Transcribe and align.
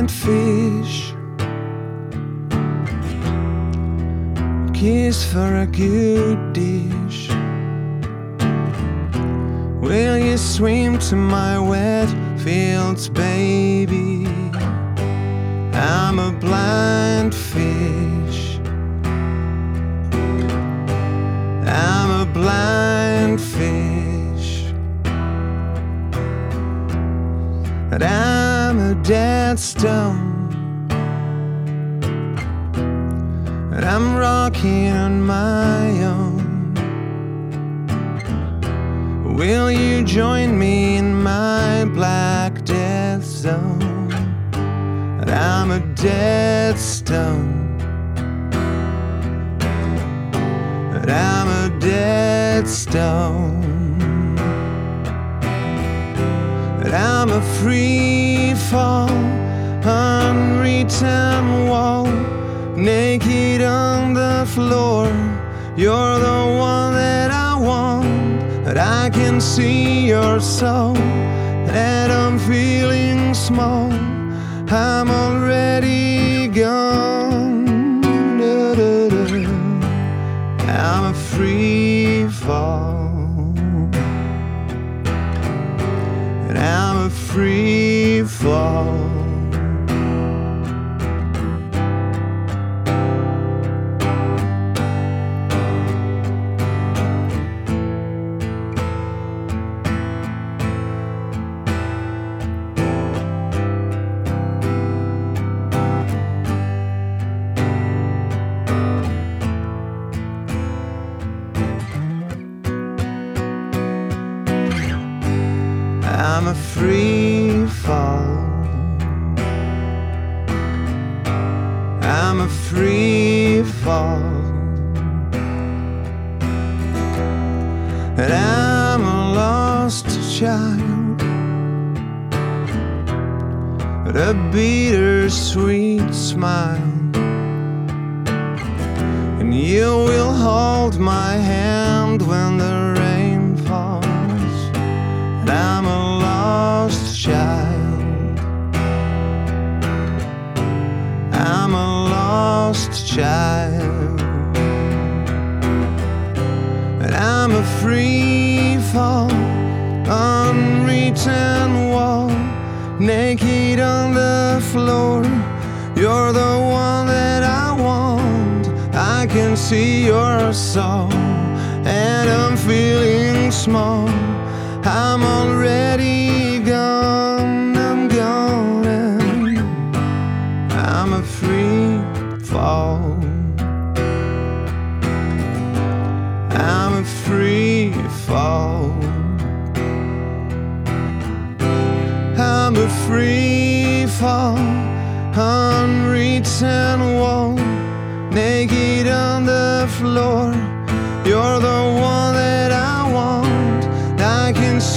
blind 0.00 0.10
fish. 0.10 1.12
Kiss 4.72 5.30
for 5.30 5.56
a 5.56 5.66
good 5.66 6.52
dish. 6.54 7.28
Will 9.80 10.16
you 10.16 10.38
swim 10.38 10.98
to 10.98 11.16
my 11.16 11.58
wet 11.58 12.08
fields, 12.38 13.08
baby? 13.10 14.26
I'm 15.74 16.18
a 16.18 16.32
blind 16.32 17.34
fish. 17.34 18.58
I'm 21.66 22.10
a 22.22 22.26
blind 22.32 23.40
fish. 23.40 24.72
And 27.92 28.02
I'm 28.02 28.39
dead 29.10 29.58
stone. 29.58 30.88
And 33.74 33.84
I'm 33.84 34.14
rocking 34.14 34.86
on 34.86 35.20
my 35.20 35.88
own. 36.04 36.74
Will 39.34 39.68
you 39.68 40.04
join 40.04 40.56
me 40.56 40.96
in 40.98 41.20
my 41.20 41.86
black 41.86 42.64
death 42.64 43.24
zone? 43.24 44.12
And 45.20 45.28
I'm 45.28 45.72
a 45.72 45.80
dead 45.96 46.78
stone. 46.78 47.80
And 50.94 51.10
I'm 51.10 51.48
a 51.48 51.80
dead 51.80 52.68
stone. 52.68 53.59
I'm 56.92 57.30
a 57.30 57.40
free 57.60 58.54
fall, 58.54 59.10
unwritten 59.84 61.68
wall, 61.68 62.06
naked 62.76 63.62
on 63.62 64.14
the 64.14 64.44
floor. 64.54 65.06
You're 65.76 66.18
the 66.18 66.56
one 66.58 66.94
that 66.94 67.30
I 67.30 67.54
want, 67.54 68.64
but 68.64 68.76
I 68.76 69.10
can 69.10 69.40
see 69.40 70.08
your 70.08 70.40
soul, 70.40 70.96
and 70.96 72.12
I'm 72.12 72.38
feeling 72.38 73.34
small. 73.34 73.92
I'm 74.72 75.10
already 75.10 76.48
gone. 76.48 77.68
I'm 80.68 81.04
a 81.04 81.14
free 81.14 82.26
fall. 82.28 82.89
Free 87.10 88.22
fall. 88.22 89.19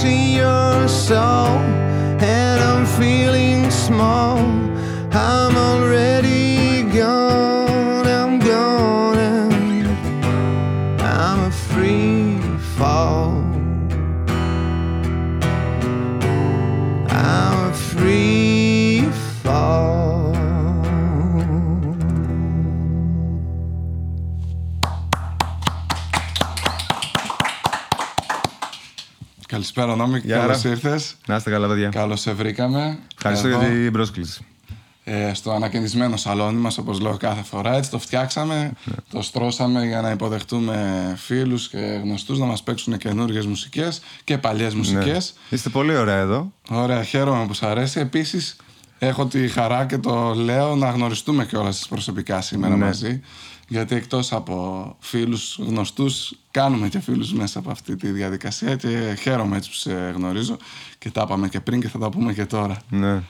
See 0.04 0.36
your 0.36 0.86
soul, 0.86 1.48
and 2.20 2.60
I'm 2.60 2.84
feeling 2.84 3.70
small. 3.70 4.36
I'm 5.10 5.43
Καλησπέρα, 30.04 30.06
Νόμι. 30.06 30.20
Γεια 30.24 30.36
Καλώς 30.38 30.56
χαρά. 30.62 30.70
ήρθες. 30.74 31.14
Να 31.26 31.36
είστε 31.36 31.50
καλά, 31.50 31.68
παιδιά. 31.68 31.88
Καλώς 31.88 32.20
σε 32.20 32.32
βρήκαμε. 32.32 32.98
Ευχαριστώ 33.16 33.48
Εδώ, 33.48 33.58
για 33.58 33.68
την 33.68 33.92
πρόσκληση. 33.92 34.44
ε, 35.04 35.34
στο 35.34 35.50
ανακαινισμένο 35.52 36.16
σαλόνι 36.16 36.60
μας, 36.60 36.78
όπως 36.78 37.00
λέω 37.00 37.16
κάθε 37.16 37.42
φορά. 37.42 37.76
Έτσι 37.76 37.90
το 37.90 37.98
φτιάξαμε, 37.98 38.72
Ναι. 38.84 38.94
το 39.12 39.22
στρώσαμε 39.22 39.86
για 39.86 40.00
να 40.00 40.10
υποδεχτούμε 40.10 41.14
φίλους 41.18 41.68
και 41.68 42.00
γνωστούς 42.02 42.38
να 42.38 42.46
μας 42.46 42.62
παίξουν 42.62 42.96
καινούργιες 42.96 43.46
μουσικές 43.46 44.00
και 44.24 44.38
παλιές 44.38 44.74
μουσικές. 44.74 45.34
Ναι. 45.50 45.56
Είστε 45.56 45.68
πολύ 45.68 45.96
ωραία 45.96 46.18
εδώ. 46.18 46.52
Ωραία, 46.68 47.02
χαίρομαι 47.02 47.46
που 47.46 47.54
σ' 47.54 47.62
αρέσει. 47.62 48.00
Επίσης, 48.00 48.56
έχω 48.98 49.26
τη 49.26 49.48
χαρά 49.48 49.84
και 49.86 49.98
το 49.98 50.34
λέω 50.34 50.76
να 50.76 50.90
γνωριστούμε 50.90 51.44
κιόλας 51.46 51.86
προσωπικά 51.88 52.40
σήμερα 52.40 52.76
Ναι. 52.76 52.84
μαζί. 52.84 53.20
Γιατί 53.68 53.94
εκτός 53.94 54.32
από 54.32 54.96
φίλους 55.00 55.58
γνωστούς, 55.58 56.32
κάνουμε 56.50 56.88
και 56.88 57.00
φίλους 57.00 57.32
μέσα 57.32 57.58
από 57.58 57.70
αυτή 57.70 57.96
τη 57.96 58.10
διαδικασία 58.10 58.76
και 58.76 59.16
χαίρομαι 59.20 59.56
έτσι 59.56 59.68
που 59.70 59.76
σε 59.76 59.92
γνωρίζω. 60.16 60.56
Και 60.98 61.10
τα 61.10 61.22
είπαμε 61.26 61.48
και 61.48 61.60
πριν 61.60 61.80
και 61.80 61.88
θα 61.88 61.98
τα 61.98 62.08
πούμε 62.08 62.32
και 62.32 62.44
τώρα. 62.44 62.76
Ναι. 62.90 63.22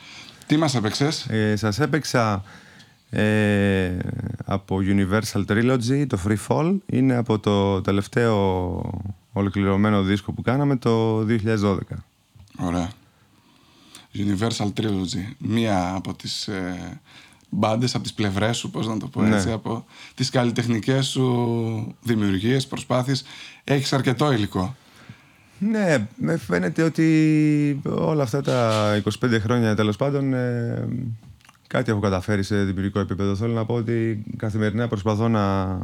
Τι 0.47 0.57
μας 0.57 0.75
έπαιξες, 0.75 1.27
Ε, 1.29 1.57
σας 1.57 1.81
έπαιξα 1.81 2.45
ε, 3.11 3.97
από 4.45 4.79
Universal 4.81 5.45
Trilogy, 5.47 6.07
το 6.09 6.19
Free 6.27 6.37
Fall. 6.49 6.77
Είναι 6.87 7.17
από 7.17 7.39
το 7.39 7.81
τελευταίο 7.81 8.81
ολοκληρωμένο 9.33 10.03
δίσκο 10.03 10.33
που 10.33 10.43
κάναμε 10.43 10.77
το 10.77 11.19
2012. 11.19 11.77
Ωραία. 12.59 12.91
Universal 14.15 14.73
Trilogy. 14.81 15.33
Μία 15.39 15.93
από 15.95 16.15
τις 16.15 16.49
ε, 16.49 17.01
μπάντες, 17.55 17.95
από 17.95 18.03
τις 18.03 18.13
πλευρές 18.13 18.57
σου, 18.57 18.71
πώς 18.71 18.87
να 18.87 18.97
το 18.97 19.07
πω 19.07 19.23
Ναι. 19.23 19.37
έτσι, 19.37 19.51
από 19.51 19.85
τις 20.15 20.31
καλλιτεχνικές 20.31 21.07
σου 21.07 21.97
δημιουργίες, 22.03 22.67
προσπάθειες. 22.67 23.25
Έχεις 23.65 23.93
αρκετό 23.93 24.33
υλικό. 24.33 24.75
Ναι, 25.59 26.07
με 26.17 26.37
φαίνεται 26.37 26.83
ότι 26.83 27.81
όλα 27.85 28.23
αυτά 28.23 28.41
τα 28.41 28.97
25 29.21 29.39
χρόνια 29.41 29.75
τέλος 29.75 29.97
πάντων 29.97 30.35
ε, 30.35 30.89
κάτι 31.67 31.91
έχω 31.91 32.01
καταφέρει 32.01 32.43
σε 32.43 32.65
δημιουργικό 32.65 32.99
επίπεδο. 32.99 33.35
Θέλω 33.37 33.53
να 33.53 33.65
πω 33.65 33.75
ότι 33.75 34.25
καθημερινά 34.37 34.89
προσπαθώ 34.89 35.29
να 35.29 35.79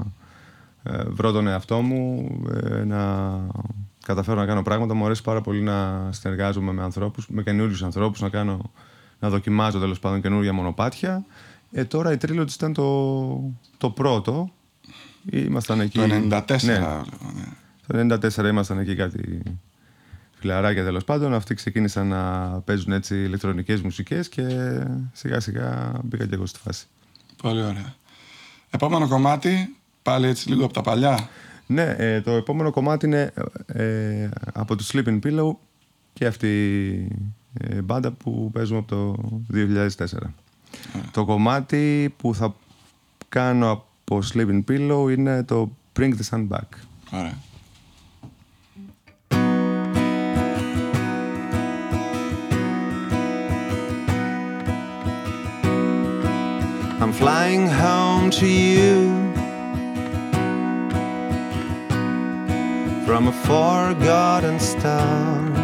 ε, 0.83 1.03
βρω 1.09 1.33
τον 1.33 1.47
εαυτό 1.47 1.81
μου, 1.81 2.31
ε, 2.65 2.85
να 2.85 3.31
καταφέρω 4.05 4.41
να 4.41 4.47
κάνω 4.47 4.63
πράγματα. 4.63 4.95
Μου 4.95 5.05
αρέσει 5.05 5.23
πάρα 5.23 5.41
πολύ 5.41 5.61
να 5.61 6.09
συνεργάζομαι 6.11 6.73
με 6.73 6.83
ανθρώπους, 6.83 7.29
με 7.29 7.43
καινούριους 7.43 7.83
ανθρώπους, 7.83 8.21
να, 8.21 8.29
κάνω, 8.29 8.71
να 9.19 9.29
δοκιμάζω 9.29 9.79
τέλος 9.79 9.99
πάντων 9.99 10.21
καινούργια 10.21 10.53
μονοπάτια. 10.53 11.25
Ε, 11.71 11.85
τώρα 11.85 12.13
η 12.13 12.17
Trilogy 12.21 12.53
ήταν 12.55 12.73
το, 12.73 13.55
το 13.79 13.91
πρώτο. 13.91 14.51
Ήμασταν 15.31 15.81
εκεί. 15.81 15.99
Το 15.99 16.05
94. 16.05 16.63
Ναι. 16.63 16.79
ναι. 16.79 18.09
Το 18.09 18.19
94 18.35 18.49
ήμασταν 18.49 18.79
εκεί 18.79 18.95
κάτι 18.95 19.43
φιλαράκια 20.41 20.85
τέλος 20.85 21.05
πάντων. 21.05 21.35
Αυτοί 21.35 21.55
ξεκίνησαν 21.55 22.07
να 22.07 22.51
παίζουν 22.61 22.93
έτσι 22.93 23.23
ηλεκτρονικές 23.23 23.81
μουσικές 23.81 24.29
και 24.29 24.47
σιγά 25.13 25.41
σιγά 25.41 25.93
μπήκα 26.05 26.27
και 26.27 26.35
εγώ 26.35 26.47
στη 26.47 26.59
φάση. 26.59 26.87
Πολύ 27.43 27.63
ωραία. 27.63 27.95
Επόμενο 28.71 29.09
κομμάτι, 29.09 29.77
πάλι 30.03 30.27
έτσι 30.27 30.49
λίγο 30.49 30.65
από 30.65 30.73
τα 30.73 30.81
παλιά. 30.81 31.29
Ναι, 31.67 31.95
ε, 31.99 32.21
το 32.21 32.31
επόμενο 32.31 32.71
κομμάτι 32.71 33.07
είναι 33.07 33.33
ε, 33.67 34.29
από 34.53 34.77
το 34.77 34.85
Sleeping 34.93 35.19
Pillow 35.25 35.51
και 36.13 36.27
αυτή 36.27 36.49
η 36.89 37.67
ε, 37.69 37.83
μπάντα 37.83 38.13
που 38.13 38.51
παίζουμε 38.53 38.79
από 38.79 38.89
το 38.89 39.17
2004. 39.55 40.05
Το 41.11 41.25
κομμάτι 41.25 42.15
που 42.17 42.35
θα 42.35 42.55
κάνω 43.29 43.71
από 43.71 44.19
Sleeping 44.33 44.65
Pillow 44.69 45.13
είναι 45.17 45.43
το 45.43 45.71
Bring 45.99 46.13
the 46.13 46.25
Sun 46.31 46.49
Back. 46.49 46.69
Ωραία. 47.11 47.39
I'm 57.03 57.13
flying 57.15 57.67
home 57.67 58.31
to 58.41 58.47
you 58.47 58.99
from 63.07 63.27
a 63.27 63.33
forgotten 63.33 64.61
star. 64.61 65.60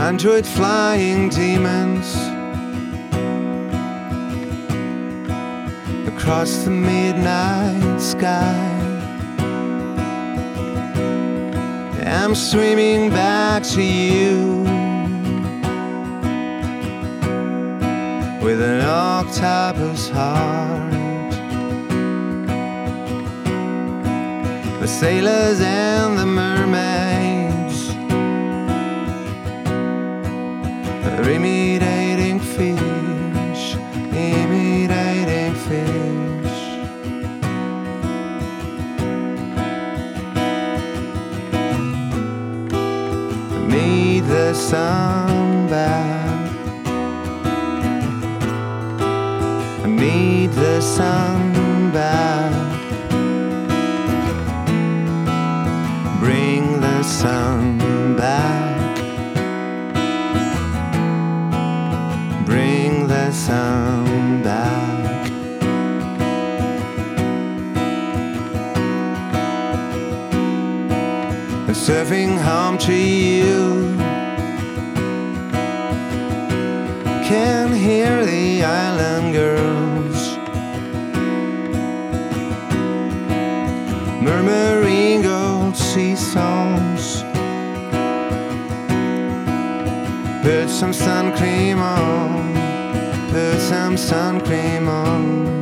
Android 0.00 0.46
flying 0.46 1.28
demons 1.28 2.14
across 6.06 6.64
the 6.64 6.70
midnight 6.70 8.00
sky. 8.00 8.74
I'm 12.04 12.34
swimming 12.34 13.10
back 13.10 13.62
to 13.74 13.82
you. 13.82 14.58
with 18.48 18.62
an 18.62 18.80
octopus 18.80 20.08
heart. 20.08 20.90
The 24.80 24.88
sailors 24.88 25.60
and 25.60 26.18
the 26.18 26.24
mermaids 26.24 27.07
imitating 31.26 32.38
fish, 32.40 33.74
imitating 34.12 35.54
fish. 35.66 36.58
Meet 43.68 44.20
the 44.20 44.54
sun 44.54 45.68
back. 45.68 46.18
need 49.98 50.52
the 50.52 50.80
sun 50.80 51.90
back. 51.90 52.52
Bring 56.20 56.80
the 56.80 57.02
sun 57.02 58.16
back. 58.16 58.67
And 71.68 71.76
surfing 71.76 72.38
home 72.40 72.78
to 72.78 72.94
you. 72.94 73.94
Can 77.28 77.74
hear 77.74 78.24
the 78.24 78.64
island 78.64 79.34
girls 79.34 80.38
murmuring 84.22 85.26
old 85.26 85.76
sea 85.76 86.16
songs. 86.16 87.22
Put 90.42 90.70
some 90.70 90.94
sun 90.94 91.36
cream 91.36 91.80
on, 91.80 92.54
put 93.30 93.60
some 93.60 93.98
sun 93.98 94.40
cream 94.40 94.88
on. 94.88 95.57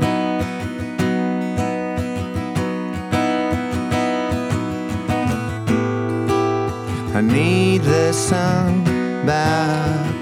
I 7.16 7.22
need 7.22 7.80
the 7.80 8.12
sun 8.12 8.84
back. 9.24 10.14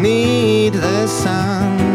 Need 0.00 0.74
the 0.74 1.08
sun 1.08 1.91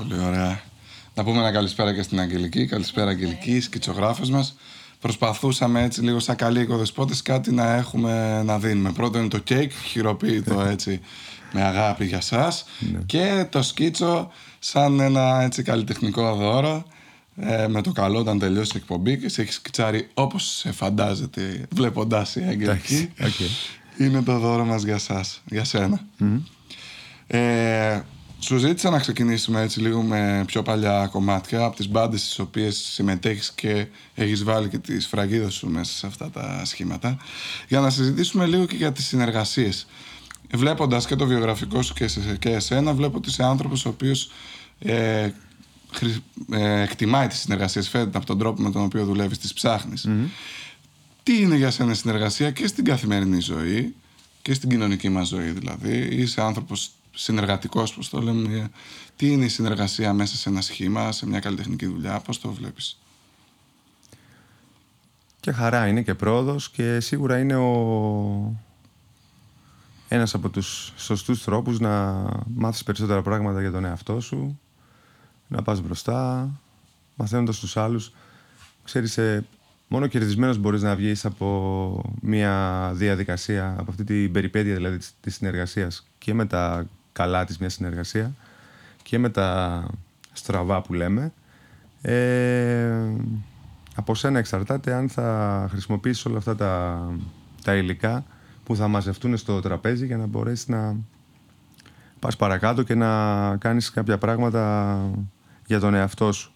Πολύ 0.00 0.24
ωραία. 0.24 0.60
Να 1.14 1.24
πούμε 1.24 1.38
ένα 1.38 1.52
καλησπέρα 1.52 1.94
και 1.94 2.02
στην 2.02 2.20
Αγγελική. 2.20 2.66
Καλησπέρα, 2.66 3.10
Αγγελική, 3.10 3.60
σκητσογράφος 3.60 4.30
μας. 4.30 4.56
Προσπαθούσαμε 5.00 5.82
έτσι 5.82 6.00
λίγο 6.00 6.18
σαν 6.18 6.36
καλοί 6.36 6.60
οικοδεσπότες 6.60 7.22
κάτι 7.22 7.52
να 7.52 7.74
έχουμε 7.74 8.42
να 8.42 8.58
δίνουμε. 8.58 8.92
Πρώτο 8.92 9.18
είναι 9.18 9.28
το 9.28 9.38
κέικ, 9.38 9.72
χειροποίητο 9.72 10.60
έτσι 10.60 11.00
με 11.52 11.62
αγάπη 11.62 12.04
για 12.04 12.20
σας 12.20 12.64
και 13.06 13.46
το 13.50 13.62
σκίτσο 13.62 14.30
σαν 14.58 15.00
ένα 15.00 15.42
έτσι 15.42 15.62
καλλιτεχνικό 15.62 16.34
δώρο 16.34 16.84
ε, 17.36 17.68
με 17.68 17.82
το 17.82 17.92
καλό 17.92 18.18
όταν 18.18 18.38
τελειώσει 18.38 18.72
η 18.74 18.78
εκπομπή 18.78 19.18
και 19.18 19.28
σε 19.28 19.42
έχει 19.42 19.52
σκιτσάρει 19.52 20.08
όπως 20.14 20.44
σε 20.44 20.72
φαντάζεται 20.72 21.66
βλέποντάς 21.74 22.36
η 22.36 22.40
Αγγελική. 22.48 23.10
Εντάξει, 23.16 23.44
οκ. 23.44 23.48
είναι 23.98 24.22
το 24.22 24.38
δώρο 24.38 24.64
μας 24.64 24.82
για 24.82 24.98
σας, 24.98 25.42
για 25.44 25.64
σένα. 25.64 26.00
Ε, 27.26 28.00
σου 28.40 28.56
ζήτησα 28.56 28.90
να 28.90 28.98
ξεκινήσουμε 28.98 29.60
έτσι 29.60 29.80
λίγο 29.80 30.02
με 30.02 30.44
πιο 30.46 30.62
παλιά 30.62 31.08
κομμάτια 31.12 31.64
από 31.64 31.76
τις 31.76 31.88
μπάντες 31.88 32.20
στις 32.20 32.38
οποίες 32.38 32.76
συμμετέχεις 32.76 33.52
και 33.52 33.86
έχεις 34.14 34.44
βάλει 34.44 34.68
και 34.68 34.78
τη 34.78 35.00
σφραγίδα 35.00 35.50
σου 35.50 35.68
μέσα 35.68 35.92
σε 35.92 36.06
αυτά 36.06 36.30
τα 36.30 36.62
σχήματα 36.64 37.18
για 37.68 37.80
να 37.80 37.90
συζητήσουμε 37.90 38.46
λίγο 38.46 38.66
και 38.66 38.76
για 38.76 38.92
τις 38.92 39.06
συνεργασίες. 39.06 39.86
Βλέποντας 40.54 41.06
και 41.06 41.16
το 41.16 41.26
βιογραφικό 41.26 41.82
σου 41.82 41.94
και, 41.94 42.08
σε, 42.08 42.36
και 42.38 42.48
εσένα 42.48 42.92
βλέπω 42.94 43.16
ότι 43.16 43.28
είσαι 43.28 43.44
άνθρωπος 43.44 43.84
ο 43.84 43.88
οποίος 43.88 44.30
ε, 44.78 45.30
ε, 46.50 46.82
εκτιμάει 46.82 47.26
τις 47.26 47.38
συνεργασίες 47.38 47.88
φαίνεται 47.88 48.16
από 48.16 48.26
τον 48.26 48.38
τρόπο 48.38 48.62
με 48.62 48.70
τον 48.70 48.82
οποίο 48.82 49.04
δουλεύεις, 49.04 49.38
τις 49.38 49.52
ψαχνεις 49.52 50.08
Τι 51.22 51.42
είναι 51.42 51.56
για 51.56 51.70
σένα 51.70 51.94
συνεργασία 51.94 52.50
και 52.50 52.66
στην 52.66 52.84
καθημερινή 52.84 53.40
ζωή 53.40 53.94
και 54.42 54.54
στην 54.54 54.68
κοινωνική 54.68 55.08
μας 55.08 55.28
ζωή 55.28 55.50
δηλαδή. 55.50 56.08
Είσαι 56.10 56.42
άνθρωπος 56.42 56.90
συνεργατικός, 57.22 57.94
πώς 57.94 58.08
το 58.08 58.20
λέμε. 58.20 58.70
Τι 59.16 59.32
είναι 59.32 59.44
η 59.44 59.48
συνεργασία 59.48 60.12
μέσα 60.12 60.36
σε 60.36 60.48
ένα 60.48 60.60
σχήμα, 60.60 61.12
σε 61.12 61.26
μια 61.26 61.40
καλλιτεχνική 61.40 61.86
δουλειά, 61.86 62.20
πώς 62.20 62.40
το 62.40 62.52
βλέπεις; 62.52 62.98
Και 65.40 65.52
χαρά 65.52 65.86
είναι 65.86 66.02
και 66.02 66.14
πρόοδος 66.14 66.70
και 66.70 67.00
σίγουρα 67.00 67.38
είναι 67.38 67.56
ο... 67.56 68.56
ένας 70.08 70.34
από 70.34 70.48
τους 70.48 70.92
σωστούς 70.96 71.44
τρόπους 71.44 71.80
να 71.80 72.24
μάθεις 72.54 72.82
περισσότερα 72.82 73.22
πράγματα 73.22 73.60
για 73.60 73.70
τον 73.70 73.84
εαυτό 73.84 74.20
σου, 74.20 74.60
να 75.48 75.62
πας 75.62 75.80
μπροστά, 75.80 76.50
μαθαίνοντας 77.14 77.58
τους 77.58 77.76
άλλους. 77.76 78.12
Ξέρεις, 78.84 79.18
ε, 79.18 79.46
μόνο 79.88 80.06
κερδισμένος 80.06 80.58
μπορείς 80.58 80.82
να 80.82 80.96
βγεις 80.96 81.24
από 81.24 82.02
μια 82.20 82.90
διαδικασία, 82.94 83.74
από 83.78 83.90
αυτή 83.90 84.04
την 84.04 84.32
περιπέτεια 84.32 84.74
δηλαδή 84.74 84.98
της 85.20 85.34
συνεργασίας 85.34 86.06
και 86.18 86.34
με 86.34 86.46
τα 86.46 86.86
καλά 87.12 87.44
της 87.44 87.58
μια 87.58 87.68
συνεργασία 87.68 88.34
και 89.02 89.18
με 89.18 89.28
τα 89.28 89.84
στραβά 90.32 90.82
που 90.82 90.94
λέμε. 90.94 91.32
Ε, 92.02 93.12
από 93.94 94.14
σένα 94.14 94.38
εξαρτάται 94.38 94.92
αν 94.92 95.08
θα 95.08 95.66
χρησιμοποιήσεις 95.70 96.24
όλα 96.24 96.38
αυτά 96.38 96.56
τα, 96.56 97.04
τα 97.64 97.74
υλικά 97.74 98.24
που 98.64 98.76
θα 98.76 98.88
μαζευτούν 98.88 99.36
στο 99.36 99.60
τραπέζι 99.60 100.06
για 100.06 100.16
να 100.16 100.26
μπορέσεις 100.26 100.68
να 100.68 100.96
πας 102.18 102.36
παρακάτω 102.36 102.82
και 102.82 102.94
να 102.94 103.56
κάνεις 103.56 103.90
κάποια 103.90 104.18
πράγματα 104.18 104.96
για 105.66 105.80
τον 105.80 105.94
εαυτό 105.94 106.32
σου. 106.32 106.52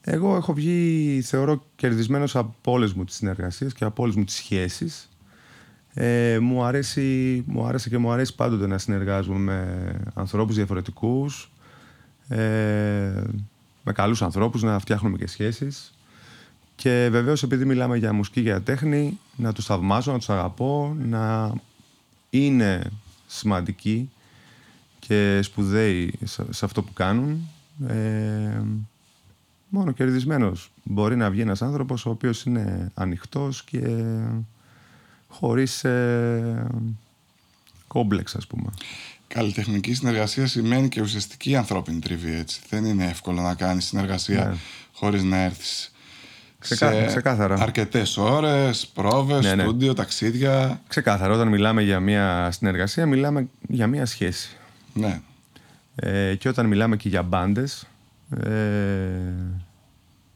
Εγώ 0.00 0.36
έχω 0.36 0.52
βγει, 0.52 1.20
θεωρώ, 1.24 1.64
κερδισμένος 1.76 2.36
από 2.36 2.72
όλες 2.72 2.92
μου 2.92 3.04
τις 3.04 3.14
συνεργασίες 3.14 3.72
και 3.72 3.84
από 3.84 4.02
όλες 4.02 4.14
μου 4.14 4.24
τις 4.24 4.34
σχέσεις. 4.34 5.08
Ε, 5.94 6.38
μου, 6.38 6.64
αρέσει, 6.64 7.42
μου 7.46 7.66
άρεσε 7.66 7.88
και 7.88 7.98
μου 7.98 8.12
αρέσει 8.12 8.34
πάντοτε 8.34 8.66
να 8.66 8.78
συνεργάζομαι 8.78 9.38
με 9.38 10.00
ανθρώπους 10.14 10.56
διαφορετικούς, 10.56 11.50
ε, 12.28 12.36
με 13.82 13.92
καλούς 13.92 14.22
ανθρώπους, 14.22 14.62
να 14.62 14.78
φτιάχνουμε 14.78 15.16
και 15.16 15.26
σχέσεις. 15.26 15.94
Και 16.74 17.08
βεβαίως 17.10 17.42
επειδή 17.42 17.64
μιλάμε 17.64 17.96
για 17.96 18.12
μουσική 18.12 18.42
και 18.42 18.48
για 18.48 18.62
τέχνη, 18.62 19.18
να 19.36 19.52
τους 19.52 19.64
θαυμάζω, 19.64 20.12
να 20.12 20.18
τους 20.18 20.30
αγαπώ, 20.30 20.96
να 20.98 21.52
είναι 22.30 22.90
σημαντικοί 23.26 24.10
και 24.98 25.40
σπουδαίοι 25.42 26.14
σε, 26.50 26.64
αυτό 26.64 26.82
που 26.82 26.92
κάνουν. 26.92 27.48
Ε, 27.88 28.62
μόνο 29.68 29.92
κερδισμένος 29.92 30.70
μπορεί 30.82 31.16
να 31.16 31.30
βγει 31.30 31.40
ένας 31.40 31.62
άνθρωπος 31.62 32.06
ο 32.06 32.10
οποίος 32.10 32.44
είναι 32.44 32.90
ανοιχτός 32.94 33.64
και 33.64 33.78
χωρίς 35.32 35.84
ε, 35.84 36.66
κόμπλεξ 37.86 38.34
ας 38.34 38.46
πούμε. 38.46 38.70
Καλλιτεχνική 39.28 39.94
συνεργασία 39.94 40.46
σημαίνει 40.46 40.88
και 40.88 41.00
ουσιαστική 41.00 41.56
ανθρώπινη 41.56 41.98
τριβή 41.98 42.34
έτσι. 42.34 42.60
Δεν 42.68 42.84
είναι 42.84 43.04
εύκολο 43.04 43.40
να 43.40 43.54
κάνεις 43.54 43.84
συνεργασία 43.84 44.44
ναι. 44.44 44.56
χωρίς 44.92 45.22
να 45.22 45.36
έρθεις 45.36 45.92
Ξεκάθαρα. 46.58 47.00
σε 47.00 47.06
ξεκάθαρα. 47.06 47.54
αρκετές 47.54 48.16
ώρες, 48.16 48.86
πρόβες, 48.86 49.44
ναι, 49.44 49.54
ναι. 49.54 49.62
στούντιο, 49.62 49.94
ταξίδια. 49.94 50.80
Ξεκάθαρα. 50.88 51.34
Όταν 51.34 51.48
μιλάμε 51.48 51.82
για 51.82 52.00
μια 52.00 52.50
συνεργασία 52.50 53.06
μιλάμε 53.06 53.48
για 53.68 53.86
μια 53.86 54.06
σχέση. 54.06 54.56
Ναι. 54.94 55.20
Ε, 55.94 56.34
και 56.34 56.48
όταν 56.48 56.66
μιλάμε 56.66 56.96
και 56.96 57.08
για 57.08 57.22
μπάντες, 57.22 57.86
ε, 58.44 58.50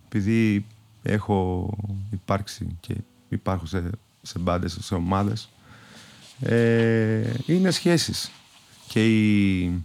επειδή 0.06 0.66
έχω 1.02 1.70
υπάρξει 2.10 2.76
και 2.80 2.94
υπάρχω 3.28 3.66
σε 3.66 3.90
σε 4.26 4.38
μπάντες, 4.38 4.78
σε 4.80 4.94
ομάδες. 4.94 5.48
Ε, 6.40 7.32
είναι 7.46 7.70
σχέσεις. 7.70 8.30
Και 8.88 9.06
οι, 9.06 9.84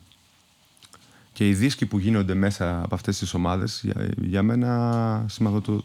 και 1.34 1.48
οι 1.48 1.54
δίσκοι 1.54 1.86
που 1.86 1.98
γίνονται 1.98 2.34
μέσα 2.34 2.84
από 2.84 2.96
αυτές 2.96 3.18
τις 3.18 3.34
ομάδες 3.34 3.82
για, 3.84 4.10
για 4.22 4.44
μένα 4.44 5.26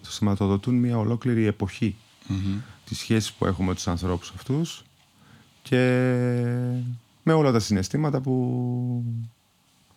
σηματοδοτούν 0.02 0.74
μια 0.74 0.98
ολόκληρη 0.98 1.44
εποχή 1.44 1.96
mm-hmm. 2.28 2.60
τις 2.84 2.98
σχέσεις 2.98 3.32
που 3.32 3.46
έχουμε 3.46 3.68
με 3.68 3.74
τους 3.74 3.88
ανθρώπους 3.88 4.32
αυτούς 4.34 4.84
και 5.62 5.78
με 7.22 7.32
όλα 7.32 7.52
τα 7.52 7.60
συναισθήματα 7.60 8.20
που 8.20 9.04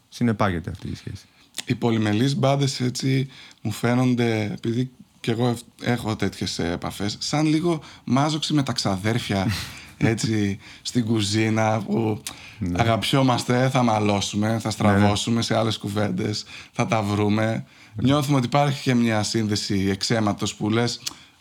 συνεπάγεται 0.10 0.70
αυτή 0.70 0.88
η 0.88 0.96
σχέση. 0.96 1.26
Οι 1.66 1.76
πολυμελείς 1.76 2.36
μπάντες 2.36 2.80
έτσι 2.80 3.28
μου 3.62 3.72
φαίνονται, 3.72 4.52
επειδή 4.54 4.92
και 5.20 5.32
εγώ 5.32 5.56
έχω 5.82 6.16
τέτοιες 6.16 6.60
επαφές 6.60 7.18
σαν 7.20 7.46
λίγο 7.46 7.82
μάζοξη 8.04 8.54
με 8.54 8.64
τα 8.64 8.74
ξαδέρφια 8.74 9.48
έτσι 9.98 10.60
στην 10.82 11.06
κουζίνα 11.06 11.82
που 11.86 12.22
ναι. 12.60 12.82
αγαπιόμαστε, 12.82 13.70
θα 13.70 13.84
μαλώσουμε, 13.84 14.60
θα 14.60 14.70
στραβώσουμε 14.70 15.42
σε 15.42 15.58
άλλες 15.58 15.78
κουβέντες, 15.78 16.46
θα 16.72 16.86
τα 16.86 17.02
βρούμε. 17.02 17.66
Νιώθουμε 17.96 18.38
ότι 18.38 18.46
υπάρχει 18.46 18.82
και 18.82 18.94
μια 18.94 19.24
σύνδεση 19.24 19.88
εξαίματος 19.90 20.56
που 20.56 20.70
λες 20.70 21.00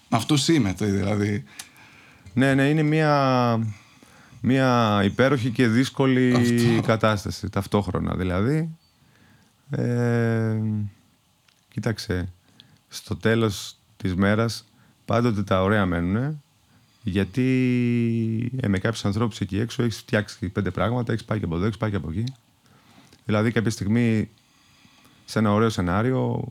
με 0.09 0.17
αυτούς 0.17 0.49
είμαι 0.49 0.75
δηλαδή. 0.79 1.45
Ναι, 2.35 2.55
ναι, 2.55 2.63
είναι 2.63 2.83
μια, 2.83 3.59
μια 4.41 5.01
υπέροχη 5.05 5.51
και 5.51 5.67
δύσκολη 5.67 6.35
κατάσταση 6.87 7.49
ταυτόχρονα 7.49 8.15
δηλαδή. 8.15 8.77
Ε, 9.71 10.57
κοίταξε, 11.69 12.33
στο 12.89 13.17
τέλος 13.17 13.77
της 13.97 14.15
μέρας 14.15 14.65
πάντοτε 15.05 15.43
τα 15.43 15.63
ωραία 15.63 15.87
μένουν 15.87 16.43
γιατί 17.03 18.53
ε, 18.61 18.69
με 18.69 18.79
κάποιους 18.79 19.05
ανθρώπους 19.05 19.41
εκεί 19.41 19.59
έξω 19.59 19.83
έχεις 19.83 19.99
φτιάξει 19.99 20.49
πέντε 20.49 20.71
πράγματα, 20.71 21.13
έχεις 21.13 21.25
πάει 21.25 21.39
και 21.39 21.45
από 21.45 21.55
εδώ, 21.55 21.65
έχεις 21.65 21.77
πάει 21.77 21.91
και 21.91 21.97
από 21.97 22.11
εκεί. 22.11 22.25
Δηλαδή 23.25 23.53
κάποια 23.53 23.71
στιγμή 23.71 24.31
σε 25.25 25.39
ένα 25.39 25.53
ωραίο 25.53 25.69
σενάριο, 25.69 26.45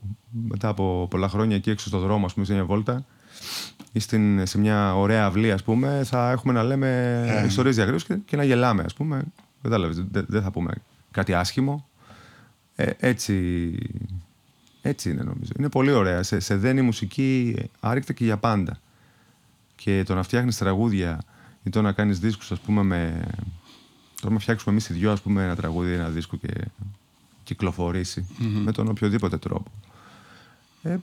μετά 0.47 0.67
από 0.67 1.07
πολλά 1.09 1.29
χρόνια 1.29 1.55
εκεί 1.55 1.69
έξω 1.69 1.87
στο 1.87 1.99
δρόμο, 1.99 2.25
ας 2.25 2.33
πούμε, 2.33 2.45
σε 2.45 2.53
μια 2.53 2.65
βόλτα, 2.65 3.05
ή 3.91 3.99
στην, 3.99 4.45
σε 4.45 4.57
μια 4.57 4.95
ωραία 4.95 5.25
αυλή, 5.25 5.51
ας 5.51 5.63
πούμε, 5.63 6.01
θα 6.03 6.31
έχουμε 6.31 6.53
να 6.53 6.63
λέμε 6.63 7.21
ε. 7.27 7.45
ιστορίες 7.45 7.75
διακρίσεις 7.75 8.07
και, 8.07 8.15
και, 8.25 8.35
να 8.35 8.43
γελάμε, 8.43 8.83
ας 8.83 8.93
πούμε. 8.93 9.23
Δεν, 9.61 9.97
δεν 10.27 10.41
θα 10.41 10.51
πούμε 10.51 10.73
κάτι 11.11 11.33
άσχημο. 11.33 11.87
Ε, 12.75 12.91
έτσι 12.97 13.73
έτσι 14.87 15.09
είναι 15.09 15.23
νομίζω. 15.23 15.51
Είναι 15.57 15.69
πολύ 15.69 15.91
ωραία. 15.91 16.23
Σε, 16.23 16.39
σε 16.39 16.55
δένει 16.55 16.81
μουσική 16.81 17.55
άρρηκτα 17.79 18.13
και 18.13 18.23
για 18.23 18.37
πάντα. 18.37 18.79
Και 19.75 20.03
το 20.05 20.15
να 20.15 20.23
φτιάχνεις 20.23 20.57
τραγούδια 20.57 21.19
ή 21.63 21.69
το 21.69 21.81
να 21.81 21.91
κάνεις 21.91 22.19
δίσκους, 22.19 22.51
ας 22.51 22.59
πούμε, 22.59 22.83
με. 22.83 23.27
Τώρα 24.21 24.33
να 24.33 24.39
φτιάξουμε 24.39 24.71
εμείς 24.71 24.89
οι 24.89 24.93
δυο, 24.93 25.11
ας 25.11 25.21
πούμε, 25.21 25.43
ένα 25.43 25.55
τραγούδι, 25.55 25.93
ένα 25.93 26.09
δίσκο 26.09 26.37
και 26.37 26.53
κυκλοφορήσει 27.43 28.27
mm-hmm. 28.29 28.61
με 28.63 28.71
τον 28.71 28.87
οποιοδήποτε 28.87 29.37
τρόπο. 29.37 29.71
Ε, 30.81 30.97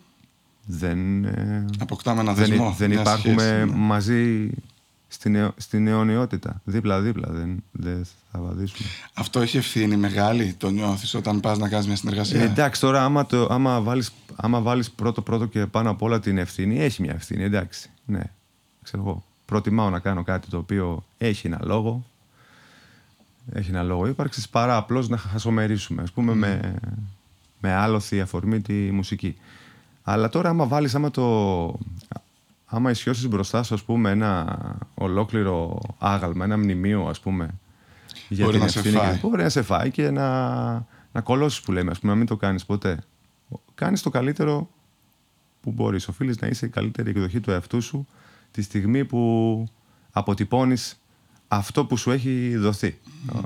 δεν. 0.67 1.25
Ε, 1.25 1.65
Αποκτάμε 1.79 2.21
ένα 2.21 2.35
δεσμό. 2.35 2.65
Δεν, 2.65 2.91
δεν 2.91 3.01
υπάρχουμε 3.01 3.43
σχέση, 3.43 3.65
ναι. 3.65 3.65
μαζί 3.65 4.51
στην, 5.15 5.35
αιω, 5.35 5.53
στην 5.57 5.87
αιωνιότητα. 5.87 6.61
Δίπλα-δίπλα 6.65 7.29
δεν, 7.31 7.63
δεν 7.73 8.07
θα 8.33 8.41
βαδίσουμε. 8.41 8.89
Αυτό 9.15 9.41
έχει 9.41 9.57
ευθύνη 9.57 9.97
μεγάλη, 9.97 10.55
το 10.59 10.71
νιώθεις 10.71 11.15
όταν 11.15 11.41
πας 11.41 11.59
να 11.59 11.69
κάνεις 11.69 11.87
μια 11.87 11.97
συνεργασία; 11.97 12.41
Ε, 12.41 12.45
εντάξει, 12.45 12.81
τώρα 12.81 13.05
άμα, 13.05 13.27
το, 13.27 13.47
άμα, 13.51 13.81
βάλεις, 13.81 14.13
άμα 14.37 14.61
βάλεις 14.61 14.91
πρώτο 14.91 15.23
πρώτο 15.23 15.47
και 15.47 15.67
πάνω 15.67 15.91
απ' 15.91 16.03
όλα 16.03 16.21
την 16.21 16.39
ευθύνη, 16.39 16.81
έχει 16.81 17.03
μια 17.03 17.13
ευθύνη, 17.13 17.43
εντάξει. 17.43 17.91
Ναι, 18.05 18.23
ξέρω 18.83 19.03
εγώ. 19.03 19.25
Προτιμάω 19.45 19.91
να 19.91 19.99
κάνω 19.99 20.23
κάτι 20.23 20.49
το 20.49 20.57
οποίο 20.57 21.05
έχει 21.19 21.47
ένα 21.47 21.61
λόγο, 21.63 22.05
έχει 23.53 23.71
ένα 23.71 23.83
λόγο 23.83 24.07
ύπαρξης, 24.07 24.49
παρά 24.49 24.77
απλώς 24.77 25.09
να 25.09 25.17
χασομερίσουμε, 25.17 26.03
ας 26.03 26.13
πούμε, 26.13 26.35
με, 26.35 26.75
με 27.61 27.73
άλοθη 27.73 28.21
αφορμή 28.21 28.61
τη 28.61 28.73
μουσική. 28.73 29.37
Αλλά 30.03 30.29
τώρα, 30.29 30.49
άμα 30.49 30.67
βάλεις, 30.67 30.95
άμα 30.95 31.11
το, 31.11 31.67
άμα 32.75 32.91
ισιώσεις 32.91 33.29
μπροστά 33.29 33.63
σου, 33.63 33.75
ας 33.75 33.83
πούμε, 33.83 34.11
ένα 34.11 34.59
ολόκληρο 34.95 35.81
άγαλμα, 35.99 36.45
ένα 36.45 36.59
μνημείο, 36.59 37.07
ας 37.07 37.21
πούμε, 37.21 37.51
για 38.29 38.45
μπορεί 38.45 38.59
την 38.59 38.67
να 38.67 38.73
ευθύνη, 38.79 38.97
σε 38.97 39.19
μπορεί 39.23 39.43
να 39.43 39.49
σε 39.49 39.63
φάει 39.63 39.91
και 39.91 40.11
να, 40.11 40.73
να 41.13 41.21
κολώσεις 41.23 41.61
που 41.61 41.73
λέμε, 41.73 41.91
ας 41.91 41.99
πούμε, 41.99 42.13
να 42.13 42.19
μην 42.19 42.27
το 42.27 42.37
κάνεις 42.37 42.65
ποτέ. 42.65 42.99
Κάνεις 43.75 44.03
το 44.03 44.11
καλύτερο 44.11 44.69
που 45.61 45.71
μπορείς. 45.71 46.09
Οφείλεις 46.09 46.39
να 46.41 46.47
είσαι 46.47 46.67
η 46.67 46.69
καλύτερη 46.69 47.11
εκδοχή 47.11 47.41
του 47.41 47.51
εαυτού 47.51 47.81
σου 47.81 48.07
τη 48.51 48.63
στιγμή 48.63 49.05
που 49.05 49.65
αποτυπώνεις 50.11 51.01
αυτό 51.49 51.85
που 51.85 51.97
σου 51.97 52.11
έχει 52.11 52.57
δοθεί. 52.57 52.99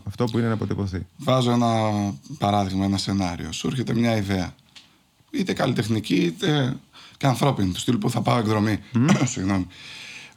Αυτό 0.05 0.25
που 0.25 0.39
είναι 0.39 0.47
να 0.47 0.53
αποτυπωθεί. 0.55 1.07
Βάζω 1.17 1.51
ένα 1.51 1.91
παράδειγμα, 2.39 2.85
ένα 2.85 2.97
σενάριο. 2.97 3.53
Σου 3.53 3.67
έρχεται 3.67 3.95
μια 3.95 4.17
ιδέα. 4.17 4.55
Είτε 5.31 5.53
καλλιτεχνική, 5.53 6.15
είτε 6.15 6.77
και 7.19 7.27
ανθρώπινη. 7.27 7.73
Του 7.73 7.81
στυλ 7.81 7.97
που 7.97 8.11
θα 8.11 8.21
πάω 8.21 8.39
εκδρομή. 8.39 8.79
Συγγνώμη. 9.33 9.67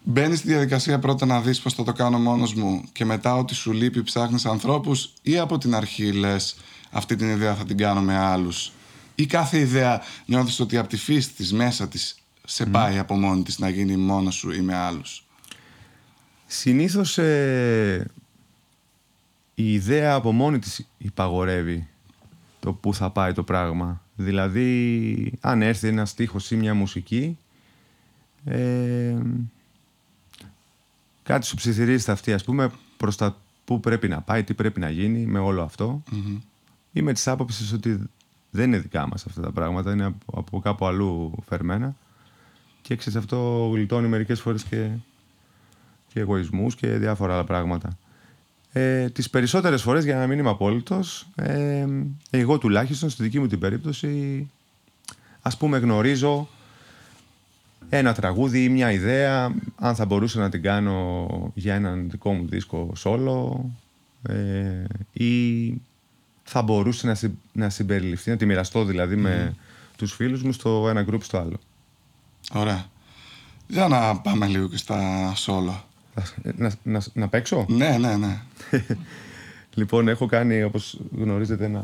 Μπαίνεις 0.03 0.39
στη 0.39 0.47
διαδικασία 0.47 1.00
πρώτα 1.00 1.25
να 1.25 1.41
δεις 1.41 1.59
πώ 1.59 1.69
θα 1.69 1.83
το 1.83 1.91
κάνω 1.91 2.19
μόνος 2.19 2.53
μου 2.53 2.83
και 2.91 3.05
μετά 3.05 3.35
ότι 3.35 3.53
σου 3.53 3.71
λείπει 3.71 4.03
ψάχνεις 4.03 4.45
ανθρώπους 4.45 5.13
ή 5.21 5.38
από 5.38 5.57
την 5.57 5.75
αρχή 5.75 6.11
λες 6.11 6.55
αυτή 6.91 7.15
την 7.15 7.29
ιδέα 7.29 7.55
θα 7.55 7.65
την 7.65 7.77
κάνω 7.77 8.01
με 8.01 8.17
άλλους. 8.17 8.71
Ή 9.15 9.25
κάθε 9.25 9.59
ιδέα 9.59 10.01
νιώθεις 10.25 10.59
ότι 10.59 10.77
από 10.77 10.88
τη 10.88 10.97
φύση 10.97 11.31
της 11.33 11.53
μέσα 11.53 11.88
της 11.88 12.15
σε 12.45 12.65
πάει 12.65 12.97
από 12.97 13.15
μόνη 13.15 13.43
της 13.43 13.59
να 13.59 13.69
γίνει 13.69 13.95
μόνος 13.97 14.35
σου 14.35 14.51
ή 14.51 14.61
με 14.61 14.75
άλλους. 14.75 15.25
Συνήθως 16.45 17.17
ε, 17.17 18.11
η 19.55 19.73
ιδέα 19.73 20.13
από 20.13 20.31
μόνη 20.31 20.59
της 20.59 20.88
υπαγορεύει 20.97 21.88
το 22.62 22.74
που 22.74 22.94
θα 22.94 23.10
πάει 23.10 23.34
το 23.34 23.44
πράγμα. 23.44 24.01
Δηλαδή, 24.15 25.34
αν 25.41 25.62
έρθει 25.62 25.88
ένα 25.88 26.06
στίχος 26.06 26.51
ή 26.51 26.56
μια 26.56 26.74
μουσική, 26.74 27.38
ε, 28.46 29.18
κάτι 31.24 31.46
σου 31.46 31.56
ψιθυρίζει 31.56 32.01
στα 32.01 32.12
αυτή, 32.12 32.34
ας 32.34 32.44
πούμε, 32.44 32.72
προς 32.98 33.15
τα 33.15 33.38
που 33.65 33.80
πρέπει 33.80 34.08
να 34.08 34.22
πάει, 34.22 34.44
τι 34.44 34.53
πρέπει 34.53 34.80
να 34.80 34.89
γίνει 34.89 35.25
με 35.25 35.39
όλο 35.39 35.63
αυτό. 35.63 36.03
Mm-hmm. 36.12 36.38
Είμαι 36.91 37.13
της 37.13 37.27
άποψης 37.27 37.74
ότι 37.74 38.10
δεν 38.51 38.68
είναι 38.68 38.77
δικά 38.77 39.08
μας 39.08 39.25
αυτά 39.25 39.41
τα 39.41 39.51
πράγματα, 39.51 39.91
είναι 39.91 40.06
από, 40.06 40.39
από 40.39 40.60
κάπου 40.60 40.86
αλλού 40.86 41.34
φερμένα. 41.48 41.96
Και 42.82 42.96
ξέρεις, 42.96 43.20
αυτό 43.20 43.70
γλιτώνει 43.74 44.08
μερικές 44.08 44.41
φορές 44.41 44.63
και, 44.63 44.89
και 46.08 46.20
εγωισμούς 46.20 46.75
και 46.75 46.88
διάφορα 46.88 47.34
άλλα 47.34 47.44
πράγματα. 47.44 47.98
Ε, 48.73 49.09
τις 49.09 49.29
περισσότερες 49.29 49.81
φορές, 49.81 50.03
για 50.03 50.15
να 50.15 50.27
μην 50.27 50.39
είμαι 50.39 50.49
απόλυτος, 50.49 51.27
ε, 51.35 51.85
εγώ 52.29 52.57
τουλάχιστον 52.57 53.09
στη 53.09 53.23
δική 53.23 53.39
μου 53.39 53.47
την 53.47 53.59
περίπτωση, 53.59 54.49
ας 55.41 55.57
πούμε 55.57 55.77
γνωρίζω 55.77 56.47
ένα 57.89 58.13
τραγούδι 58.13 58.63
ή 58.63 58.69
μια 58.69 58.91
ιδέα, 58.91 59.55
αν 59.75 59.95
θα 59.95 60.05
μπορούσα 60.05 60.39
να 60.39 60.49
την 60.49 60.61
κάνω 60.61 61.27
για 61.53 61.75
έναν 61.75 62.09
δικό 62.09 62.33
μου 62.33 62.47
δίσκο 62.47 62.93
solo 63.03 63.59
ε, 64.31 64.83
ή 65.23 65.73
θα 66.43 66.61
μπορούσε 66.61 67.07
να, 67.07 67.15
συ, 67.15 67.31
να 67.51 67.69
συμπεριληφθεί, 67.69 68.29
να 68.29 68.37
τη 68.37 68.45
μοιραστώ 68.45 68.85
δηλαδή 68.85 69.15
με 69.15 69.55
τους 69.97 70.13
φίλους 70.13 70.43
μου 70.43 70.51
στο 70.51 70.89
ένα 70.89 71.05
group 71.09 71.21
στο 71.21 71.37
άλλο. 71.37 71.59
Ωραία. 72.53 72.85
Για 73.67 73.87
να 73.87 74.19
πάμε 74.19 74.47
λίγο 74.47 74.67
και 74.67 74.77
στα 74.77 75.33
solo. 75.45 75.90
Να, 76.56 76.72
να, 76.84 77.01
να 77.13 77.27
παίξω; 77.27 77.65
Ναι, 77.70 77.98
ναι, 77.98 78.15
ναι. 78.15 78.41
λοιπόν, 79.75 80.08
έχω 80.08 80.25
κάνει, 80.25 80.63
όπως 80.63 81.00
γνωρίζετε, 81.18 81.65
ένα, 81.65 81.84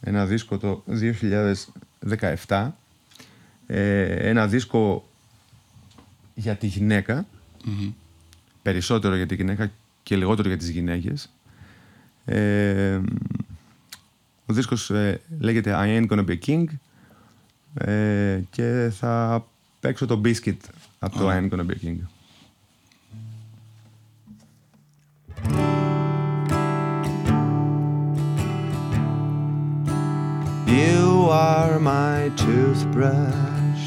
ένα 0.00 0.26
δίσκο 0.26 0.58
το 0.58 0.84
2017. 2.46 2.70
Ε, 3.66 4.28
ένα 4.28 4.46
δίσκο 4.46 5.08
για 6.34 6.54
τη 6.54 6.66
γυναικα 6.66 7.26
Περισσότερο 8.62 9.16
για 9.16 9.26
τη 9.26 9.34
γυναίκα 9.34 9.70
και 10.02 10.16
λιγότερο 10.16 10.48
για 10.48 10.56
τις 10.56 10.68
γυναίκες. 10.68 11.30
Ε, 12.24 13.00
ο 14.46 14.52
δίσκος 14.52 14.90
ε, 14.90 15.20
λέγεται 15.38 15.74
I 15.74 15.86
Ain't 15.86 16.08
Gonna 16.08 16.26
Be 16.26 16.38
King 16.46 16.64
ε, 17.74 18.40
και 18.50 18.90
θα 18.92 19.46
παίξω 19.80 20.06
το 20.06 20.20
Biscuit 20.24 20.56
από 20.98 21.18
το 21.18 21.30
I 21.30 21.32
Ain't 21.32 21.50
Gonna 21.50 21.66
Be 21.66 21.74
King. 21.84 21.96
You 30.66 31.28
are 31.30 31.78
my 31.78 32.30
toothbrush. 32.36 33.84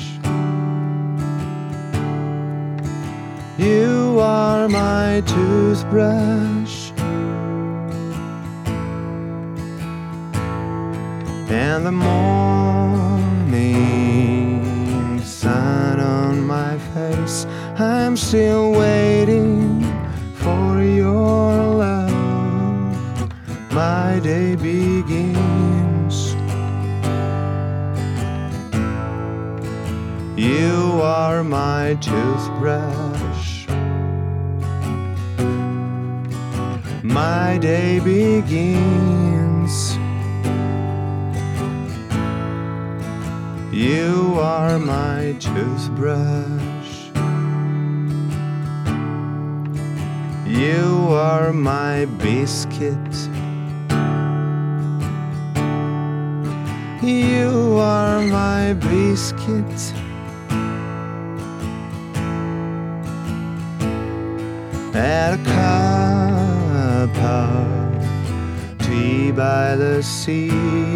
You 3.57 4.19
are 4.19 4.67
my 4.67 5.21
toothbrush. 5.25 6.91
And 11.49 11.85
the 11.85 11.91
morning 11.91 13.53
sun 15.23 15.99
on 15.99 16.45
my 16.47 16.77
face, 16.93 17.45
I'm 17.77 18.17
still 18.17 18.71
waiting 18.71 19.72
day 24.55 25.01
begins. 25.01 26.35
You 30.37 31.01
are 31.01 31.43
my 31.43 31.97
toothbrush. 32.01 33.67
My 37.03 37.57
day 37.59 37.99
begins. 37.99 39.95
You 43.71 44.35
are 44.39 44.77
my 44.77 45.35
toothbrush. 45.39 47.09
You 50.45 51.07
are 51.09 51.51
my 51.51 52.05
biscuit. 52.05 53.32
You 57.03 57.79
are 57.79 58.21
my 58.21 58.71
biscuit. 58.71 59.93
At 64.95 65.33
a 65.33 65.41
cup 65.43 67.17
of 67.17 68.77
tea 68.79 69.31
by 69.31 69.75
the 69.75 70.01
sea, 70.01 70.49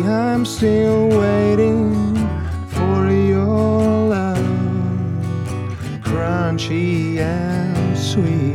I'm 0.06 0.46
still 0.46 1.10
waiting 1.10 2.15
for 2.70 3.12
your 3.12 4.08
love, 4.08 4.38
crunchy 6.04 7.17
and 7.17 7.98
sweet. 7.98 8.48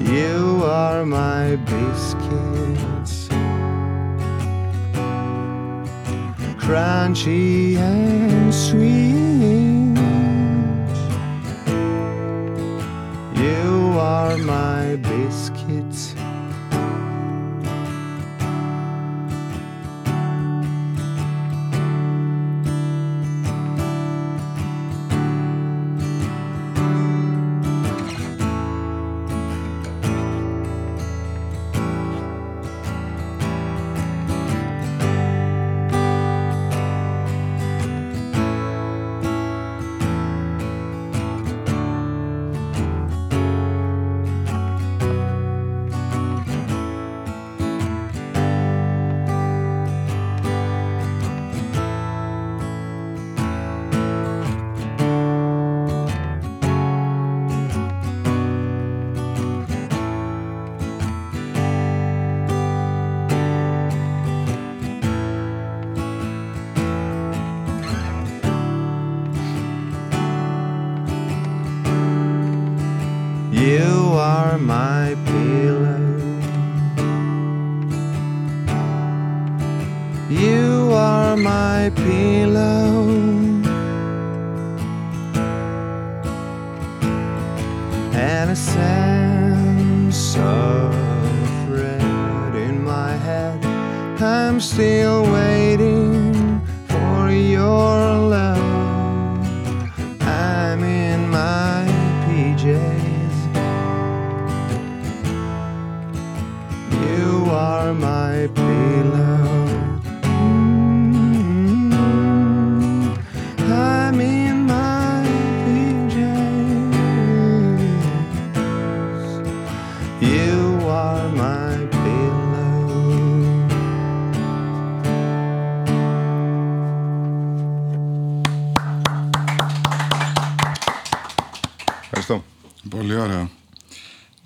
You 0.00 0.62
are 0.64 1.04
my 1.04 1.56
biscuits, 1.56 2.13
crunchy 6.64 7.76
and 7.76 8.54
sweet. 8.54 9.12
You 13.36 13.98
are 13.98 14.38
my 14.38 14.96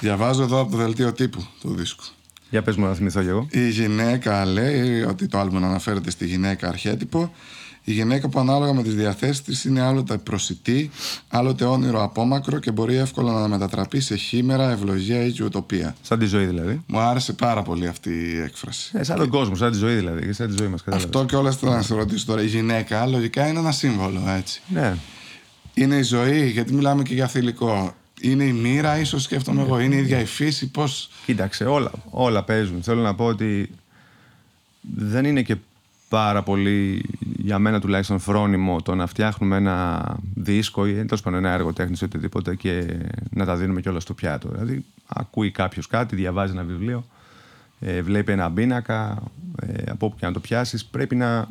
Διαβάζω 0.08 0.42
εδώ 0.42 0.60
από 0.60 0.70
το 0.70 0.76
δελτίο 0.76 1.12
τύπου 1.12 1.46
του 1.60 1.74
δίσκου. 1.74 2.04
Για 2.50 2.62
πες 2.62 2.76
μου 2.76 2.86
να 2.86 2.94
θυμηθώ 2.94 3.22
κι 3.22 3.28
εγώ. 3.28 3.46
Η 3.50 3.68
γυναίκα 3.68 4.44
λέει 4.44 5.02
ότι 5.02 5.26
το 5.26 5.38
άλμπουμ 5.38 5.64
αναφέρεται 5.64 6.10
στη 6.10 6.26
γυναίκα 6.26 6.68
αρχέτυπο. 6.68 7.32
Η 7.84 7.92
γυναίκα 7.92 8.28
που 8.28 8.40
ανάλογα 8.40 8.72
με 8.72 8.82
τις 8.82 8.94
διαθέσεις 8.94 9.42
της 9.42 9.64
είναι 9.64 9.80
άλλοτε 9.80 10.18
προσιτή, 10.18 10.90
άλλοτε 11.28 11.64
όνειρο 11.64 12.02
απόμακρο 12.02 12.58
και 12.58 12.70
μπορεί 12.70 12.96
εύκολα 12.96 13.32
να 13.32 13.48
μετατραπεί 13.48 14.00
σε 14.00 14.16
χήμερα, 14.16 14.70
ευλογία 14.70 15.24
ή 15.24 15.32
και 15.32 15.44
ουτοπία. 15.44 15.96
Σαν 16.02 16.18
τη 16.18 16.26
ζωή 16.26 16.44
δηλαδή. 16.44 16.82
Μου 16.86 16.98
άρεσε 16.98 17.32
πάρα 17.32 17.62
πολύ 17.62 17.86
αυτή 17.86 18.10
η 18.10 18.40
έκφραση. 18.40 18.90
Ε, 18.94 19.02
σαν 19.02 19.16
τον 19.16 19.28
κόσμο, 19.28 19.54
σαν 19.54 19.70
τη 19.70 19.78
ζωή 19.78 19.94
δηλαδή. 19.94 20.26
Και 20.26 20.32
σαν 20.32 20.48
τη 20.48 20.56
ζωή 20.58 20.68
μας. 20.68 20.82
Αυτό 20.86 21.24
και 21.24 21.36
όλα 21.36 21.50
θέλω 21.50 21.72
να 21.72 21.82
σε 21.82 21.94
ρωτήσω 21.94 22.26
τώρα. 22.26 22.42
Η 22.42 22.46
γυναίκα 22.46 23.06
λογικά 23.06 23.48
είναι 23.48 23.58
ένα 23.58 23.72
σύμβολο, 23.72 24.20
έτσι. 24.36 24.62
Ναι. 24.68 24.94
Είναι 25.74 25.96
η 25.96 26.02
ζωή, 26.02 26.48
γιατί 26.48 26.72
μιλάμε 26.72 27.02
και 27.02 27.14
για 27.14 27.26
θηλυκό. 27.26 27.94
Είναι 28.20 28.44
η 28.44 28.52
μοίρα, 28.52 28.98
ίσως 28.98 29.22
σκέφτομαι 29.22 29.62
εγώ. 29.62 29.78
Είναι 29.80 29.94
η 29.94 29.98
ίδια 29.98 30.20
η 30.20 30.24
φύση, 30.24 30.70
πώ. 30.70 30.84
Κοίταξε, 31.24 31.64
όλα, 31.64 31.90
όλα 32.10 32.44
παίζουν. 32.44 32.82
Θέλω 32.82 33.02
να 33.02 33.14
πω 33.14 33.24
ότι 33.24 33.70
δεν 34.80 35.24
είναι 35.24 35.42
και 35.42 35.56
πάρα 36.08 36.42
πολύ, 36.42 37.04
για 37.36 37.58
μένα 37.58 37.80
τουλάχιστον, 37.80 38.18
φρόνιμο 38.18 38.82
το 38.82 38.94
να 38.94 39.06
φτιάχνουμε 39.06 39.56
ένα 39.56 40.16
δίσκο 40.34 40.86
ή 40.86 40.92
τέλος 40.92 41.22
πάντων 41.22 41.38
ένα 41.44 41.54
έργο 41.54 41.72
τέχνης 41.72 42.00
ή 42.00 42.04
οτιδήποτε 42.04 42.54
και 42.54 42.96
να 43.30 43.44
τα 43.44 43.56
δίνουμε 43.56 43.80
κιόλας 43.80 44.02
στο 44.02 44.14
πιάτο. 44.14 44.48
Δηλαδή, 44.48 44.84
ακούει 45.06 45.50
κάποιος 45.50 45.86
κάτι, 45.86 46.16
διαβάζει 46.16 46.52
ένα 46.52 46.62
βιβλίο, 46.62 47.06
ε, 47.80 48.02
βλέπει 48.02 48.32
ένα 48.32 48.52
πίνακα, 48.52 49.22
ε, 49.62 49.90
από 49.90 50.06
όπου 50.06 50.16
και 50.16 50.26
να 50.26 50.32
το 50.32 50.40
πιάσεις, 50.40 50.84
πρέπει 50.84 51.16
να, 51.16 51.48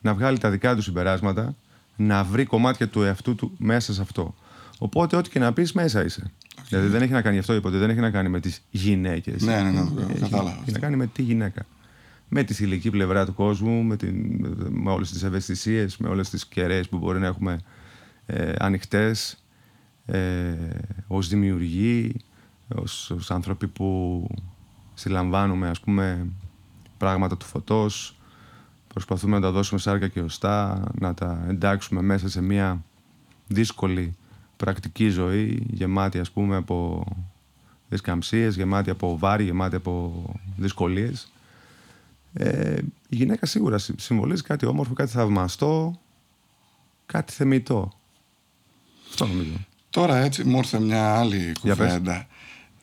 να 0.00 0.14
βγάλει 0.14 0.38
τα 0.38 0.50
δικά 0.50 0.74
του 0.74 0.82
συμπεράσματα, 0.82 1.54
να 1.96 2.24
βρει 2.24 2.44
κομμάτια 2.44 2.88
του 2.88 3.02
εαυτού 3.02 3.34
του 3.34 3.52
μέσα 3.58 3.92
σε 3.92 4.00
αυτό. 4.02 4.34
Οπότε, 4.82 5.16
ό,τι 5.16 5.30
και 5.30 5.38
να 5.38 5.52
πεις, 5.52 5.72
μέσα 5.72 6.04
είσαι. 6.04 6.30
Δηλαδή, 6.68 6.88
δεν 6.88 7.02
έχει 7.02 7.12
να 7.12 7.22
κάνει 7.22 7.38
αυτό, 7.38 7.54
είπατε, 7.54 7.78
δεν 7.78 7.90
έχει 7.90 8.00
να 8.00 8.10
κάνει 8.10 8.28
με 8.28 8.40
τις 8.40 8.62
γυναίκες. 8.70 9.42
Ναι, 9.42 9.62
ναι, 9.62 9.70
ναι, 9.70 9.84
το 9.84 10.20
κατάλαβα. 10.20 10.58
Έχει 10.62 10.72
να 10.72 10.78
κάνει 10.78 10.96
με 10.96 11.06
τη 11.06 11.22
γυναίκα. 11.22 11.66
Με 12.28 12.42
τη 12.42 12.54
θηλυκή 12.54 12.90
πλευρά 12.90 13.26
του 13.26 13.34
κόσμου, 13.34 13.82
με, 13.82 13.96
την, 13.96 14.46
με 14.70 14.90
όλες 14.90 15.10
τις 15.10 15.22
ευαισθησίες, 15.22 15.96
με 15.96 16.08
όλες 16.08 16.30
τις 16.30 16.46
κεραίες 16.46 16.88
που 16.88 16.98
μπορεί 16.98 17.18
να 17.18 17.26
έχουμε 17.26 17.60
ε, 18.26 18.52
ανοιχτές, 18.58 19.44
ε, 20.06 20.54
ως 21.06 21.28
δημιουργοί, 21.28 22.16
ως, 22.74 23.10
ως 23.10 23.30
άνθρωποι 23.30 23.66
που 23.68 24.26
συλλαμβάνουμε 24.94 25.68
ας 25.68 25.80
πούμε 25.80 26.26
πράγματα 26.98 27.36
του 27.36 27.46
φωτός, 27.46 28.20
προσπαθούμε 28.88 29.34
να 29.34 29.42
τα 29.42 29.50
δώσουμε 29.50 29.80
σάρκα 29.80 30.08
και 30.08 30.20
οστά, 30.20 30.84
να 30.98 31.14
τα 31.14 31.44
εντάξουμε 31.48 32.02
μέσα 32.02 32.28
σε 32.28 32.42
μια 32.42 32.84
δύσκολη 33.46 34.16
πρακτική 34.66 35.08
ζωή, 35.08 35.66
γεμάτη 35.70 36.18
ας 36.18 36.30
πούμε 36.30 36.56
από 36.56 37.04
δισκαμψίες, 37.88 38.56
γεμάτη 38.56 38.90
από 38.90 39.18
βάρη, 39.18 39.44
γεμάτη 39.44 39.76
από 39.76 40.24
δυσκολίες. 40.56 41.30
Ε, 42.32 42.76
η 43.08 43.16
γυναίκα 43.16 43.46
σίγουρα 43.46 43.78
συ- 43.78 44.00
συμβολίζει 44.00 44.42
κάτι 44.42 44.66
όμορφο, 44.66 44.92
κάτι 44.94 45.10
θαυμαστό, 45.10 45.98
κάτι 47.06 47.32
θεμητό. 47.32 47.92
Αυτό 49.10 49.26
νομίζω. 49.26 49.52
Τώρα 49.90 50.16
έτσι 50.16 50.44
μου 50.44 50.56
ήρθε 50.58 50.80
μια 50.80 51.18
άλλη 51.18 51.52
Για 51.62 51.76
πες. 51.76 51.86
κουβέντα. 51.86 52.26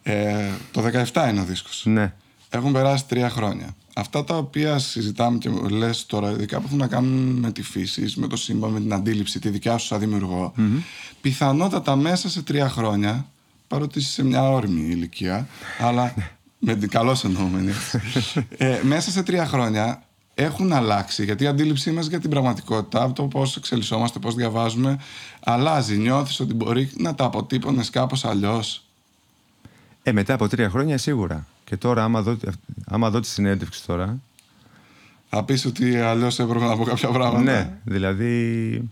Ε, 0.03 0.49
το 0.71 0.81
17 0.81 1.29
είναι 1.29 1.39
ο 1.41 1.43
δίσκος. 1.43 1.85
Ναι. 1.85 2.13
Έχουν 2.49 2.71
περάσει 2.71 3.05
τρία 3.07 3.29
χρόνια. 3.29 3.75
Αυτά 3.99 4.23
τα 4.23 4.37
οποία 4.37 4.79
συζητάμε 4.79 5.37
και 5.37 5.49
λες 5.69 6.05
τώρα, 6.05 6.31
ειδικά 6.31 6.59
που 6.59 6.63
έχουν 6.65 6.77
να 6.77 6.87
κάνουν 6.87 7.39
με 7.39 7.51
τη 7.51 7.61
φύση, 7.61 8.13
με 8.15 8.27
το 8.27 8.37
σύμπαν, 8.37 8.71
με 8.71 8.79
την 8.79 8.93
αντίληψη, 8.93 9.39
τη 9.39 9.49
δικιά 9.49 9.77
σου 9.77 9.85
σαν 9.85 9.99
δημιουργό, 9.99 10.53
πιθανότατα 11.21 11.95
μέσα 11.95 12.29
σε 12.29 12.41
τρία 12.41 12.69
χρόνια, 12.69 13.25
παρότι 13.67 13.99
είσαι 13.99 14.11
σε 14.11 14.23
μια 14.23 14.49
όρημη 14.49 14.81
ηλικία, 14.81 15.47
αλλά 15.79 16.13
με 16.59 16.75
την 16.75 16.89
καλώς 16.89 17.23
εννοούμενη, 17.23 17.71
ε, 18.57 18.79
μέσα 18.83 19.11
σε 19.11 19.23
τρία 19.23 19.45
χρόνια 19.45 20.03
έχουν 20.35 20.73
αλλάξει. 20.73 21.23
Γιατί 21.23 21.43
η 21.43 21.47
αντίληψή 21.47 21.91
μας 21.91 22.07
για 22.07 22.19
την 22.19 22.29
πραγματικότητα, 22.29 23.03
από 23.03 23.13
το 23.13 23.23
πώς 23.23 23.55
εξελισσόμαστε, 23.55 24.19
πώς 24.19 24.35
διαβάζουμε, 24.35 24.99
αλλάζει. 25.39 25.97
Νιώθεις 25.97 26.39
ότι 26.39 26.53
μπορεί 26.53 26.91
να 26.97 27.15
τα 27.15 27.25
αποτύπωνες 27.25 27.89
κάπως 27.89 28.25
αλλιώς. 28.25 28.83
Ε, 30.03 30.11
μετά 30.11 30.33
από 30.33 30.47
τρία 30.47 30.69
χρόνια 30.69 30.97
σίγουρα. 30.97 31.45
Και 31.69 31.77
τώρα, 31.77 32.03
άμα 32.03 32.21
δω, 32.21 32.37
άμα 32.87 33.09
δω 33.09 33.19
τη 33.19 33.27
συνέντευξη 33.27 33.85
τώρα. 33.85 34.17
Θα 35.29 35.43
πεις 35.43 35.65
ότι 35.65 35.97
αλλιώς 35.99 36.39
έπρεπε 36.39 36.65
να 36.65 36.75
πω 36.77 36.83
κάποια 36.83 37.09
πράγματα. 37.09 37.41
ναι, 37.51 37.77
δηλαδή. 37.83 38.89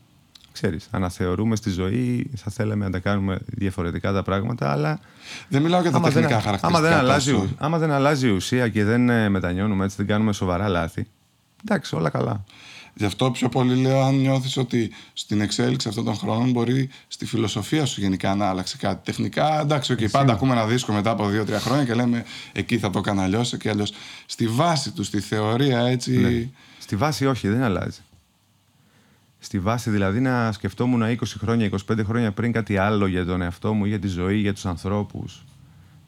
Ξέρεις, 0.52 0.88
αναθεωρούμε 0.92 1.56
στη 1.56 1.70
ζωή, 1.70 2.30
θα 2.36 2.52
θέλαμε 2.52 2.86
να 2.86 2.92
τα 2.92 3.00
κάνουμε 3.00 3.40
διαφορετικά 3.46 4.12
τα 4.14 4.24
πράγματα, 4.24 4.72
αλλά 4.72 5.00
Δεν 5.50 5.62
μιλάω 5.62 5.82
για 5.82 5.92
τα 5.92 5.98
άμα 5.98 6.08
τεχνικά 6.08 6.28
δεν, 6.28 6.40
χαρακτηριστικά. 6.42 6.88
άμα, 6.88 6.90
δεν 6.90 6.98
αλλάζει, 7.06 7.32
τόσο. 7.32 7.44
ου- 7.44 7.50
άμα 7.58 7.78
δεν 7.78 7.92
αλλάζει 7.92 8.28
η 8.28 8.32
ουσία 8.32 8.68
και 8.70 8.84
δεν 8.84 9.10
ε, 9.10 9.30
μετανιώνουμε 9.30 9.84
έτσι, 9.84 9.96
δεν 9.98 10.08
κάνουμε 10.08 10.34
σοβαρά 10.34 10.68
λάθη, 10.68 11.08
εντάξει, 11.66 11.96
όλα 11.96 12.10
καλά. 12.10 12.44
Γι' 12.98 13.06
αυτό 13.06 13.32
πιο 13.32 13.50
πολύ 13.50 13.76
λέω 13.76 14.02
αν 14.02 14.16
νιώθεις 14.16 14.58
ότι 14.58 14.92
στην 15.14 15.42
εξέλιξη 15.42 15.88
αυτών 15.88 16.06
των 16.06 16.16
χρόνων 16.16 16.52
μπορεί 16.52 16.90
στη 17.08 17.26
φιλοσοφία 17.26 17.86
σου 17.86 18.02
γενικά 18.02 18.36
να 18.36 18.50
άλλαξε 18.50 18.78
κάτι. 18.78 19.06
Τεχνικά, 19.06 19.60
εντάξει, 19.62 19.96
okay, 20.00 20.12
πάντα 20.12 20.34
ακούμε 20.34 20.52
ένα 20.52 20.66
δίσκο 20.66 20.94
μετά 20.94 21.10
από 21.10 21.28
δύο-τρία 21.28 21.60
χρόνια 21.60 21.86
και 21.86 21.94
λέμε 21.94 22.26
εκεί 22.52 22.78
θα 22.78 22.90
το 22.90 23.00
έκανα 23.00 23.24
αλλιώς 23.24 23.58
και 23.58 23.70
αλλιώς. 23.70 23.92
Στη 24.26 24.48
βάση 24.48 24.92
του, 24.92 25.04
στη 25.04 25.20
θεωρία 25.20 25.80
έτσι. 25.80 26.18
Ναι. 26.18 26.50
Στη 26.80 26.96
βάση 26.96 27.26
όχι, 27.26 27.48
δεν 27.48 27.62
αλλάζει. 27.64 28.00
Στη 29.40 29.60
βάση 29.60 29.90
δηλαδή 29.90 30.20
να 30.20 30.52
σκεφτόμουν 30.52 31.02
20 31.02 31.16
χρόνια, 31.40 31.70
25 31.92 32.04
χρόνια 32.06 32.32
πριν 32.32 32.52
κάτι 32.52 32.78
άλλο 32.78 33.06
για 33.08 33.26
τον 33.26 33.42
εαυτό 33.42 33.74
μου, 33.74 33.86
ή 33.86 33.90
για 33.90 34.00
τη 34.00 34.08
ζωή, 34.08 34.38
για 34.38 34.54
τους 34.54 34.66
ανθρώπους. 34.66 35.44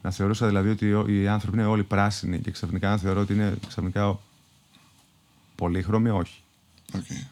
Να 0.02 0.10
θεωρούσα 0.10 0.46
δηλαδή 0.46 0.68
ότι 0.68 0.92
ο- 0.92 1.06
οι 1.08 1.28
άνθρωποι 1.28 1.56
είναι 1.58 1.66
όλοι 1.66 1.82
πράσινοι 1.84 2.38
και 2.38 2.50
ξαφνικά 2.50 2.88
να 2.90 2.96
θεωρώ 2.96 3.20
ότι 3.20 3.32
είναι 3.32 3.54
ξαφνικά 3.68 4.18
πολύχρωμοι, 5.54 6.08
όχι. 6.08 6.34
Okay. 6.94 7.24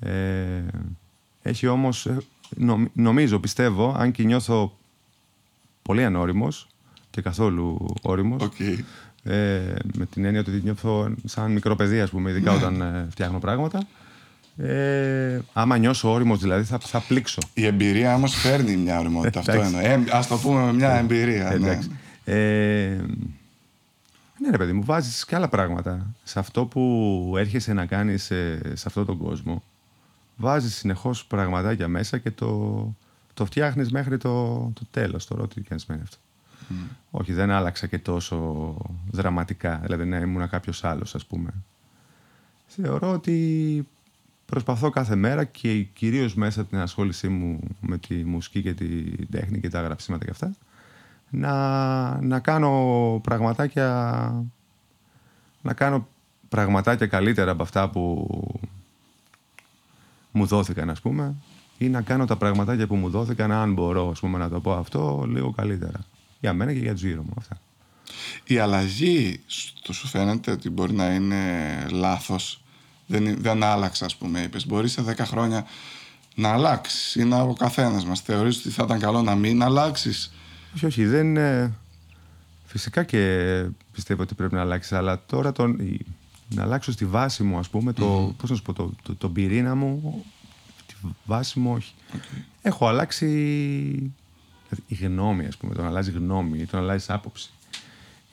Ε, 0.00 0.62
έχει 1.42 1.66
όμως, 1.66 2.06
ε, 2.06 2.16
νομ- 2.56 2.86
νομίζω, 2.92 3.38
πιστεύω, 3.38 3.94
αν 3.98 4.10
και 4.12 4.22
νιώθω 4.24 4.76
πολύ 5.82 6.04
ανώριμος 6.04 6.66
και 7.10 7.20
καθόλου 7.20 7.94
όριμος, 8.02 8.42
Okay. 8.42 8.78
ε, 9.22 9.74
με 9.94 10.06
την 10.06 10.24
έννοια 10.24 10.40
ότι 10.40 10.60
νιώθω 10.64 11.14
σαν 11.24 11.52
μικρό 11.52 11.76
παιδί, 11.76 12.00
ας 12.00 12.10
πούμε, 12.10 12.30
ειδικά 12.30 12.52
όταν 12.52 12.80
ε, 12.80 13.06
φτιάχνω 13.10 13.38
πράγματα. 13.38 13.82
Ε, 14.56 15.38
άμα 15.52 15.76
νιώσω 15.78 16.12
όριμος 16.12 16.38
δηλαδή 16.40 16.64
θα, 16.64 16.78
θα 16.78 17.00
πλήξω. 17.00 17.38
Η 17.54 17.66
εμπειρία 17.66 18.14
όμως 18.14 18.34
φέρνει 18.34 18.76
μια 18.76 18.98
οριμότητα. 18.98 19.38
αυτό 19.38 19.52
Εντάξει. 19.52 19.74
εννοώ. 19.76 19.90
Ε, 19.90 20.04
ας 20.16 20.26
το 20.26 20.36
πούμε 20.38 20.64
με 20.64 20.72
μια 20.72 20.92
εμπειρία. 20.98 21.44
ναι. 21.48 21.54
Εντάξει. 21.54 21.90
Ε, 22.24 22.96
ναι 24.42 24.50
ρε 24.50 24.56
παιδί 24.56 24.72
μου, 24.72 24.84
βάζεις 24.84 25.24
και 25.24 25.34
άλλα 25.34 25.48
πράγματα. 25.48 26.14
Σε 26.24 26.38
αυτό 26.38 26.66
που 26.66 27.34
έρχεσαι 27.36 27.72
να 27.72 27.86
κάνεις 27.86 28.30
ε, 28.30 28.72
σε 28.74 28.84
αυτόν 28.86 29.06
τον 29.06 29.18
κόσμο, 29.18 29.62
βάζεις 30.36 30.74
συνεχώς 30.74 31.24
πραγματάκια 31.26 31.88
μέσα 31.88 32.18
και 32.18 32.30
το, 32.30 32.94
το 33.34 33.44
φτιάχνεις 33.44 33.90
μέχρι 33.90 34.18
το, 34.18 34.56
το 34.74 34.82
τέλος, 34.90 35.26
τώρα 35.26 35.42
ό,τι 35.42 35.60
και 35.60 35.72
αν 35.72 35.78
σημαίνει 35.78 36.02
αυτό. 36.02 36.16
Όχι, 37.10 37.32
δεν 37.32 37.50
άλλαξα 37.50 37.86
και 37.86 37.98
τόσο 37.98 38.76
δραματικά, 39.10 39.80
δηλαδή 39.82 40.04
να 40.04 40.16
ήμουν 40.18 40.48
κάποιος 40.48 40.84
άλλος 40.84 41.14
ας 41.14 41.26
πούμε. 41.26 41.54
Θεωρώ 42.66 43.12
ότι 43.12 43.86
προσπαθώ 44.46 44.90
κάθε 44.90 45.14
μέρα 45.14 45.44
και 45.44 45.82
κυρίως 45.82 46.34
μέσα 46.34 46.60
από 46.60 46.70
την 46.70 46.78
ασχόλησή 46.78 47.28
μου 47.28 47.60
με 47.80 47.98
τη 47.98 48.14
μουσική 48.14 48.62
και 48.62 48.74
τη 48.74 48.86
τέχνη 49.26 49.60
και 49.60 49.68
τα 49.68 49.80
γραψίματα 49.80 50.24
και 50.24 50.30
αυτά 50.30 50.54
να, 51.32 52.22
να 52.22 52.40
κάνω 52.40 53.20
πραγματάκια 53.22 54.44
να 55.62 55.72
κάνω 55.72 56.08
πραγματάκια 56.48 57.06
καλύτερα 57.06 57.50
από 57.50 57.62
αυτά 57.62 57.90
που 57.90 58.28
μου 60.30 60.46
δόθηκαν 60.46 60.90
ας 60.90 61.00
πούμε 61.00 61.34
ή 61.82 61.88
να 61.88 62.02
κάνω 62.02 62.24
τα 62.24 62.36
πραγματάκια 62.36 62.86
που 62.86 62.94
μου 62.94 63.10
δόθηκαν, 63.10 63.52
αν 63.52 63.72
μπορώ 63.72 64.10
ας 64.10 64.20
πούμε, 64.20 64.38
να 64.38 64.48
το 64.48 64.60
πω 64.60 64.72
αυτό, 64.72 65.24
λίγο 65.28 65.50
καλύτερα. 65.50 66.04
Για 66.40 66.52
μένα 66.52 66.72
και 66.72 66.78
για 66.78 66.92
τους 66.92 67.02
γύρω 67.02 67.22
μου. 67.22 67.32
Αυτά. 67.38 67.60
Η 68.44 68.58
αλλαγή 68.58 69.40
το 69.82 69.92
σου 69.92 70.06
φαίνεται 70.06 70.50
ότι 70.50 70.70
μπορεί 70.70 70.92
να 70.92 71.14
είναι 71.14 71.40
λάθος; 71.90 72.62
Δεν, 73.06 73.36
δεν 73.40 73.62
άλλαξε, 73.62 74.04
ας 74.04 74.16
πούμε, 74.16 74.40
είπες. 74.40 74.66
Μπορεί 74.66 74.88
σε 74.88 75.02
10 75.02 75.24
χρόνια 75.24 75.66
να 76.34 76.48
αλλάξεις. 76.52 77.14
Είναι 77.14 77.40
ο 77.40 77.54
καθένας 77.58 78.04
μας. 78.04 78.20
Θεωρείς 78.20 78.58
ότι 78.58 78.70
θα 78.70 78.82
ήταν 78.84 78.98
καλό 78.98 79.22
να 79.22 79.34
μην 79.34 79.62
αλλάξεις; 79.62 80.32
Όχι, 80.74 80.86
όχι, 80.86 81.06
δεν. 81.06 81.36
ε, 81.36 81.72
Φυσικά 82.64 83.02
και 83.04 83.64
πιστεύω 83.92 84.22
ότι 84.22 84.34
πρέπει 84.34 84.54
να 84.54 84.60
αλλάξεις, 84.60 84.92
αλλά 84.92 85.22
τώρα 85.26 85.52
τον, 85.52 85.78
η- 85.78 86.00
να 86.54 86.62
αλλάξω 86.62 86.92
στη 86.92 87.04
βάση 87.06 87.42
μου, 87.42 87.58
ας 87.58 87.68
πούμε, 87.68 87.92
το, 87.92 88.34
πώς 88.38 88.50
να 88.50 88.56
σου 88.56 88.62
πω, 88.62 88.72
το, 88.72 88.92
το, 89.02 89.14
τον 89.14 89.32
πυρήνα 89.32 89.74
μου, 89.74 90.24
τη 90.86 90.94
βάση 91.24 91.58
μου 91.58 91.72
όχι. 91.72 91.94
Έχω 92.62 92.86
αλλάξει 92.88 93.26
δηλαδή, 94.68 94.84
η 94.86 94.94
γνώμη, 94.94 95.46
ας 95.46 95.56
πούμε, 95.56 95.74
το 95.74 95.82
να 95.82 95.88
αλλάζει 95.88 96.10
γνώμη 96.10 96.58
ή 96.58 96.66
το 96.66 96.76
να 96.76 96.82
αλλάζεις 96.82 97.10
άποψη. 97.10 97.50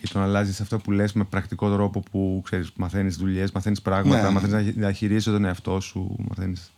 Ή 0.01 0.07
το 0.07 0.19
να 0.19 0.25
αλλάζει 0.25 0.61
αυτό 0.61 0.77
που 0.77 0.91
λες 0.91 1.13
με 1.13 1.23
πρακτικό 1.23 1.73
τρόπο 1.73 2.03
που 2.11 2.41
ξέρεις, 2.45 2.71
μαθαίνεις 2.75 3.15
δουλειές, 3.17 3.51
μαθαίνεις 3.51 3.81
πράγματα, 3.81 4.21
Ναι. 4.23 4.29
μαθαίνεις 4.29 4.53
να, 4.55 4.61
χει- 4.63 4.77
να 4.77 4.91
χειρίζεσαι 4.91 5.31
τον 5.31 5.45
εαυτό 5.45 5.79
σου, 5.79 6.15
μαθαίνεις... 6.29 6.71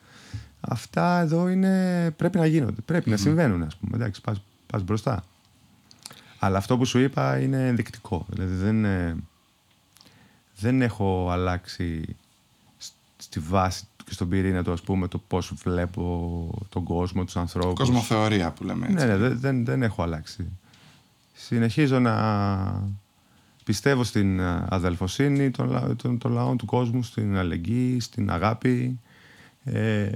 Αυτά 0.62 1.20
εδώ 1.20 1.50
είναι, 1.50 2.12
πρέπει 2.18 2.38
να 2.38 2.46
γίνονται, 2.46 2.82
πρέπει 2.86 3.10
να 3.10 3.18
συμβαίνουν, 3.18 3.64
ας 3.64 3.76
πούμε. 3.76 3.96
Εντάξει, 3.96 4.22
πας, 4.22 4.42
πας 4.68 4.84
μπροστά. 4.84 5.24
Αλλά 6.44 6.58
αυτό 6.58 6.78
που 6.78 6.86
σου 6.86 7.00
είπα 7.00 7.40
είναι 7.40 7.68
ενδεικτικό. 7.68 8.26
Δηλαδή 8.30 8.56
δεν, 8.56 8.86
ε, 8.86 9.16
δεν 10.58 10.82
έχω 10.82 11.30
αλλάξει 11.30 12.16
σ- 12.78 12.94
στη 13.18 13.40
βάση 13.40 13.84
και 14.06 14.14
στον 14.14 14.30
πυρήνα 14.30 14.64
του, 14.64 14.72
ας 14.72 14.82
πούμε, 14.82 15.08
το 15.08 15.18
πώς 15.18 15.54
βλέπω 15.64 16.66
τον 16.70 16.84
κόσμο, 16.84 17.24
τους 17.26 17.36
ανθρώπους. 17.36 17.74
Κοσμοθεωρία 17.80 18.52
που 18.52 18.64
λέμε 18.64 18.86
έτσι. 18.86 19.06
Ναι, 19.06 19.12
ναι, 19.12 19.18
δεν, 19.18 19.40
δεν, 19.40 19.66
δεν 19.66 19.84
έχω 19.84 20.04
αλλάξει. 20.04 20.48
Συνεχίζω 21.34 22.00
να 22.00 22.90
πιστεύω 23.64 24.04
στην 24.04 24.40
ε, 24.40 24.66
αδελφοσύνη 24.70 25.52
των, 25.52 25.70
λα- 25.70 25.96
των, 25.96 26.18
των 26.18 26.32
λαών 26.32 26.58
του 26.58 26.66
κόσμου, 26.66 27.04
στην 27.04 27.38
αλληλεγγύη, 27.38 28.00
στην 28.00 28.32
αγάπη. 28.32 29.00
Ε, 29.64 30.10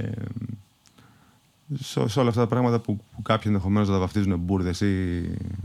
σε, 1.74 2.08
σε 2.08 2.20
όλα 2.20 2.30
αυτά 2.30 2.42
τα 2.42 2.48
πράγματα 2.48 2.80
που, 2.80 2.96
που 3.16 3.22
κάποιοι 3.22 3.44
ενδεχομένως 3.46 3.88
να 3.88 3.94
τα 3.94 4.00
βαφτίζουν 4.00 4.38
μπουρδες 4.38 4.82
ή 4.82 5.24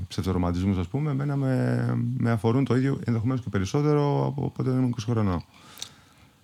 ψευτορομαντισμού, 0.08 0.80
ας 0.80 0.86
πούμε, 0.86 1.10
εμένα 1.10 1.36
με, 1.36 1.84
με 2.16 2.30
αφορούν 2.30 2.64
το 2.64 2.76
ίδιο 2.76 3.00
ενδεχομένως 3.04 3.42
και 3.42 3.48
περισσότερο 3.48 4.26
από 4.26 4.44
όποτε 4.44 4.70
ήμουν 4.70 4.94
20 5.00 5.02
χρονών. 5.10 5.44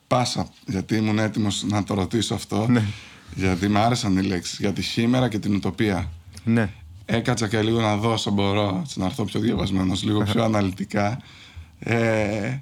Πάσα, 0.06 0.48
γιατί 0.66 0.96
ήμουν 0.96 1.18
έτοιμος 1.18 1.64
να 1.64 1.84
το 1.84 1.94
ρωτήσω 1.94 2.34
αυτό. 2.34 2.66
Ναι. 2.68 2.82
Γιατί 3.34 3.68
μου 3.68 3.78
άρεσαν 3.78 4.16
οι 4.16 4.22
λέξεις 4.22 4.58
για 4.58 4.72
τη 4.72 4.82
χήμερα 4.82 5.28
και 5.28 5.38
την 5.38 5.54
ουτοπία. 5.54 6.10
Ναι. 6.44 6.70
Έκατσα 7.04 7.48
και 7.48 7.62
λίγο 7.62 7.80
να 7.80 7.96
δω 7.96 8.12
όσο 8.12 8.30
μπορώ, 8.30 8.78
έτσι, 8.82 8.98
να 8.98 9.04
έρθω 9.04 9.24
πιο 9.24 9.40
διαβασμένος, 9.40 10.02
λίγο 10.02 10.22
πιο 10.22 10.44
αναλυτικά. 10.44 11.20
Ε, 11.78 12.58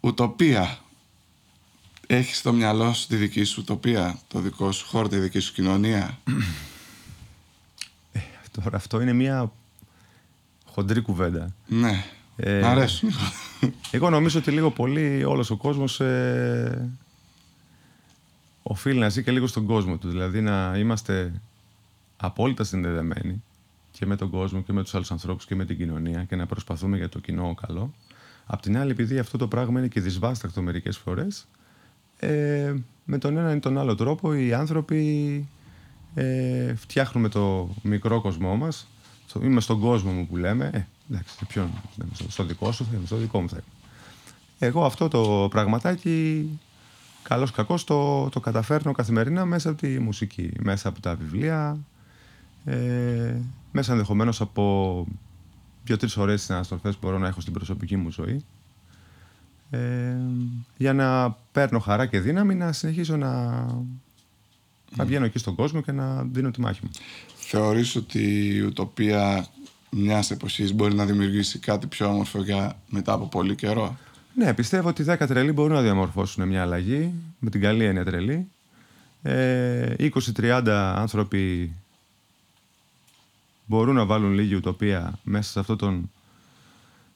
ουτοπία. 0.00 0.78
Έχεις 2.06 2.38
στο 2.38 2.52
μυαλό 2.52 2.92
σου 2.92 3.06
τη 3.06 3.16
δική 3.16 3.44
σου 3.44 3.56
ουτοπία, 3.62 4.18
το 4.28 4.38
δικό 4.40 4.72
σου 4.72 4.86
χώρο, 4.86 5.08
τη 5.08 5.18
δική 5.18 5.38
σου 5.38 5.52
κοινωνία; 5.52 6.18
Τώρα 8.62 8.76
αυτό 8.76 9.00
είναι 9.00 9.12
μια 9.12 9.52
χοντρή 10.66 11.00
κουβέντα. 11.00 11.54
ναι, 11.66 12.04
Ε, 12.36 12.60
μ' 12.60 12.64
αρέσουν. 12.64 13.10
Εγώ 13.90 14.10
νομίζω 14.10 14.38
ότι 14.38 14.50
λίγο 14.50 14.70
πολύ 14.70 15.24
όλος 15.24 15.50
ο 15.50 15.56
κόσμος 15.56 16.00
ε, 16.00 16.90
οφείλει 18.62 18.98
να 18.98 19.08
ζει 19.08 19.22
και 19.22 19.30
λίγο 19.30 19.46
στον 19.46 19.66
κόσμο 19.66 19.96
του. 19.96 20.08
Δηλαδή 20.08 20.40
να 20.40 20.78
είμαστε 20.78 21.32
απόλυτα 22.16 22.64
συνδεδεμένοι 22.64 23.42
και 23.90 24.06
με 24.06 24.16
τον 24.16 24.30
κόσμο 24.30 24.62
και 24.62 24.72
με 24.72 24.82
τους 24.82 24.94
άλλους 24.94 25.10
ανθρώπους 25.10 25.46
και 25.46 25.54
με 25.54 25.64
την 25.64 25.76
κοινωνία 25.76 26.24
και 26.24 26.36
να 26.36 26.46
προσπαθούμε 26.46 26.96
για 26.96 27.08
το 27.08 27.18
κοινό 27.18 27.54
καλό. 27.66 27.94
Απ' 28.46 28.60
την 28.60 28.78
άλλη, 28.78 28.90
επειδή 28.90 29.18
αυτό 29.18 29.38
το 29.38 29.48
πράγμα 29.48 29.78
είναι 29.78 29.88
και 29.88 30.00
δυσβάσταχτο 30.00 30.62
μερικές 30.62 30.96
φορές, 30.96 31.46
ε, 32.18 32.74
με 33.04 33.18
τον 33.18 33.36
ένα 33.36 33.54
ή 33.54 33.58
τον 33.58 33.78
άλλο 33.78 33.94
τρόπο 33.94 34.34
οι 34.34 34.52
άνθρωποι 34.52 35.48
ε, 36.14 36.74
φτιάχνουμε 36.74 37.28
το 37.28 37.68
μικρό 37.82 38.20
κοσμό 38.20 38.56
μας. 38.56 38.86
Στο, 39.26 39.40
είμαι 39.44 39.60
στον 39.60 39.80
κόσμο 39.80 40.10
μου 40.12 40.26
που 40.26 40.36
λέμε. 40.36 40.70
Ε, 40.72 40.86
εντάξει, 41.10 41.36
σε 41.36 41.44
ποιον, 41.44 41.70
δεν 41.96 42.06
είμαι 42.06 42.14
στο, 42.14 42.30
στο 42.30 42.44
δικό 42.44 42.72
σου 42.72 42.84
θα 42.84 42.96
είμαι, 42.96 43.06
στο 43.06 43.16
δικό 43.16 43.40
μου 43.40 43.48
θα 43.48 43.56
είμαι. 43.56 43.74
Εγώ 44.58 44.84
αυτό 44.84 45.08
το 45.08 45.48
πραγματάκι, 45.50 46.48
καλώς 47.22 47.50
κακώς, 47.50 47.84
το, 47.84 48.28
το 48.28 48.40
καταφέρνω 48.40 48.92
καθημερινά 48.92 49.44
μέσα 49.44 49.70
από 49.70 49.80
τη 49.80 49.98
μουσική, 49.98 50.50
μέσα 50.62 50.88
από 50.88 51.00
τα 51.00 51.14
βιβλία, 51.14 51.78
ε, 52.64 53.34
μέσα 53.72 53.92
ενδεχομένως 53.92 54.40
από 54.40 55.06
δύο-τρεις 55.84 56.16
ωραίες 56.16 56.42
συναναστροφές 56.42 56.96
που 56.96 57.06
μπορώ 57.06 57.18
να 57.18 57.26
έχω 57.26 57.40
στην 57.40 57.52
προσωπική 57.52 57.96
μου 57.96 58.10
ζωή. 58.10 58.44
Ε, 59.70 60.16
για 60.76 60.92
να 60.92 61.36
παίρνω 61.52 61.78
χαρά 61.78 62.06
και 62.06 62.20
δύναμη 62.20 62.54
να 62.54 62.72
συνεχίσω 62.72 63.16
να, 63.16 63.32
να 64.96 65.04
βγαίνω 65.04 65.24
εκεί 65.24 65.38
στον 65.38 65.54
κόσμο 65.54 65.80
και 65.80 65.92
να 65.92 66.22
δίνω 66.22 66.50
τη 66.50 66.60
μάχη 66.60 66.80
μου. 66.82 66.90
Θεωρείς 67.36 67.96
ότι 67.96 68.48
η 68.54 68.60
ουτοπία 68.60 69.46
μιας 69.90 70.30
εποχής 70.30 70.72
μπορεί 70.72 70.94
να 70.94 71.04
δημιουργήσει 71.04 71.58
κάτι 71.58 71.86
πιο 71.86 72.06
όμορφο 72.08 72.42
για 72.42 72.78
μετά 72.88 73.12
από 73.12 73.26
πολύ 73.26 73.54
καιρό; 73.54 73.96
Ναι, 74.34 74.54
πιστεύω 74.54 74.88
ότι 74.88 75.04
10 75.08 75.16
τρελοί 75.28 75.52
μπορούν 75.52 75.72
να 75.72 75.82
διαμορφώσουν 75.82 76.48
μια 76.48 76.62
αλλαγή, 76.62 77.12
με 77.38 77.50
την 77.50 77.60
καλή 77.60 77.84
έννοια 77.84 78.04
τρελή. 78.04 78.48
Ε, 79.22 79.94
20-30 80.36 80.68
άνθρωποι 80.96 81.74
μπορούν 83.66 83.94
να 83.94 84.04
βάλουν 84.04 84.32
λίγη 84.32 84.54
ουτοπία 84.54 85.18
μέσα 85.22 85.50
σε 85.50 85.58
αυτόν 85.60 85.76
τον 85.76 86.10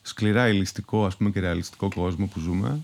σκληρά 0.02 0.42
ελιστικό 0.44 1.06
ας 1.06 1.16
πούμε, 1.16 1.30
και 1.30 1.40
ρεαλιστικό 1.40 1.88
κόσμο 1.94 2.26
που 2.26 2.40
ζούμε. 2.40 2.80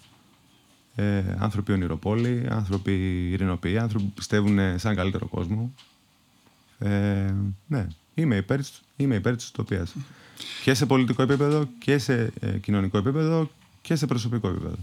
Ε, 0.95 1.23
άνθρωποι 1.39 1.73
ονειροπόλοι, 1.73 2.47
άνθρωποι 2.51 2.93
ειρηνοποιοί, 3.31 3.79
άνθρωποι 3.79 4.05
που 4.05 4.13
πιστεύουν 4.13 4.57
σε 4.57 4.63
έναν 4.89 4.97
καλύτερο 4.97 5.27
κόσμο. 5.27 5.75
Ε, 6.79 7.35
ναι, 7.67 7.87
είμαι 8.15 8.37
υπέρ, 8.37 8.59
της- 8.59 8.81
είμαι 8.97 9.15
υπέρ 9.15 9.37
της 9.37 9.49
ουτοπίας. 9.49 9.93
Και 10.65 10.75
σε 10.75 10.87
πολιτικό 10.87 11.23
επίπεδο 11.23 11.69
και 11.79 11.99
σε 11.99 12.33
ε, 12.41 12.59
κοινωνικό 12.59 12.99
επίπεδο 12.99 13.51
και 13.83 13.95
σε 13.97 14.07
προσωπικό 14.07 14.49
επίπεδο. 14.49 14.77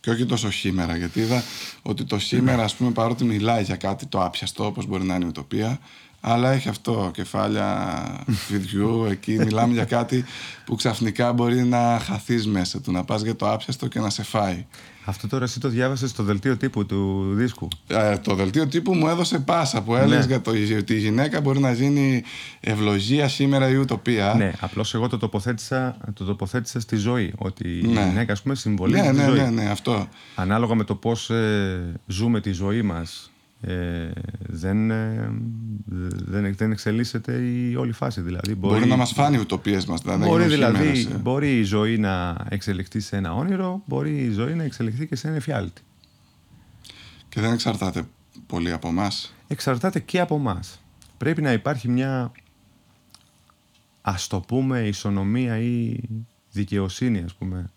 Και 0.00 0.10
όχι 0.10 0.26
τόσο 0.26 0.50
σήμερα, 0.52 0.96
γιατί 0.96 1.20
είδα 1.20 1.42
ότι 1.82 2.04
το 2.04 2.18
σήμερα, 2.18 2.62
ας 2.64 2.74
πούμε, 2.74 2.90
παρότι 2.90 3.24
μιλάει 3.24 3.62
για 3.62 3.76
κάτι 3.76 4.06
το 4.06 4.24
άπιαστο, 4.24 4.66
όπως 4.66 4.86
μπορεί 4.86 5.04
να 5.04 5.14
είναι 5.14 5.24
η 5.24 5.28
ουτοπία, 5.28 5.78
αλλά 6.24 6.52
έχει 6.52 6.68
αυτό, 6.68 7.10
κεφάλια 7.14 8.02
βιδιού, 8.48 9.04
εκεί 9.10 9.32
μιλάμε 9.38 9.72
για 9.72 9.84
κάτι 9.84 10.24
που 10.64 10.74
ξαφνικά 10.74 11.32
μπορεί 11.32 11.64
να 11.64 11.98
χαθείς 12.04 12.46
μέσα 12.46 12.80
του, 12.80 12.92
να 12.92 13.04
πας 13.04 13.22
για 13.22 13.36
το 13.36 13.50
άπιαστο 13.52 13.86
και 13.86 14.00
να 14.00 14.10
σε 14.10 14.22
φάει. 14.22 14.66
Αυτό 15.04 15.28
τώρα 15.28 15.44
εσύ 15.44 15.60
το 15.60 15.68
διάβασες 15.68 16.10
στο 16.10 16.22
δελτίο 16.22 16.56
τύπου 16.56 16.86
του 16.86 17.30
δίσκου; 17.34 17.68
Ε, 17.86 18.16
το 18.18 18.34
δελτίο 18.34 18.66
τύπου 18.66 18.94
μου 18.94 19.08
έδωσε 19.08 19.38
πάσα 19.38 19.82
που 19.82 19.94
έλεγες 19.96 20.18
Ναι. 20.26 20.32
για 20.32 20.40
το, 20.40 20.50
ότι 20.78 20.94
η 20.94 20.98
γυναίκα 20.98 21.40
μπορεί 21.40 21.58
να 21.60 21.72
γίνει 21.72 22.22
ευλογία 22.60 23.28
σήμερα 23.28 23.68
ή 23.68 23.74
ουτοπία. 23.76 24.34
Ναι, 24.36 24.52
απλώς 24.60 24.94
εγώ 24.94 25.08
το 25.08 25.18
τοποθέτησα, 25.18 25.96
το 26.14 26.24
τοποθέτησα 26.24 26.80
στη 26.80 26.96
ζωή. 26.96 27.32
Ότι 27.38 27.68
η 27.68 27.86
Ναι. 27.86 28.04
γυναίκα, 28.08 28.32
ας 28.32 28.42
πούμε, 28.42 28.54
συμβολίζει 28.54 29.02
ναι, 29.02 29.10
τη 29.10 29.16
ναι, 29.16 29.24
ζωή. 29.24 29.38
ναι, 29.38 29.50
ναι, 29.50 29.70
αυτό. 29.70 30.08
Ανάλογα 30.34 30.74
με 30.74 30.84
το 30.84 30.94
πώς 30.94 31.30
ε, 31.30 32.00
ζούμε 32.06 32.40
τη 32.40 32.52
ζωή 32.52 32.82
μας, 32.82 33.31
ε, 33.64 34.10
δεν, 34.38 34.90
ε, 34.90 35.30
δεν, 35.84 36.54
δεν 36.54 36.70
εξελίσσεται 36.70 37.32
η 37.32 37.74
όλη 37.76 37.92
φάση. 37.92 38.20
Δηλαδή, 38.20 38.54
μπορεί, 38.54 38.74
Μπορεί, 38.74 38.88
να 38.88 38.96
μας 38.96 39.12
φάνει 39.12 39.36
οι 39.36 39.40
ουτοπίες 39.40 39.86
μας. 39.86 40.00
Δηλαδή, 40.00 40.24
μπορεί, 40.24 40.42
είναι 40.42 40.52
δηλαδή, 40.52 40.76
χήμερες, 40.76 41.04
ε. 41.04 41.18
μπορεί 41.18 41.58
η 41.58 41.62
ζωή 41.62 41.98
να 41.98 42.36
εξελιχθεί 42.48 43.00
σε 43.00 43.16
ένα 43.16 43.34
όνειρο, 43.34 43.82
μπορεί 43.86 44.16
η 44.16 44.30
ζωή 44.30 44.54
να 44.54 44.62
εξελιχθεί 44.62 45.06
και 45.06 45.16
σε 45.16 45.26
ένα 45.26 45.36
εφιάλτη. 45.36 45.82
Και 47.28 47.40
δεν 47.40 47.52
εξαρτάται 47.52 48.02
πολύ 48.46 48.72
από 48.72 48.88
εμάς. 48.88 49.34
εξαρτάται 49.48 50.00
και 50.00 50.20
από 50.20 50.34
εμάς. 50.34 50.80
Πρέπει 51.18 51.42
να 51.42 51.52
υπάρχει 51.52 51.88
μια 51.88 52.32
ας 54.02 54.26
το 54.26 54.40
πούμε 54.40 54.80
ισονομία 54.80 55.58
ή 55.58 55.96
δικαιοσύνη 56.50 57.22
ας 57.22 57.34
πούμε 57.34 57.70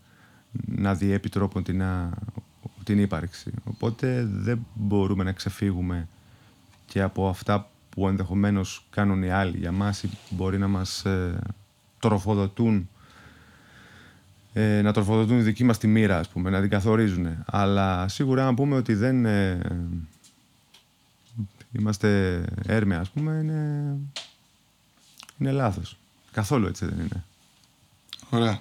να 0.65 0.95
διέπει 0.95 1.29
τρόπον 1.29 1.63
την, 1.63 1.83
α- 1.83 2.09
την 2.85 2.99
ύπαρξη. 2.99 3.51
Οπότε 3.63 4.27
δεν 4.31 4.65
μπορούμε 4.73 5.23
να 5.23 5.31
ξεφύγουμε 5.31 6.07
και 6.85 7.01
από 7.01 7.27
αυτά 7.27 7.69
που 7.89 8.07
ενδεχομένως 8.07 8.85
κάνουν 8.89 9.23
οι 9.23 9.29
άλλοι 9.29 9.57
για 9.57 9.71
μας 9.71 10.03
ή 10.03 10.09
μπορεί 10.29 10.57
να 10.57 10.67
μας 10.67 11.05
ε, 11.05 11.39
τροφοδοτούν 11.99 12.89
ε, 14.53 14.81
να 14.81 14.93
τροφοδοτούν 14.93 15.37
τη 15.37 15.43
δική 15.43 15.63
μας 15.63 15.77
τη 15.77 15.87
μοίρα, 15.87 16.19
ας 16.19 16.27
πούμε, 16.27 16.49
να 16.49 16.61
την 16.61 16.69
καθορίζουν. 16.69 17.27
Αλλά 17.45 18.07
σίγουρα 18.07 18.47
αν 18.47 18.55
πούμε 18.55 18.75
ότι 18.75 18.93
δεν 18.93 19.25
ε, 19.25 19.59
είμαστε 21.71 22.41
έρμεα, 22.65 22.99
ας 22.99 23.09
πούμε, 23.09 23.31
είναι, 23.31 23.97
είναι 25.37 25.51
λάθος. 25.51 25.97
Καθόλου 26.31 26.67
έτσι 26.67 26.85
δεν 26.85 26.99
είναι. 26.99 27.23
Ωραία. 28.29 28.59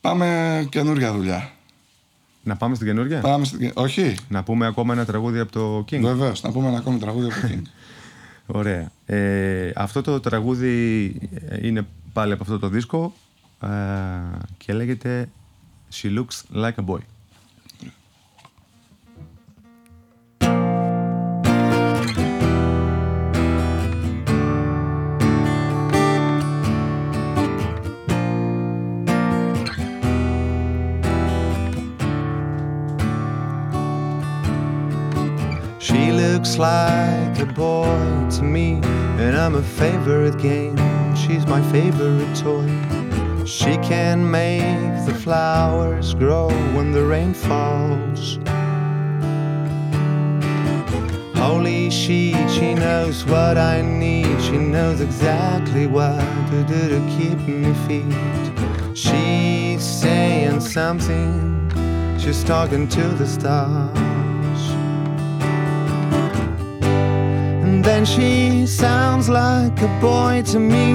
Πάμε 0.00 0.66
καινούργια 0.70 1.12
δουλειά. 1.12 1.52
Να 2.42 2.56
πάμε 2.56 2.74
στην 2.74 2.86
καινούργια; 2.86 3.20
Πάμε 3.20 3.44
στην... 3.44 3.70
Όχι, 3.74 4.14
Να 4.28 4.42
πούμε 4.42 4.66
ακόμα 4.66 4.92
ένα 4.92 5.04
τραγούδι 5.04 5.38
από 5.38 5.52
το 5.52 5.78
King. 5.78 6.00
βεβαίως. 6.00 6.42
Να 6.42 6.52
πούμε 6.52 6.68
ένα 6.68 6.78
ακόμη 6.78 6.98
τραγούδι 6.98 7.26
από 7.26 7.46
εκεί. 7.46 7.62
Ωραία. 8.60 8.90
Ε, 9.06 9.70
αυτό 9.74 10.02
το 10.02 10.20
τραγούδι 10.20 11.04
ε, 11.48 11.66
είναι 11.66 11.86
πάλι 12.12 12.32
από 12.32 12.42
αυτό 12.42 12.58
το 12.58 12.68
δίσκο 12.68 13.12
ε, 13.62 13.68
και 14.58 14.72
λέγεται 14.72 15.28
She 15.92 16.18
Looks 16.18 16.64
Like 16.64 16.84
a 16.84 16.84
Boy. 16.86 16.98
Looks 36.38 36.56
like 36.56 37.36
a 37.40 37.46
boy 37.46 38.28
to 38.30 38.44
me, 38.44 38.74
and 39.18 39.36
I'm 39.36 39.56
a 39.56 39.62
favorite 39.62 40.38
game. 40.38 40.76
She's 41.16 41.44
my 41.48 41.60
favorite 41.72 42.32
toy. 42.36 42.68
She 43.44 43.76
can 43.78 44.30
make 44.30 45.04
the 45.04 45.14
flowers 45.14 46.14
grow 46.14 46.48
when 46.76 46.92
the 46.92 47.02
rain 47.02 47.34
falls. 47.34 48.38
Holy 51.36 51.90
she, 51.90 52.34
she 52.48 52.72
knows 52.72 53.24
what 53.24 53.58
I 53.58 53.82
need. 53.82 54.40
She 54.40 54.58
knows 54.58 55.00
exactly 55.00 55.88
what 55.88 56.20
to 56.50 56.62
do 56.68 56.88
to 56.88 57.00
keep 57.16 57.38
me 57.48 57.74
fit. 57.88 58.96
She's 58.96 59.82
saying 59.82 60.60
something. 60.60 61.68
She's 62.16 62.44
talking 62.44 62.86
to 62.90 63.08
the 63.08 63.26
stars. 63.26 64.07
And 67.98 68.06
she 68.06 68.64
sounds 68.64 69.28
like 69.28 69.82
a 69.82 69.98
boy 70.00 70.42
to 70.52 70.60
me, 70.60 70.92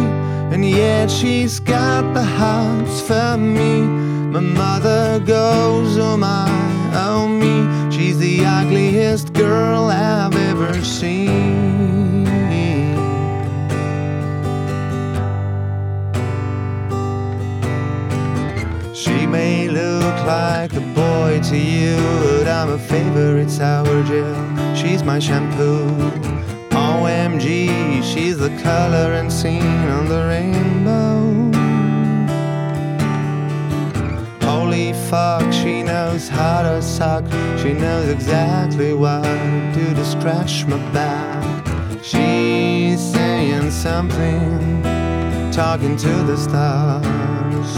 and 0.53 0.63
yet 0.63 1.11
she's 1.11 1.59
got 1.59 2.13
the 2.13 2.23
hots 2.23 3.01
for 3.01 3.35
me. 3.35 3.81
My 3.81 4.39
mother 4.39 5.19
goes, 5.19 5.97
oh 5.97 6.15
my, 6.15 6.47
oh 6.95 7.27
me, 7.27 7.91
she's 7.91 8.17
the 8.19 8.45
ugliest 8.45 9.33
girl 9.33 9.89
I've 9.89 10.33
ever 10.33 10.81
seen. 10.81 12.25
She 18.95 19.27
may 19.27 19.67
look 19.67 20.15
like 20.25 20.71
a 20.71 20.85
boy 20.95 21.41
to 21.49 21.57
you, 21.57 21.97
but 22.29 22.47
I'm 22.47 22.69
a 22.69 22.79
favorite 22.79 23.49
sour 23.49 24.03
gel. 24.03 24.73
She's 24.73 25.03
my 25.03 25.19
shampoo. 25.19 26.42
OMG, 26.84 28.04
she's 28.04 28.38
the 28.38 28.50
color 28.62 29.13
and 29.13 29.32
scene 29.32 29.88
on 29.98 30.08
the 30.08 30.22
rainbow. 30.32 31.13
Holy 34.46 34.91
fuck, 35.10 35.52
she 35.54 35.82
knows 35.82 36.28
how 36.28 36.62
to 36.63 36.82
suck. 36.82 37.24
She 37.62 37.72
knows 37.74 38.10
exactly 38.10 38.93
what 38.93 39.24
to 39.24 39.72
do 39.74 39.93
to 39.93 40.06
scratch 40.06 40.65
my 40.65 40.78
back. 40.91 41.65
She's 42.04 43.00
saying 43.13 43.72
something, 43.72 44.82
talking 45.52 45.96
to 45.96 46.13
the 46.30 46.36
stars. 46.36 47.72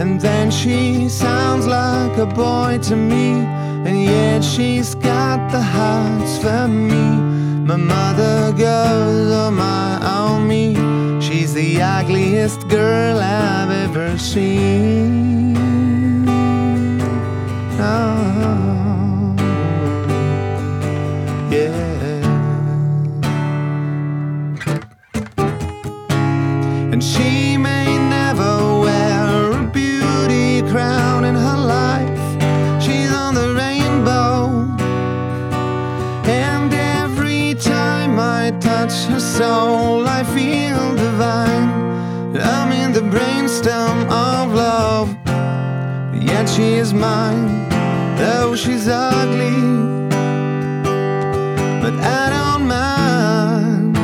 And 0.00 0.20
then 0.20 0.50
she 0.50 1.08
sounds 1.08 1.66
like 1.66 2.16
a 2.18 2.26
boy 2.26 2.78
to 2.88 2.96
me, 2.96 3.46
and 3.86 4.02
yet 4.04 4.42
she's 4.42 4.94
got 4.94 5.50
the 5.50 5.62
hots 5.62 6.38
for 6.38 6.68
me. 6.68 7.06
My 7.64 7.76
mother 7.76 8.52
goes, 8.52 9.32
oh 9.32 9.50
my, 9.50 9.98
oh 10.02 10.40
me, 10.40 10.74
she's 11.20 11.54
the 11.54 11.80
ugliest 11.80 12.68
girl 12.68 13.18
I've 13.18 13.70
ever 13.70 14.18
seen. 14.18 15.79
Brainstem 43.60 44.10
of 44.10 44.54
love. 44.54 45.16
Yet 46.14 46.48
she 46.48 46.74
is 46.74 46.92
mine, 46.92 47.68
though 48.16 48.54
she's 48.56 48.88
ugly. 48.88 50.08
But 51.82 51.94
I 51.94 52.30
don't 52.30 52.66
mind. 52.66 53.94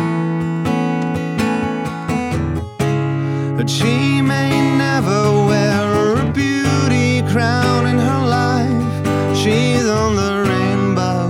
But 3.57 3.71
she 3.71 4.21
may 4.23 4.77
never 4.77 5.47
wear 5.47 6.16
a 6.16 6.33
beauty 6.33 7.23
crown 7.33 7.87
in 7.87 7.99
her 7.99 8.27
life. 8.27 9.37
She's 9.37 9.87
on 9.87 10.16
the 10.16 10.45
rainbow. 10.49 11.29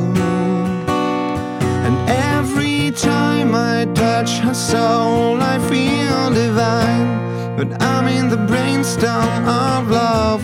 And 1.87 1.97
every 2.09 2.91
time 2.93 3.55
I 3.55 3.87
touch 3.95 4.39
her 4.39 4.55
soul, 4.55 5.41
I 5.43 5.59
feel. 5.69 5.86
But 7.58 7.70
I'm 7.92 8.06
in 8.18 8.26
the 8.34 8.42
brainstem 8.52 9.30
of 9.64 9.82
love. 10.00 10.42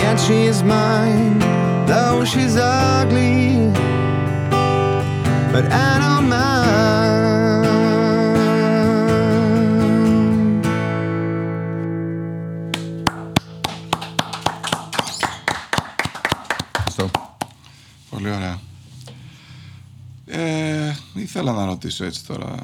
Yet 0.00 0.16
she's 0.26 0.58
mine, 0.62 1.38
though 1.90 2.24
she's 2.30 2.56
ugly. 2.56 3.38
But 5.52 5.64
I 5.88 5.90
don't 6.02 6.28
mind. 6.28 7.66
Αυτό. 16.86 17.10
Πολύ 18.10 18.30
ωραία. 18.30 18.58
Ε, 20.26 20.94
ήθελα 21.14 21.52
να 21.52 21.64
ρωτήσω 21.64 22.04
έτσι 22.04 22.26
τώρα, 22.26 22.54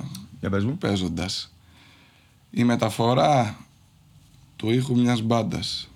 Για 0.40 0.50
πες 0.50 0.64
μου. 0.64 0.78
παίζοντας. 0.78 1.50
Η 2.51 2.63
μεταφορά 2.63 3.57
του 4.55 4.71
ήχου 4.71 4.99
μιας 4.99 5.21
μπάντας 5.21 5.89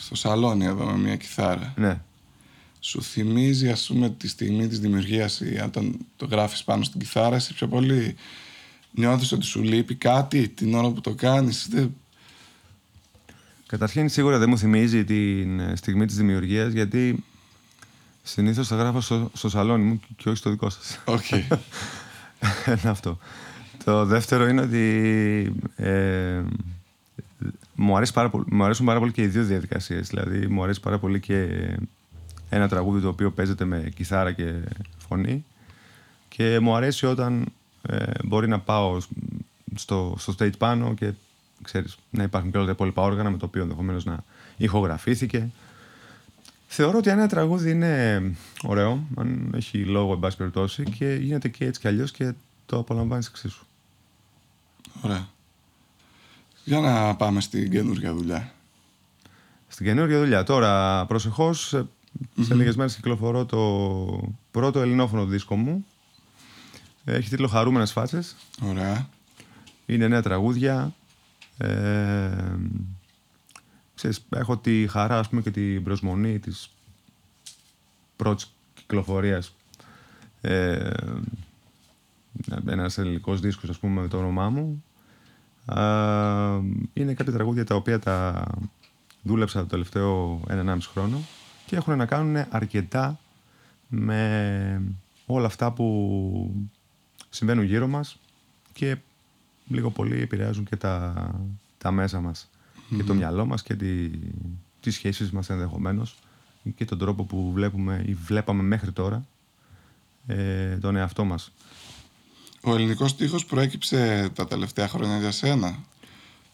στο 0.00 0.14
σαλόνι 0.14 0.64
εδώ 0.64 0.84
με 0.84 0.98
μια 0.98 1.16
κιθάρα 1.16 1.72
Ναι. 1.76 2.00
σου 2.80 3.02
θυμίζει 3.02 3.68
ας 3.70 3.86
πούμε 3.86 4.10
τη 4.10 4.28
στιγμή 4.28 4.68
της 4.68 4.80
δημιουργίας 4.80 5.40
ή 5.40 5.60
όταν 5.64 5.96
το 6.16 6.26
γράφεις 6.26 6.64
πάνω 6.64 6.84
στην 6.84 7.00
κιθάρα 7.00 7.36
εσύ 7.36 7.54
πιο 7.54 7.68
πολύ 7.68 8.16
νιώθεις 8.90 9.32
ότι 9.32 9.44
σου 9.44 9.62
λείπει 9.62 9.94
κάτι 9.94 10.48
την 10.48 10.74
ώρα 10.74 10.90
που 10.90 11.00
το 11.00 11.14
κάνεις 11.14 11.66
δεν... 11.70 11.94
Καταρχήν 13.66 14.08
σίγουρα 14.08 14.38
δεν 14.38 14.48
μου 14.48 14.58
θυμίζει 14.58 15.04
την 15.04 15.60
ε, 15.60 15.76
στιγμή 15.76 16.06
της 16.06 16.16
δημιουργίας 16.16 16.72
γιατί 16.72 17.24
συνήθως 18.22 18.68
θα 18.68 18.76
γράφω 18.76 19.00
στο, 19.00 19.30
στο 19.34 19.48
σαλόνι 19.48 19.84
μου 19.84 20.00
και 20.16 20.28
όχι 20.28 20.38
στο 20.38 20.50
δικό 20.50 20.70
σας. 20.70 21.00
Οκ. 21.04 21.30
Ένα 22.64 22.90
αυτό. 22.90 23.18
Το 23.86 24.04
δεύτερο 24.04 24.48
είναι 24.48 24.60
ότι 24.60 25.54
ε, 25.76 26.42
μου, 27.74 27.96
αρέσει 27.96 28.12
πάρα 28.12 28.30
πολύ, 28.30 28.44
μου 28.50 28.64
αρέσουν 28.64 28.86
πάρα 28.86 28.98
πολύ 28.98 29.12
και 29.12 29.22
οι 29.22 29.26
δύο 29.26 29.44
διαδικασίες. 29.44 30.08
Δηλαδή 30.08 30.46
μου 30.46 30.62
αρέσει 30.62 30.80
πάρα 30.80 30.98
πολύ 30.98 31.20
και 31.20 31.48
ένα 32.48 32.68
τραγούδι 32.68 33.00
το 33.00 33.08
οποίο 33.08 33.30
παίζεται 33.30 33.64
με 33.64 33.92
κιθάρα 33.94 34.32
και 34.32 34.54
φωνή 35.08 35.44
και 36.28 36.60
μου 36.60 36.74
αρέσει 36.74 37.06
όταν 37.06 37.46
ε, 37.82 38.04
μπορεί 38.24 38.48
να 38.48 38.60
πάω 38.60 39.00
στο, 39.74 40.14
στο 40.18 40.34
stage 40.38 40.58
πάνω 40.58 40.94
και 40.94 41.12
ξέρεις, 41.62 41.98
να 42.10 42.22
υπάρχουν 42.22 42.50
και 42.50 42.56
όλα 42.56 42.66
τα 42.66 42.72
υπόλοιπα 42.72 43.02
όργανα 43.02 43.30
με 43.30 43.36
το 43.36 43.44
οποίο 43.44 43.62
ενδεχομένως 43.62 44.04
να 44.04 44.24
ηχογραφήθηκε. 44.56 45.48
Θεωρώ 46.66 46.98
ότι 46.98 47.10
ένα 47.10 47.28
τραγούδι 47.28 47.70
είναι 47.70 48.22
ωραίο, 48.62 49.06
αν 49.16 49.52
έχει 49.56 49.78
λόγο, 49.78 50.12
εν 50.12 50.18
πάση 50.18 50.36
περιπτώσει, 50.36 50.82
και 50.82 51.18
γίνεται 51.20 51.48
και 51.48 51.64
έτσι 51.64 51.80
κι 51.80 51.88
αλλιώς 51.88 52.10
και 52.10 52.32
το 52.66 52.78
απολαμβάνεις 52.78 53.26
εξίσου. 53.26 53.65
Ωραία. 55.00 55.28
Για 56.64 56.80
να 56.80 57.16
πάμε 57.16 57.40
στην 57.40 57.70
καινούργια 57.70 58.14
δουλειά. 58.14 58.52
Στην 59.68 59.86
καινούργια 59.86 60.18
δουλειά. 60.18 60.42
Τώρα, 60.42 61.06
προσεχώς, 61.06 61.66
σε, 61.68 61.86
σε 62.40 62.54
λίγες 62.54 62.76
μέρες 62.76 62.94
κυκλοφορώ 62.94 63.46
το 63.46 64.34
πρώτο 64.50 64.80
ελληνόφωνο 64.80 65.24
δίσκο 65.24 65.56
μου. 65.56 65.86
Έχει 67.04 67.28
τίτλο 67.28 67.48
Χαρούμενες 67.48 67.92
Φάτσες. 67.92 68.36
Ωραία. 68.62 69.08
Είναι 69.86 70.08
νέα 70.08 70.22
τραγούδια. 70.22 70.94
Ε, 71.58 72.30
ξέρεις, 73.94 74.26
έχω 74.30 74.56
τη 74.56 74.86
χαρά 74.88 75.18
ας 75.18 75.28
πούμε, 75.28 75.40
και 75.42 75.50
την 75.50 75.82
προσμονή 75.82 76.38
της 76.38 76.70
πρώτης 78.16 78.54
κυκλοφορίας 78.74 79.54
ε, 80.40 80.90
ένας 82.66 82.98
ελληνικός 82.98 83.40
δίσκος 83.40 83.70
ας 83.70 83.78
πούμε 83.78 84.00
με 84.00 84.08
το 84.08 84.18
όνομά 84.18 84.50
μου 84.50 84.84
είναι 86.92 87.14
κάποια 87.14 87.32
τραγούδια 87.32 87.64
τα 87.64 87.74
οποία 87.74 87.98
τα 87.98 88.46
δούλεψα 89.22 89.60
το 89.60 89.66
τελευταίο 89.66 90.40
1,5 90.48 90.76
χρόνο 90.80 91.18
και 91.66 91.76
έχουν 91.76 91.96
να 91.96 92.06
κάνουν 92.06 92.44
αρκετά 92.50 93.18
με 93.88 94.82
όλα 95.26 95.46
αυτά 95.46 95.72
που 95.72 96.68
συμβαίνουν 97.30 97.64
γύρω 97.64 97.86
μας 97.86 98.18
και 98.72 98.96
λίγο 99.68 99.90
πολύ 99.90 100.20
επηρεάζουν 100.20 100.64
και 100.64 100.76
τα, 100.76 101.14
τα 101.78 101.90
μέσα 101.90 102.20
μας 102.20 102.50
και 102.96 103.02
το 103.02 103.14
μυαλό 103.14 103.46
μας 103.46 103.62
και 103.62 103.74
τη, 103.74 104.10
τις 104.80 104.94
σχέσεις 104.94 105.30
μας 105.30 105.50
ενδεχομένως 105.50 106.16
και 106.74 106.84
τον 106.84 106.98
τρόπο 106.98 107.24
που 107.24 107.52
βλέπουμε 107.52 108.02
ή 108.06 108.14
βλέπαμε 108.14 108.62
μέχρι 108.62 108.92
τώρα 108.92 109.26
ε, 110.26 110.76
τον 110.76 110.96
εαυτό 110.96 111.24
μας. 111.24 111.52
Ο 112.66 112.74
ελληνικός 112.74 113.10
στίχος 113.10 113.44
προέκυψε 113.44 114.30
τα 114.34 114.46
τελευταία 114.46 114.88
χρόνια 114.88 115.18
για 115.18 115.30
σένα. 115.30 115.78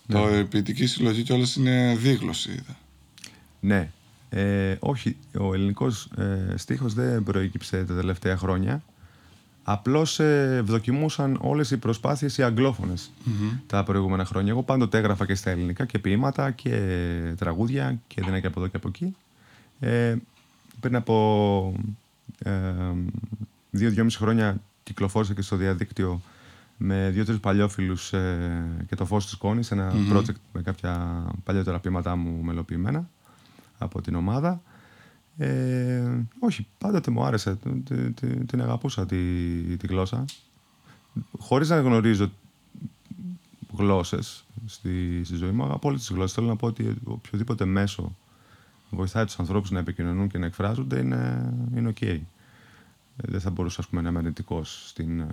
Ναι. 0.06 0.20
Το 0.20 0.38
η 0.38 0.44
ποιητική 0.44 0.86
συλλογή 0.86 1.22
κιόλας 1.22 1.56
είναι 1.56 1.96
δίγλωση, 1.98 2.50
είδα. 2.50 2.76
Ναι. 3.60 3.90
Ε, 4.30 4.76
όχι, 4.80 5.16
ο 5.38 5.54
ελληνικός 5.54 6.08
ε, 6.16 6.54
στίχος 6.56 6.94
δεν 6.94 7.22
προέκυψε 7.22 7.84
τα 7.84 7.94
τελευταία 7.94 8.36
χρόνια. 8.36 8.82
Απλώς 9.62 10.20
ε, 10.20 10.56
ευδοκιμούσαν 10.58 11.38
όλες 11.40 11.70
οι 11.70 11.76
προσπάθειες 11.76 12.38
οι 12.38 12.42
αγγλοφωνες 12.42 13.10
τα 13.66 13.84
προηγούμενα 13.84 14.24
χρόνια. 14.24 14.52
Εγώ 14.52 14.62
πάντοτε 14.62 14.98
έγραφα 14.98 15.26
και 15.26 15.34
στα 15.34 15.50
ελληνικά 15.50 15.84
και 15.84 15.98
ποίηματα 15.98 16.50
και 16.50 17.34
τραγούδια 17.38 17.98
και 18.06 18.22
δεν 18.22 18.40
και 18.40 18.46
από 18.46 18.60
εδώ 18.60 18.68
και 18.68 18.76
από 18.76 18.88
εκεί. 18.88 19.16
Ε, 19.80 20.16
πριν 20.80 20.96
από 20.96 21.74
ε, 22.38 22.52
δύο-δυόμιση 23.70 24.18
χρόνια 24.18 24.60
κυκλοφόρησα 24.82 25.34
και 25.34 25.42
στο 25.42 25.56
διαδίκτυο 25.56 26.20
με 26.76 27.10
δύο-τρεις 27.10 27.40
παλιόφιλους 27.40 28.12
ε, 28.12 28.84
και 28.88 28.94
το 28.94 29.04
φως 29.04 29.24
της 29.24 29.34
κόνη, 29.34 29.66
ένα 29.70 29.92
project 30.12 30.40
με 30.52 30.62
κάποια 30.62 31.24
παλιότερα 31.44 31.80
ποίηματά 31.80 32.16
μου 32.16 32.42
μελοποιημένα 32.42 33.08
από 33.78 34.00
την 34.00 34.14
ομάδα. 34.14 34.62
Ε, 35.36 36.02
όχι, 36.38 36.66
πάντοτε 36.78 37.10
μου 37.10 37.24
άρεσε, 37.24 37.58
την 38.46 38.62
αγαπούσα 38.62 39.06
τη, 39.06 39.16
τη 39.76 39.86
γλώσσα. 39.86 40.24
Χωρίς 41.38 41.68
να 41.68 41.80
γνωρίζω 41.80 42.30
γλώσσες 43.76 44.44
στη, 44.66 45.24
στη 45.24 45.36
ζωή 45.36 45.50
μου, 45.50 45.64
αγαπώ 45.64 45.88
όλες 45.88 46.00
τις 46.00 46.10
γλώσσες. 46.10 46.32
Θέλω 46.32 46.46
να 46.46 46.56
πω 46.56 46.66
ότι 46.66 46.94
οποιοδήποτε 47.04 47.64
μέσο 47.64 48.16
βοηθάει 48.90 49.24
τους 49.24 49.38
ανθρώπους 49.38 49.70
να 49.70 49.78
επικοινωνούν 49.78 50.28
και 50.28 50.38
να 50.38 50.46
εκφράζονται 50.46 50.98
είναι, 50.98 51.52
είναι 51.76 51.92
ok. 52.00 52.18
Δεν 53.22 53.40
θα 53.40 53.50
μπορούσα 53.50 53.80
ας 53.80 53.86
πούμε, 53.88 54.00
να 54.00 54.08
είμαι 54.08 54.18
αρνητικός 54.18 54.84
στην, 54.88 55.20
ε, 55.20 55.26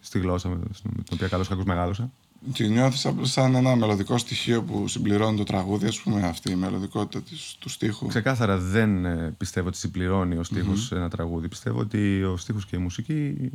στη 0.00 0.18
γλώσσα 0.18 0.48
με 0.48 0.58
την 0.82 1.02
οποία 1.12 1.28
καλώς 1.28 1.48
κακούς 1.48 1.64
μεγάλωσα. 1.64 2.10
Και 2.52 2.66
νιώθει 2.66 3.08
απλώ 3.08 3.24
σαν 3.24 3.54
ένα 3.54 3.76
μελλοντικό 3.76 4.18
στοιχείο 4.18 4.62
που 4.62 4.88
συμπληρώνει 4.88 5.36
το 5.36 5.44
τραγούδι, 5.44 5.86
ας 5.86 6.00
πούμε, 6.00 6.26
αυτή 6.26 6.50
η 6.50 6.54
μελλοντικότητα 6.54 7.22
της, 7.22 7.56
του 7.58 7.68
στίχου. 7.68 8.06
Ξεκάθαρα 8.06 8.58
δεν 8.58 9.04
ε, 9.04 9.34
πιστεύω 9.38 9.68
ότι 9.68 9.76
συμπληρώνει 9.76 10.36
ο 10.36 10.42
στιχο 10.42 10.72
ένα 10.90 11.10
τραγούδι. 11.10 11.48
Πιστεύω 11.48 11.78
ότι 11.78 12.22
ο 12.22 12.36
στίχος 12.36 12.66
και 12.66 12.76
η 12.76 12.78
μουσική 12.78 13.50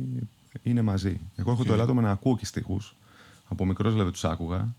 είναι 0.62 0.82
μαζί. 0.82 1.20
Εγώ 1.36 1.50
έχω 1.50 1.64
το 1.64 1.72
ελάττωμα 1.72 2.02
να 2.02 2.10
ακούω 2.10 2.36
και 2.36 2.46
στίχους. 2.46 2.94
Από 3.48 3.64
μικρός 3.64 3.92
δηλαδή 3.92 4.10
τους 4.10 4.24
άκουγα. 4.24 4.74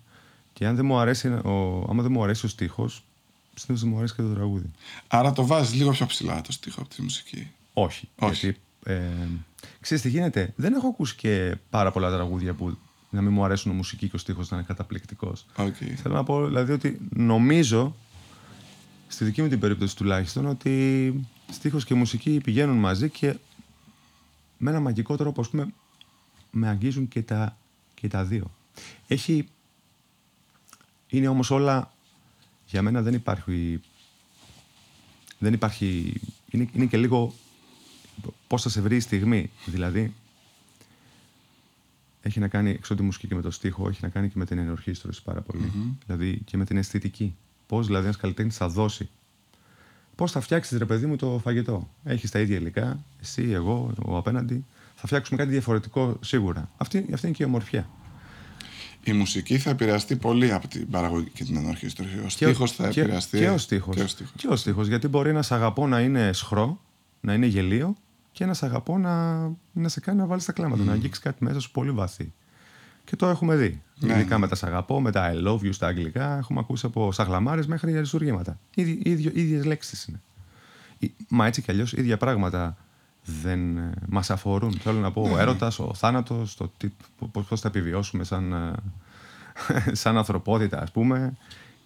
Και 0.53 0.67
αν 0.67 0.75
δεν 0.75 0.85
μου 0.85 0.97
αρέσει 0.97 1.27
ο, 1.27 1.85
άμα 1.89 2.01
δεν 2.01 2.11
μου 2.11 2.23
αρέσει 2.23 2.45
ο 2.45 2.49
στίχος, 2.49 3.03
πιστεύω 3.53 3.79
ότι 3.79 3.87
μου 3.87 3.97
αρέσει 3.97 4.15
και 4.15 4.21
το 4.21 4.33
τραγούδι. 4.33 4.71
Άρα 5.07 5.31
το 5.31 5.45
βάζεις 5.45 5.75
λίγο 5.75 5.91
πιο 5.91 6.05
ψηλά 6.05 6.41
το 6.41 6.51
στίχο 6.51 6.81
από 6.81 6.89
τη 6.89 7.01
μουσική. 7.01 7.51
Όχι. 7.73 8.09
Όχι. 8.19 8.45
Γιατί, 8.45 8.59
ε, 8.83 9.27
ξέρεις 9.79 10.03
τι 10.03 10.09
γίνεται. 10.09 10.53
Δεν 10.55 10.73
έχω 10.73 10.87
ακούσει 10.87 11.15
και 11.15 11.57
πάρα 11.69 11.91
πολλά 11.91 12.11
τραγούδια 12.11 12.53
που 12.53 12.77
να 13.09 13.21
μην 13.21 13.33
μου 13.33 13.43
αρέσουν 13.43 13.71
η 13.71 13.75
μουσική 13.75 14.09
και 14.09 14.15
ο 14.15 14.19
στίχος 14.19 14.49
να 14.49 14.57
είναι 14.57 14.65
καταπληκτικός. 14.65 15.45
Okay. 15.55 15.93
Θέλω 15.95 16.15
να 16.15 16.23
πω 16.23 16.45
δηλαδή 16.45 16.71
ότι 16.71 16.99
νομίζω, 17.09 17.95
στη 19.07 19.25
δική 19.25 19.41
μου 19.41 19.47
την 19.47 19.59
περίπτωση 19.59 19.95
τουλάχιστον, 19.95 20.45
ότι 20.45 21.27
στίχος 21.51 21.85
και 21.85 21.93
μουσική 21.93 22.39
πηγαίνουν 22.43 22.77
μαζί 22.77 23.09
και 23.09 23.35
με 24.57 24.69
ένα 24.69 24.79
μαγικό 24.79 25.15
τρόπο, 25.15 25.41
ας 25.41 25.49
πούμε, 25.49 25.73
με 26.51 26.67
αγγίζουν 26.67 27.07
και 27.07 27.21
τα, 27.21 27.57
και 27.93 28.07
τα 28.07 28.23
δύο. 28.23 28.51
Έχει... 29.07 29.47
Είναι 31.07 31.27
όμως 31.27 31.51
όλα... 31.51 31.91
Για 32.65 32.81
μένα 32.81 33.01
δεν 33.01 33.13
υπάρχει... 33.13 33.81
Δεν 35.39 35.53
υπάρχει... 35.53 36.13
Είναι, 36.49 36.69
είναι 36.73 36.85
και 36.85 36.97
λίγο 36.97 37.33
πώς 38.47 38.61
θα 38.61 38.69
σε 38.69 38.81
βρει 38.81 38.95
η 38.95 38.99
στιγμή. 38.99 39.49
Δηλαδή, 39.65 40.13
έχει 42.21 42.39
να 42.39 42.47
κάνει, 42.47 42.69
εξ 42.69 42.87
τη 42.87 43.01
μουσική 43.01 43.27
και 43.27 43.35
με 43.35 43.41
το 43.41 43.51
στίχο, 43.51 43.87
έχει 43.87 43.99
να 44.01 44.09
κάνει 44.09 44.27
και 44.27 44.37
με 44.37 44.45
την 44.45 44.57
ενορχήστρωση 44.57 45.23
πάρα 45.23 45.43
Δηλαδή 46.05 46.41
και 46.45 46.57
με 46.57 46.65
την 46.65 46.77
αισθητική. 46.77 47.35
Πώς 47.67 47.85
δηλαδή 47.85 48.03
ένας 48.03 48.17
καλλιτέχνης 48.17 48.57
θα 48.57 48.67
δώσει. 48.67 49.09
Πώς 50.15 50.31
θα 50.31 50.39
φτιάξεις, 50.39 50.77
ρε 50.77 50.85
παιδί 50.85 51.05
μου, 51.05 51.15
το 51.15 51.39
φαγητό. 51.43 51.89
Έχεις 52.03 52.31
τα 52.31 52.39
ίδια 52.39 52.57
υλικά, 52.57 53.03
εσύ, 53.21 53.49
εγώ, 53.51 53.93
ο 54.05 54.17
απέναντι. 54.17 54.65
Θα 54.95 55.07
φτιάξουμε 55.07 55.39
κάτι 55.39 55.51
διαφορετικό 55.51 56.17
σίγουρα. 56.21 56.69
Αυτή, 56.77 57.05
αυτή 57.13 57.27
είναι 57.27 57.35
και 57.35 57.43
η 57.43 57.45
ομορφιά. 57.45 57.89
Η 59.03 59.11
μουσική 59.11 59.57
θα 59.57 59.69
επηρεαστεί 59.69 60.15
πολύ 60.15 60.51
από 60.51 60.67
την 60.67 60.89
παραγωγή 60.89 61.29
και 61.29 61.43
την 61.43 61.55
ενορχήστρωση. 61.55 62.19
Ο 62.25 62.29
στίχος 62.29 62.71
θα 62.71 62.87
επηρεαστεί. 62.87 63.37
Και, 63.37 63.49
ο 63.49 63.57
στίχος. 63.57 64.15
Και 64.35 64.47
ο 64.47 64.55
στίχος. 64.55 64.87
Γιατί 64.87 65.07
μπορεί 65.07 65.33
να 65.33 65.41
σε 65.41 65.53
αγαπώ 65.53 65.87
να 65.87 65.99
είναι 65.99 66.33
σχρό, 66.33 66.81
να 67.23 67.33
είναι 67.33 67.45
γελίο 67.45 67.95
και 68.31 68.45
να 68.45 68.53
σε 68.53 68.65
αγαπώ 68.65 68.97
να, 68.97 69.41
να 69.71 69.87
σε 69.87 69.99
κάνει 69.99 70.17
να 70.17 70.25
βάλεις 70.25 70.45
τα 70.45 70.51
κλάματα, 70.51 70.83
να 70.83 70.91
αγγίξεις 70.91 71.23
κάτι 71.23 71.43
μέσα 71.43 71.59
σου 71.59 71.71
πολύ 71.71 71.91
βαθύ. 71.91 72.33
Και 73.05 73.15
το 73.15 73.27
έχουμε 73.27 73.55
δει. 73.55 73.81
Ναι, 73.99 74.13
Ειδικά 74.13 74.33
ναι. 74.33 74.39
με 74.39 74.47
τα 74.47 74.55
σ' 74.55 74.63
αγαπώ, 74.63 75.01
με 75.01 75.11
τα 75.11 75.33
I 75.33 75.47
love 75.47 75.59
you 75.59 75.73
στα 75.73 75.87
αγγλικά, 75.87 76.37
έχουμε 76.37 76.59
ακούσει 76.59 76.85
από 76.85 77.11
σαγλαμάρε 77.11 77.61
μέχρι 77.67 77.95
αριστούργήματα. 77.95 78.59
ίδιες 78.73 79.65
λέξεις 79.65 80.05
είναι. 80.05 80.21
Μα 81.29 81.45
έτσι 81.45 81.61
κι 81.61 81.71
αλλιώς 81.71 81.93
ίδια 81.93 82.17
πράγματα 82.17 82.77
δεν 83.25 83.77
ε, 83.77 83.91
μας 84.07 84.29
αφορούν. 84.29 84.71
Θέλω 84.73 84.99
να 84.99 85.11
πω, 85.11 85.21
ο 85.21 85.35
ναι. 85.35 85.41
έρωτας, 85.41 85.79
ο 85.79 85.93
θάνατος, 85.93 86.55
το 86.55 86.71
πώς 87.47 87.61
θα 87.61 87.67
επιβιώσουμε 87.67 88.23
σαν, 88.23 88.53
ε, 88.53 88.73
σαν 90.01 90.17
ανθρωπότητα, 90.17 90.81
ας 90.81 90.91
πούμε. 90.91 91.37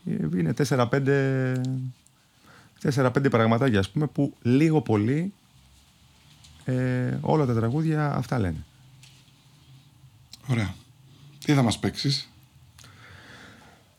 Ε, 0.05 0.39
είναι 0.39 0.53
4-5 0.69 1.61
πραγματάκια, 3.29 3.79
ας 3.79 3.89
πούμε, 3.89 4.07
που 4.07 4.33
λίγο 4.41 4.81
πολύ 4.81 5.33
ε, 6.65 7.17
όλα 7.21 7.45
τα 7.45 7.53
τραγούδια 7.53 8.13
αυτά 8.13 8.39
λένε. 8.39 8.65
Ωραία. 10.47 10.73
Τι 11.45 11.53
θα 11.53 11.61
μας 11.61 11.79
παίξεις; 11.79 12.29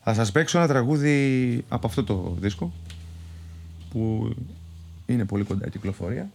Θα 0.03 0.13
σας 0.13 0.31
παίξω 0.31 0.57
ένα 0.57 0.67
τραγούδι 0.67 1.65
από 1.69 1.87
αυτό 1.87 2.03
το 2.03 2.35
δίσκο 2.39 2.73
που 3.89 4.33
είναι 5.05 5.25
πολύ 5.25 5.43
κοντά 5.43 5.67
η 5.67 5.69
κυκλοφορία. 5.69 6.29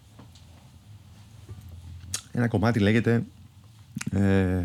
Ένα 2.33 2.49
κομμάτι 2.49 2.79
λέγεται 2.79 3.25
ε, 4.11 4.65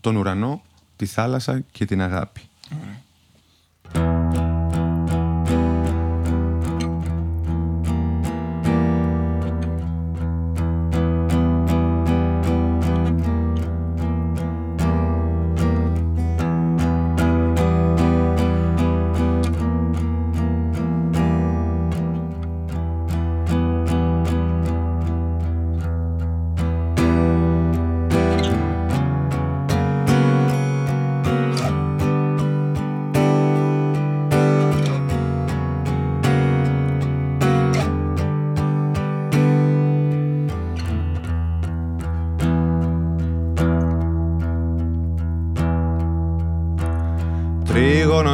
«Τον 0.00 0.16
ουρανό, 0.16 0.62
τη 0.96 1.06
θάλασσα 1.06 1.60
και 1.72 1.84
την 1.84 2.02
αγάπη». 2.02 2.40
Ωραία. 2.82 3.01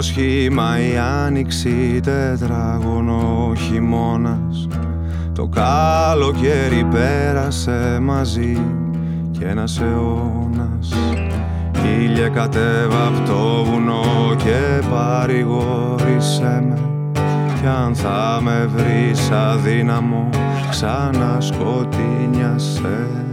Σχήμα 0.02 0.80
η 0.80 0.96
άνοιξη 1.26 2.00
τετράγωνο 2.04 3.52
χειμώνας. 3.56 4.68
Το 5.32 5.46
καλοκαίρι 5.46 6.86
πέρασε 6.90 7.98
μαζί 8.02 8.60
και 9.30 9.44
ένας 9.44 9.80
αιώνας. 9.80 10.94
Ήλια 12.00 12.28
κατέβα 12.28 13.06
από 13.06 13.20
το 13.26 13.64
βουνό 13.64 14.34
και 14.36 14.82
παρηγόρησε 14.90 16.62
κι 17.60 17.66
αν 17.66 17.94
θα 17.94 18.40
με 18.42 18.68
βρεις 18.76 19.30
αδύναμο 19.30 20.28
ξανασκοτεινιάσαι 20.70 22.80
με 22.80 23.27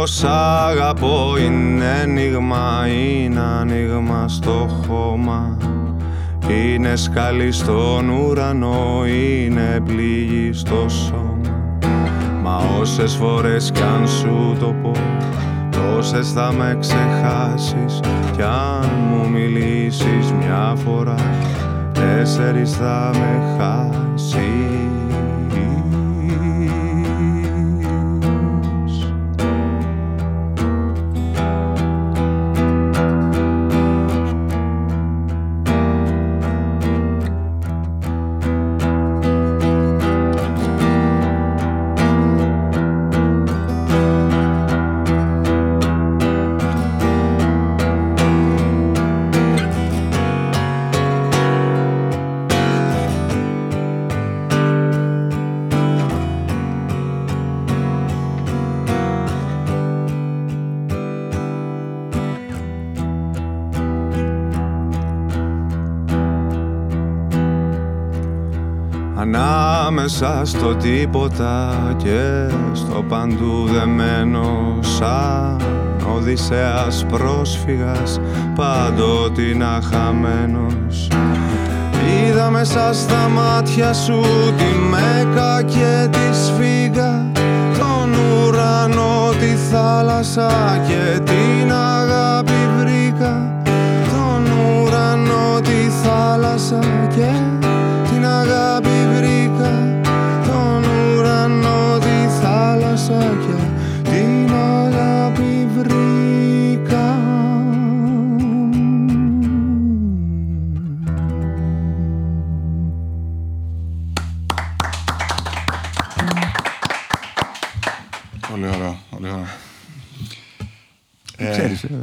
Το 0.00 0.06
σ' 0.06 0.24
αγαπώ 0.24 1.34
είναι 1.44 1.84
ένιγμα, 2.02 2.86
είναι 2.88 3.40
ανοίγμα 3.40 4.28
στο 4.28 4.68
χώμα. 4.86 5.56
Είναι 6.48 6.96
σκάλι 6.96 7.52
στον 7.52 8.08
ουρανό, 8.08 9.02
είναι 9.06 9.80
πληγή 9.84 10.52
στο 10.52 10.88
σώμα. 10.88 11.78
Μα 12.42 12.56
όσες 12.80 13.14
φορές 13.14 13.70
κι 13.74 13.82
αν 13.82 14.08
σου 14.08 14.56
το 14.60 14.74
πω 14.82 14.92
Τόσες 15.70 16.32
θα 16.32 16.52
με 16.52 16.76
ξεχάσεις. 16.80 18.00
Κι 18.36 18.42
αν 18.42 18.90
μου 19.10 19.30
μιλήσεις 19.30 20.32
μια 20.38 20.74
φορά 20.84 21.14
Τέσσερις 21.92 22.72
θα 22.72 23.10
με 23.12 23.56
χάσεις 23.58 24.69
Ανάμεσα 69.20 70.40
στο 70.44 70.74
τίποτα 70.74 71.72
και 71.96 72.52
στο 72.72 73.04
παντού 73.08 73.68
δεμένο 73.72 74.78
σαν 74.80 75.56
Οδυσσέας 76.16 77.04
πρόσφυγας 77.08 78.20
πάντοτε 78.54 79.42
χαμένος. 79.90 81.08
Είδα 82.08 82.50
μέσα 82.50 82.92
στα 82.92 83.28
μάτια 83.28 83.92
σου 83.92 84.20
τη 84.56 84.78
Μέκα 84.90 85.62
και 85.62 86.08
τη 86.10 86.36
Σφίγγα 86.36 87.26
Τον 87.78 88.12
ουρανό, 88.12 89.30
τη 89.40 89.54
θάλασσα 89.70 90.50
και 90.88 91.20
την 91.20 91.72
αγάπη 91.72 92.68
βρήκα. 92.78 93.62
Τον 94.10 94.46
ουρανό, 94.46 95.60
τη 95.60 95.90
θάλασσα 96.02 96.78
και 97.14 97.49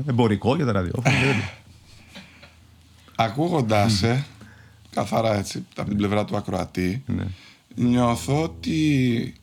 εμπορικό 0.08 0.56
για 0.56 0.66
τα 0.66 0.72
ραδιόφωνα. 0.72 1.10
δεν- 1.20 1.42
Ακούγοντάς 3.16 3.94
σε, 3.94 4.26
καθαρά 4.90 5.36
έτσι, 5.36 5.66
από 5.76 5.88
την 5.90 5.98
πλευρά 5.98 6.26
του 6.26 6.38
ακροατή, 6.38 7.04
Ναι. 7.06 7.24
νιώθω 7.76 8.44
ότι, 8.44 9.34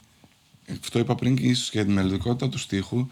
αυτό 0.80 0.98
είπα 0.98 1.14
πριν 1.14 1.36
και 1.36 1.42
ίσως 1.46 1.70
για 1.70 1.84
τη 1.84 1.90
μελλοντικότητα 1.92 2.48
του 2.48 2.58
στίχου, 2.58 3.06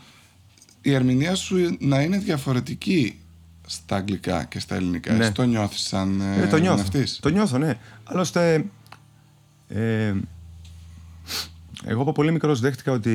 η 0.82 0.92
ερμηνεία 0.94 1.34
σου 1.34 1.76
να 1.80 2.00
είναι 2.02 2.18
διαφορετική 2.18 3.18
στα 3.66 3.96
αγγλικά 3.96 4.44
και 4.44 4.58
στα 4.58 4.74
ελληνικά. 4.74 5.12
Ναι. 5.12 5.22
Εσύ 5.24 5.32
το 5.32 5.42
νιώθεις 5.42 5.80
σαν 5.80 6.20
ε, 6.20 6.24
Ε, 6.42 6.46
το 6.46 6.56
νιώθω. 6.56 6.58
ερμηνευτής; 6.80 7.18
Το 7.22 7.28
νιώθω, 7.28 7.58
ναι. 7.58 7.78
Άλλωστε, 8.04 8.64
ε, 9.68 10.14
εγώ 11.84 12.02
από 12.02 12.12
πολύ 12.12 12.32
μικρός 12.32 12.60
δέχτηκα 12.60 12.92
ότι 12.92 13.10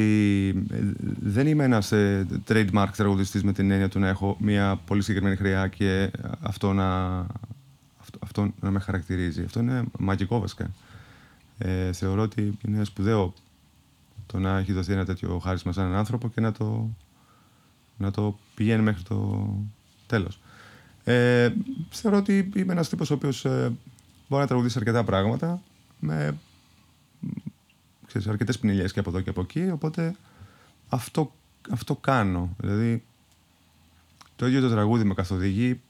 ε, 0.71 0.79
δεν 1.19 1.47
είμαι 1.47 1.63
ένας 1.63 1.91
ε, 1.91 2.27
trademark 2.47 2.87
τραγουδιστής 2.95 3.43
με 3.43 3.53
την 3.53 3.71
έννοια 3.71 3.89
του 3.89 3.99
να 3.99 4.07
έχω 4.07 4.37
μια 4.39 4.79
πολύ 4.85 5.01
συγκεκριμένη 5.01 5.35
χρειά 5.35 5.67
και 5.67 6.11
αυτό 6.41 6.73
να, 6.73 7.17
αυτό, 7.99 8.19
αυτό 8.19 8.53
να 8.59 8.71
με 8.71 8.79
χαρακτηρίζει. 8.79 9.43
Αυτό 9.43 9.59
είναι 9.59 9.83
μαγικό 9.99 10.39
βασικά. 10.39 10.71
Ε, 11.57 11.91
θεωρώ 11.91 12.21
ότι 12.21 12.57
είναι 12.67 12.83
σπουδαίο 12.83 13.33
το 14.25 14.39
να 14.39 14.57
έχει 14.57 14.73
δοθεί 14.73 14.93
ένα 14.93 15.05
τέτοιο 15.05 15.39
χάρισμα 15.39 15.71
σε 15.71 15.81
έναν 15.81 15.95
άνθρωπο 15.95 16.29
και 16.29 16.41
να 16.41 16.51
το, 16.51 16.89
να 17.97 18.11
το 18.11 18.39
πηγαίνει 18.55 18.81
μέχρι 18.81 19.03
το 19.03 19.49
τέλος. 20.07 20.39
Ε, 21.03 21.53
θεωρώ 21.89 22.17
ότι 22.17 22.49
είμαι 22.55 22.73
ένας 22.73 22.89
τύπος 22.89 23.11
ο 23.11 23.13
οποίος 23.13 23.45
ε, 23.45 23.71
μπορεί 24.27 24.41
να 24.41 24.47
τραγουδήσει 24.47 24.77
αρκετά 24.77 25.03
πράγματα 25.03 25.61
με 25.99 26.37
ξέρεις, 28.07 28.27
αρκετές 28.27 28.59
πνηλιές 28.59 28.93
και 28.93 28.99
από 28.99 29.09
εδώ 29.09 29.21
και 29.21 29.29
από 29.29 29.41
εκεί, 29.41 29.69
οπότε 29.71 30.15
αυτό, 30.89 31.33
αυτό 31.69 31.95
κάνω. 31.95 32.55
Δηλαδή, 32.57 33.03
το 34.35 34.47
ίδιο 34.47 34.61
το 34.61 34.69
τραγούδι 34.69 35.03
με 35.03 35.13
καθοδηγεί 35.13 35.81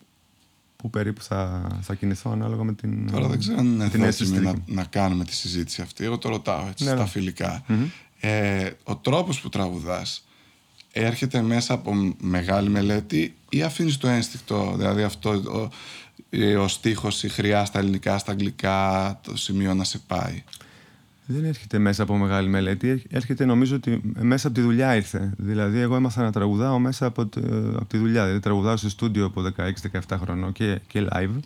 που 0.75 0.89
περίπου 0.89 1.21
θα, 1.21 1.67
θα 1.81 1.95
κινηθώ 1.95 2.31
ανάλογα 2.31 2.63
με 2.63 2.73
την 2.73 3.11
Τώρα 3.11 3.27
δεν 3.27 3.39
ξέρω 3.39 3.57
αν 3.57 3.65
είναι 3.65 3.89
την 3.89 4.03
αίσθηση 4.03 4.29
δόκιμη 4.29 4.45
να, 4.45 4.53
δική 4.53 4.71
μου. 4.71 4.75
να 4.75 4.83
κάνουμε 4.83 5.23
τη 5.23 5.33
συζήτηση 5.33 5.81
αυτή. 5.81 6.03
Εγώ 6.03 6.17
το 6.17 6.29
ρωτάω 6.29 6.67
έτσι, 6.67 6.83
Ναι, 6.83 6.89
στα 6.89 6.99
ναι. 6.99 7.07
φιλικα 7.07 7.63
Ε, 8.19 8.71
ο 8.83 8.95
τρόπος 8.95 9.41
που 9.41 9.49
τραγουδάς 9.49 10.27
έρχεται 10.91 11.41
μέσα 11.41 11.73
από 11.73 12.15
μεγάλη 12.19 12.69
μελέτη 12.69 13.35
ή 13.49 13.61
αφήνεις 13.63 13.97
το 13.97 14.07
ένστικτο, 14.07 14.73
δηλαδή 14.77 15.03
αυτό 15.03 15.29
ο, 15.29 15.69
ε, 16.29 16.55
ο 16.55 16.67
στίχος, 16.67 17.23
η 17.23 17.29
χρειά 17.29 17.65
στα 17.65 17.79
ελληνικά, 17.79 18.17
στα 18.17 18.31
αγγλικά, 18.31 19.19
το 19.23 19.37
σημείο 19.37 19.73
να 19.73 19.83
σε 19.83 19.99
πάει; 20.07 20.43
Δεν 21.29 21.45
έρχεται 21.45 21.77
μέσα 21.77 22.03
από 22.03 22.17
μεγάλη 22.17 22.49
μελέτη, 22.49 22.89
έρχ- 22.89 23.03
έρχεται 23.09 23.45
νομίζω 23.45 23.75
ότι 23.75 24.01
μέσα 24.19 24.47
από 24.47 24.55
τη 24.55 24.61
δουλειά 24.61 24.95
ήρθε. 24.95 25.33
Δηλαδή, 25.37 25.79
εγώ 25.79 25.95
έμαθα 25.95 26.23
να 26.23 26.31
τραγουδάω 26.31 26.79
μέσα 26.79 27.05
από, 27.05 27.25
τη- 27.25 27.39
από 27.75 27.85
τη 27.85 27.97
δουλειά. 27.97 28.21
Δηλαδή, 28.23 28.39
τραγουδάω 28.41 28.77
στο 28.77 28.89
στούντιο 28.89 29.25
από 29.25 29.41
16-17 29.41 30.17
χρονών 30.21 30.51
και, 30.51 30.79
και 30.87 31.07
live. 31.11 31.39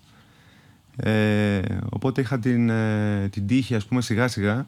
Ε, 0.95 1.61
οπότε 1.89 2.21
είχα 2.21 2.39
την, 2.39 2.69
ε, 2.69 3.27
την 3.31 3.47
τύχη, 3.47 3.75
ας 3.75 3.85
πούμε, 3.85 4.01
σιγά 4.01 4.27
σιγά. 4.27 4.67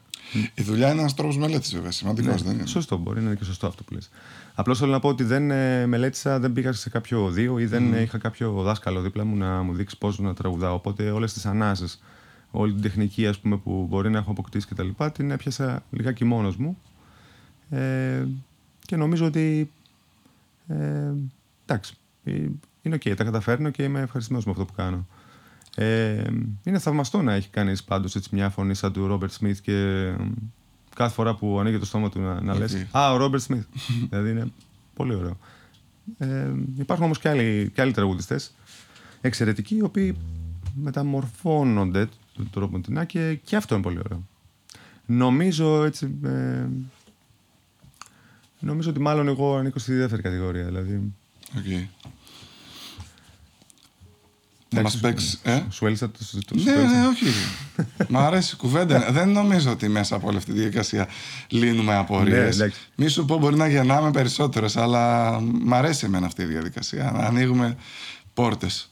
Η 0.54 0.62
δουλειά 0.62 0.90
είναι 0.90 1.00
ένας 1.00 1.14
τρόπος 1.14 1.36
μελέτης 1.38 1.74
βέβαια, 1.74 1.90
σημαντικός 1.90 2.42
δεν 2.42 2.52
είναι; 2.52 2.62
Ναι, 2.62 2.68
Σωστό, 2.68 2.96
μπορεί 2.96 3.20
να 3.20 3.26
είναι 3.26 3.34
και 3.38 3.44
σωστό 3.44 3.66
αυτό 3.66 3.82
που 3.82 3.94
λες. 3.94 4.10
Απλώς 4.54 4.78
θέλω 4.78 4.90
να 4.92 5.00
πω 5.00 5.08
ότι 5.08 5.24
δεν 5.24 5.50
ε, 5.50 5.86
μελέτησα, 5.86 6.38
δεν 6.38 6.52
πήγα 6.52 6.72
σε 6.72 6.90
κάποιο 6.90 7.24
οδείο 7.24 7.58
ή 7.58 7.66
δεν 7.66 7.92
ε, 7.94 8.00
είχα 8.02 8.18
κάποιο 8.18 8.52
δάσκαλο 8.52 9.00
δίπλα 9.00 9.24
μου 9.24 9.36
να 9.36 9.62
μου 9.62 9.74
δείξει 9.74 9.98
πώς 9.98 10.18
να 10.18 10.34
τραγουδάω. 10.34 10.74
Οπότε 10.74 11.10
όλες 11.10 11.32
τις 11.32 11.46
ανάσες, 11.46 12.00
όλη 12.56 12.72
την 12.72 12.82
τεχνική 12.82 13.26
ας 13.26 13.38
πούμε, 13.38 13.56
που 13.56 13.86
μπορεί 13.90 14.10
να 14.10 14.18
έχω 14.18 14.30
αποκτήσει 14.30 14.66
κτλ. 14.66 14.88
την 15.12 15.30
έπιασα 15.30 15.82
λιγάκι 15.90 16.24
μόνος 16.24 16.56
μου. 16.56 16.78
Ε, 17.70 18.26
και 18.86 18.96
νομίζω 18.96 19.26
ότι 19.26 19.70
ε, 20.68 21.12
εντάξει, 21.66 21.94
ε, 22.24 22.46
είναι 22.82 22.94
οκ, 22.94 23.16
τα 23.16 23.24
καταφέρνω 23.24 23.70
και 23.70 23.82
είμαι 23.82 24.00
ευχαριστημένος 24.00 24.46
με 24.46 24.52
αυτό 24.52 24.64
που 24.64 24.72
κάνω. 24.72 25.06
Ε, 25.76 26.24
είναι 26.64 26.78
θαυμαστό 26.78 27.22
να 27.22 27.32
έχει 27.32 27.48
κανείς 27.48 27.84
πάντως 27.84 28.14
έτσι 28.16 28.28
μια 28.32 28.50
φωνή 28.50 28.74
σαν 28.74 28.92
του 28.92 29.06
Ρόμπερτ 29.06 29.32
Σμιθ 29.32 29.60
και 29.60 29.72
ε, 29.72 30.16
κάθε 30.94 31.14
φορά 31.14 31.34
που 31.34 31.60
ανοίγει 31.60 31.78
το 31.78 31.86
στόμα 31.86 32.08
του 32.08 32.20
να, 32.20 32.40
να 32.40 32.58
λες 32.58 32.74
Οκ. 32.74 32.96
«Α, 32.96 33.12
ο 33.12 33.16
Ρόμπερτ 33.16 33.42
Σμιθ». 33.42 33.64
δηλαδή 34.10 34.30
είναι 34.30 34.52
πολύ 34.94 35.14
ωραίο. 35.14 35.38
Ε, 36.18 36.50
υπάρχουν 36.78 37.04
όμως 37.04 37.18
και 37.18 37.28
άλλοι, 37.28 37.70
και 37.74 37.80
άλλοι 37.80 37.92
τραγουδιστές 37.92 38.54
εξαιρετικοί 39.20 39.76
οι 39.76 39.82
οποίοι 39.82 40.16
μεταμορφώνονται 40.74 42.08
του 42.34 42.48
τρόπου 42.50 42.80
την 42.80 43.06
και, 43.06 43.34
και 43.34 43.56
αυτό 43.56 43.74
είναι 43.74 43.82
πολύ 43.82 43.98
ωραίο. 43.98 44.26
Νομίζω 45.06 45.84
έτσι... 45.84 46.18
Ε, 46.24 46.66
νομίζω 48.58 48.90
ότι 48.90 49.00
μάλλον 49.00 49.28
εγώ 49.28 49.56
ανήκω 49.56 49.78
στη 49.78 49.94
δεύτερη 49.94 50.22
κατηγορία. 50.22 50.64
Δηλαδή, 50.64 51.12
Οκ. 51.56 51.88
Θα 54.74 54.82
μας 54.82 54.98
παίξει. 54.98 55.38
Ε; 55.42 55.62
Σου 55.70 55.86
έλυσα 55.86 56.10
το 56.10 56.24
συζητώ. 56.24 56.54
Ναι, 56.54 56.72
ναι, 56.72 57.06
όχι. 57.06 57.26
Μ' 58.08 58.16
αρέσει 58.16 58.54
η 58.54 58.58
κουβέντα. 58.58 59.12
Δεν 59.12 59.28
νομίζω 59.28 59.70
ότι 59.70 59.88
μέσα 59.88 60.16
από 60.16 60.28
όλη 60.28 60.36
αυτή 60.36 60.52
τη 60.52 60.58
διαδικασία 60.58 61.08
λύνουμε 61.48 61.94
απορίες. 61.94 62.56
Ναι, 62.56 62.64
εντάξει. 62.64 62.80
Μη 62.94 63.08
σου 63.08 63.24
πω 63.24 63.38
μπορεί 63.38 63.56
να 63.56 63.68
γεννάμε 63.68 64.10
περισσότερες, 64.10 64.76
αλλά 64.76 65.40
μ' 65.40 65.74
αρέσει 65.74 66.06
εμένα 66.06 66.26
αυτή 66.26 66.42
η 66.42 66.46
διαδικασία. 66.46 67.10
Να 67.14 67.26
ανοίγουμε 67.26 67.76
πόρτες 68.34 68.90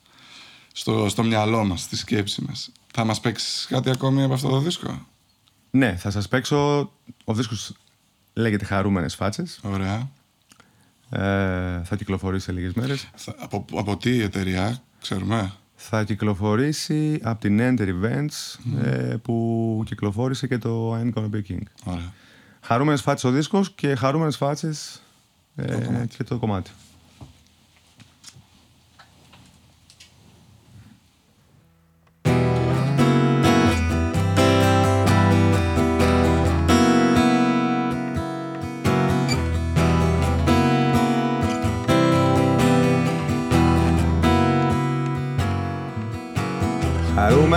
στο, 0.72 1.08
στο 1.08 1.22
μυαλό 1.22 1.64
μας, 1.64 1.80
στη 1.80 1.96
σκέψη 1.96 2.42
μας. 2.48 2.70
Θα 2.94 3.04
μας 3.04 3.20
παίξεις 3.20 3.66
κάτι 3.70 3.90
ακόμη 3.90 4.22
από 4.22 4.34
αυτό 4.34 4.48
το 4.48 4.58
δίσκο; 4.58 5.06
Ναι, 5.70 5.96
θα 5.96 6.10
σας 6.10 6.28
παίξω. 6.28 6.90
Ο 7.24 7.34
δίσκος 7.34 7.72
λέγεται 8.32 8.64
Χαρούμενες 8.64 9.14
Φάτσες. 9.14 9.60
Ωραία. 9.62 10.10
Ε, 11.10 11.82
θα 11.84 11.96
κυκλοφορήσει 11.96 12.44
σε 12.44 12.52
λίγες 12.52 12.72
μέρες. 12.72 13.10
Θα- 13.14 13.34
από, 13.38 13.64
από 13.74 13.96
τι 13.96 14.20
εταιρεία, 14.22 14.82
ξέρουμε; 15.00 15.52
Θα 15.74 16.04
κυκλοφορήσει 16.04 17.20
από 17.22 17.40
την 17.40 17.58
Enter 17.60 17.88
Events 17.88 18.58
ε, 18.84 19.16
που 19.22 19.82
κυκλοφόρησε 19.86 20.46
και 20.46 20.58
το 20.58 20.94
I'm 20.94 21.12
Gonna 21.14 21.30
Be 21.34 21.42
King. 21.48 21.62
Ωραία. 21.84 22.12
Χαρούμενες 22.60 23.00
Φάτσες 23.02 23.30
ο 23.30 23.34
δίσκος 23.34 23.70
και 23.72 23.94
Χαρούμενες 23.94 24.36
Φάτσες 24.36 25.02
ε, 25.56 26.04
και 26.16 26.24
το 26.24 26.38
κομμάτι. 26.38 26.70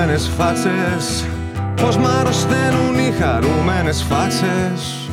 Χαρούμενες 0.06 0.32
φάτσες 0.38 1.26
Πως 1.82 1.98
μ' 1.98 2.06
αρρωσταίνουν 2.20 2.98
οι 2.98 3.14
χαρούμενες 3.20 4.06
φάτσες. 4.10 5.10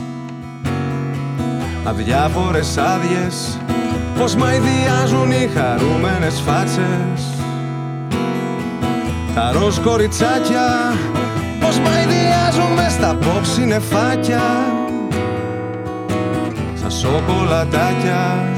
Αδιάφορες 1.85 2.79
άδειες 2.79 3.59
Πως 4.19 4.35
μ' 4.35 4.43
αηδιάζουν 4.43 5.31
οι 5.31 5.51
χαρούμενες 5.55 6.41
φάτσες. 6.47 7.23
Τα 9.35 9.53
ροζ 9.53 9.79
κοριτσάκια 9.79 10.95
Πως 11.61 11.79
μ' 11.79 11.87
αηδιάζουν 11.87 12.73
μες 12.77 12.93
στα 12.93 13.19
pop 13.21 13.41
συννεφάκια 13.43 14.43
Σαν 16.75 16.91
σοκολατάκια 16.91 18.49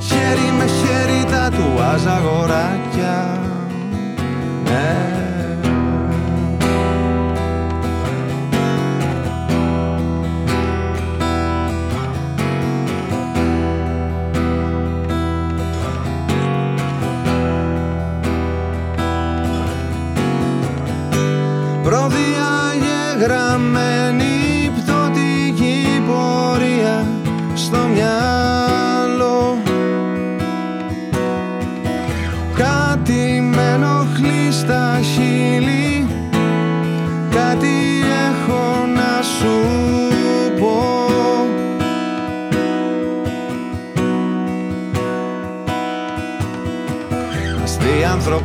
Χέρι 0.00 0.52
με 0.58 0.64
χέρι 0.64 1.24
τα 1.30 1.50
του 1.50 1.82
αγοράκια 2.08 3.40
ναι. 4.64 5.05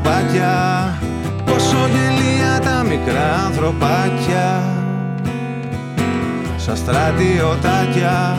Ανθρωπάκια 0.01 0.99
Πόσο 1.45 1.87
γελία 1.87 2.59
τα 2.59 2.83
μικρά 2.83 3.43
ανθρωπάκια. 3.45 4.63
Σαν 6.57 6.75
στρατιωτάκια 6.75 8.37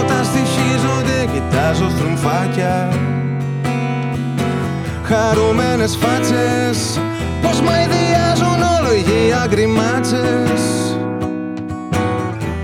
Όταν 0.00 0.24
στοιχίζονται 0.24 1.28
κοιτάζω 1.32 1.90
στρουμφάκια 1.90 2.88
Χαρούμενες 5.02 5.96
φάτσες 5.96 7.00
Πως 7.42 7.60
μ' 7.60 7.68
αηδιάζουν 7.68 8.62
όλο 8.78 8.92
οι 8.92 9.32
αγκριμάτσες. 9.42 10.62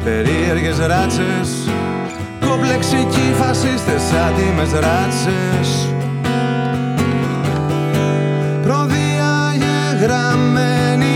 Περίεργες 0.05 0.79
ράτσες 0.79 1.71
Κομπλεξικοί 2.47 3.35
φασίστες 3.39 4.03
άτιμες 4.29 4.73
ράτσες 4.73 5.98
Προδιαγεγραμμένη 9.99 11.08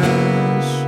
χαρούμενες 0.00 0.64
φάτσες 0.64 0.86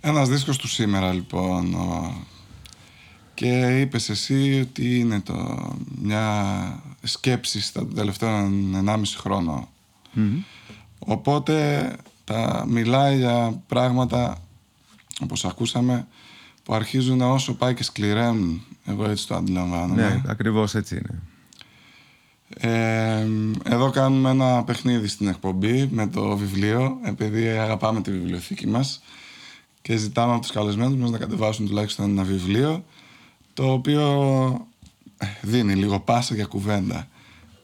Ένας 0.00 0.28
δίσκος 0.28 0.56
του 0.58 0.68
σήμερα 0.68 1.12
λοιπόν 1.12 1.74
ο- 1.74 2.24
και 3.34 3.80
είπες 3.80 4.08
εσύ 4.08 4.60
ότι 4.60 4.98
είναι 4.98 5.20
το, 5.20 5.68
μια 6.00 6.82
σκέψη 7.02 7.60
στα 7.60 7.86
τελευταία 7.86 8.48
1,5 8.84 9.02
χρόνο. 9.16 9.68
Οπότε 10.98 11.90
τα 12.24 12.64
μιλάει 12.68 13.16
για 13.16 13.62
πράγματα 13.66 14.42
όπως 15.22 15.44
ακούσαμε 15.44 16.06
που 16.62 16.74
αρχίζουν 16.74 17.20
όσο 17.20 17.54
πάει 17.54 17.74
και 17.74 17.82
σκληραίνουν. 17.82 18.62
Εγώ 18.84 19.08
έτσι 19.10 19.26
το 19.26 19.34
αντιλαμβάνομαι. 19.34 20.02
Ναι, 20.02 20.22
ακριβώς 20.26 20.74
έτσι 20.74 20.94
είναι 20.96 21.20
Ε, 22.56 23.26
εδώ 23.64 23.90
κάνουμε 23.90 24.30
ένα 24.30 24.64
παιχνίδι 24.64 25.06
στην 25.08 25.28
εκπομπή 25.28 25.88
με 25.92 26.06
το 26.08 26.36
βιβλίο 26.36 26.98
επειδή 27.04 27.48
αγαπάμε 27.48 28.00
τη 28.02 28.10
βιβλιοθήκη 28.10 28.66
μας 28.66 29.02
και 29.82 29.96
ζητάμε 29.96 30.32
από 30.32 30.40
τους 30.40 30.50
καλεσμένους 30.50 30.96
μας 30.96 31.10
να 31.10 31.18
κατεβάσουν 31.18 31.66
τουλάχιστον 31.66 32.10
ένα 32.10 32.22
βιβλίο 32.22 32.84
το 33.54 33.72
οποίο 33.72 34.02
ε, 35.18 35.26
δίνει 35.42 35.74
λίγο 35.74 36.00
πάσα 36.00 36.34
για 36.34 36.44
κουβέντα 36.44 37.08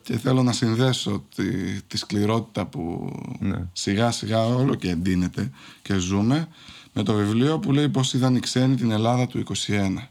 και 0.03 0.19
θέλω 0.19 0.43
να 0.43 0.53
συνδέσω 0.53 1.25
τη, 1.35 1.45
τη 1.83 1.97
σκληρότητα 1.99 2.67
που 2.67 3.13
Ναι. 3.39 3.67
σιγά 3.73 4.11
σιγά 4.11 4.45
όλο 4.47 4.75
και 4.75 4.91
εντείνεται 4.91 5.51
και 5.83 5.95
ζούμε 5.99 6.49
με 6.93 7.03
το 7.03 7.15
βιβλίο 7.15 7.59
που 7.59 7.73
λέει 7.73 7.89
πως 7.89 8.15
είδαν 8.15 8.37
οι 8.37 8.41
ξένοι 8.41 8.75
την 8.77 8.91
Ελλάδα 8.91 9.27
του 9.27 9.43
21 9.67 9.91
Ναι. 9.91 10.09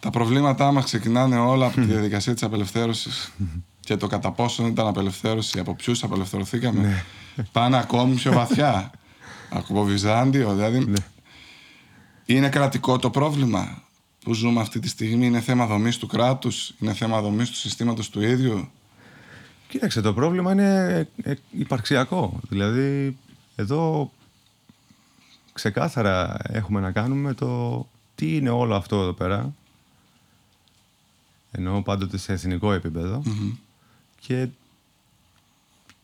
Τα 0.00 0.10
προβλήματά 0.10 0.72
μας 0.72 0.84
ξεκινάνε 0.84 1.38
όλα 1.38 1.66
από 1.66 1.74
τη 1.74 1.80
διαδικασία 1.80 2.32
της 2.32 2.42
απελευθέρωσης 2.42 3.32
και 3.80 3.96
το 3.96 4.06
κατά 4.06 4.30
πόσο 4.30 4.66
ήταν 4.66 4.86
απελευθέρωση, 4.86 5.58
από 5.58 5.74
ποιους 5.74 6.02
απελευθερωθήκαμε. 6.02 7.04
Πάνε 7.52 7.78
ακόμη 7.78 8.14
πιο 8.14 8.32
βαθιά. 8.32 8.90
από 9.58 9.84
Βυζάντιο, 9.84 10.54
δηλαδή. 10.54 10.78
Ναι. 10.78 10.98
Είναι 12.24 12.48
κρατικό 12.48 12.98
το 12.98 13.10
πρόβλημα 13.10 13.82
που 14.24 14.34
ζούμε 14.34 14.60
αυτή 14.60 14.78
τη 14.78 14.88
στιγμή; 14.88 15.26
Είναι 15.26 15.40
θέμα 15.40 15.66
δομής 15.66 15.98
του 15.98 16.06
κράτους, 16.06 16.74
είναι 16.78 16.92
θέμα 16.92 17.20
δομής 17.20 17.50
του 17.50 17.56
συστήματος 17.56 18.10
του 18.10 18.22
ίδιου; 18.22 18.68
Κοίταξε, 19.68 20.00
το 20.00 20.14
πρόβλημα 20.14 20.52
είναι 20.52 21.08
ε, 21.22 21.34
υπαρξιακό. 21.50 22.40
Δηλαδή, 22.48 23.16
εδώ 23.56 24.10
ξεκάθαρα 25.52 26.36
έχουμε 26.42 26.80
να 26.80 26.90
κάνουμε 26.90 27.34
το 27.34 27.86
τι 28.14 28.36
είναι 28.36 28.50
όλο 28.50 28.74
αυτό 28.74 29.00
εδώ 29.00 29.12
πέρα. 29.12 29.52
Εννοώ 31.58 31.82
πάντοτε 31.82 32.16
σε 32.16 32.32
εθνικό 32.32 32.72
επίπεδο. 32.72 33.22
Και 34.20 34.48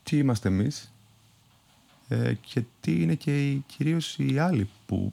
τι 0.03 0.17
είμαστε 0.19 0.49
εμείς 0.49 0.93
ε, 2.09 2.35
και 2.41 2.63
τι 2.81 3.03
είναι 3.03 3.15
και 3.15 3.49
οι, 3.49 3.65
κυρίως 3.67 4.19
οι 4.19 4.39
άλλοι 4.39 4.69
που 4.87 5.13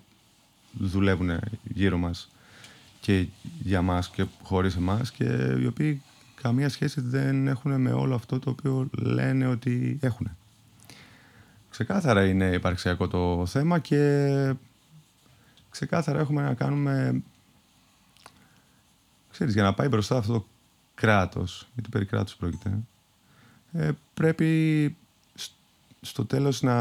δουλεύουν 0.72 1.40
γύρω 1.64 1.98
μας 1.98 2.30
και 3.02 3.28
για 3.64 3.82
μας 3.82 4.10
και 4.10 4.26
χωρίς 4.44 4.76
εμάς 4.76 5.12
και 5.12 5.56
οι 5.60 5.66
οποίοι 5.66 6.02
καμία 6.42 6.70
σχέση 6.70 7.02
δεν 7.02 7.48
έχουν 7.48 7.82
με 7.82 7.92
όλο 7.92 8.16
αυτό 8.16 8.40
το 8.40 8.50
οποίο 8.50 8.90
λένε 8.92 9.48
ότι 9.48 9.98
έχουν. 10.02 10.30
Ξεκάθαρα 11.70 12.26
είναι 12.26 12.46
υπαρξιακό 12.46 13.08
το 13.08 13.46
θέμα 13.46 13.80
και 13.80 14.56
ξεκάθαρα 15.70 16.20
έχουμε 16.20 16.42
να 16.42 16.54
κάνουμε 16.54 17.22
ξέρεις, 19.40 19.56
για 19.58 19.64
να 19.64 19.74
πάει 19.74 19.88
μπροστά 19.88 20.18
αυτό 20.18 20.34
το 20.34 20.46
κράτος, 20.96 21.68
γιατί 21.74 21.90
περί 21.90 22.06
κράτους 22.06 22.36
πρόκειται, 22.36 22.80
ε, 23.72 23.92
πρέπει 24.14 24.96
σ- 25.36 25.52
στο 26.02 26.26
τέλος 26.26 26.62
να 26.62 26.76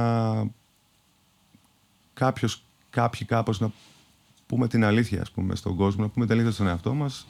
κάποιος, 2.15 2.63
κάποιοι 2.91 3.27
κάπως 3.27 3.61
να 3.61 3.73
πούμε 4.47 4.69
την 4.69 4.85
αλήθεια 4.85 5.21
ας 5.21 5.31
πούμε, 5.31 5.55
στον 5.55 5.77
κόσμο, 5.77 6.03
να 6.03 6.09
πούμε 6.09 6.25
την 6.27 6.35
αλήθεια 6.35 6.53
στον 6.53 6.67
εαυτό 6.67 6.95
μας 6.95 7.27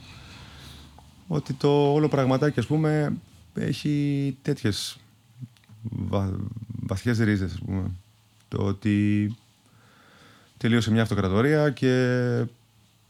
ότι 1.27 1.53
το 1.53 1.93
όλο 1.93 2.07
πραγματάκι 2.07 2.59
ας 2.59 2.65
πούμε 2.65 3.13
έχει 3.53 4.37
τέτοιες 4.41 4.97
βα, 5.81 6.31
βαθιές 6.81 7.19
ρίζες 7.19 7.53
ας 7.53 7.59
πούμε. 7.59 7.91
Το 8.47 8.57
ότι 8.65 9.35
τελείωσε 10.57 10.91
μια 10.91 11.01
αυτοκρατορία 11.01 11.69
και 11.69 12.45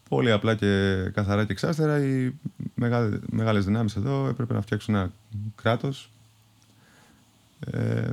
πολύ 0.10 0.32
απλά 0.32 0.56
και 0.56 0.96
καθαρά 1.14 1.46
και 1.46 1.52
εξάστερα 1.52 2.04
οι 2.06 2.32
μεγάλες, 2.76 3.20
μεγάλες 3.30 3.66
δυνάμεις 3.66 3.96
εδώ 3.96 4.28
έπρεπε 4.28 4.54
να 4.54 4.62
φτιάξουν 4.62 4.96
ένα 4.96 5.12
κράτος 5.56 6.12
ε, 7.72 8.08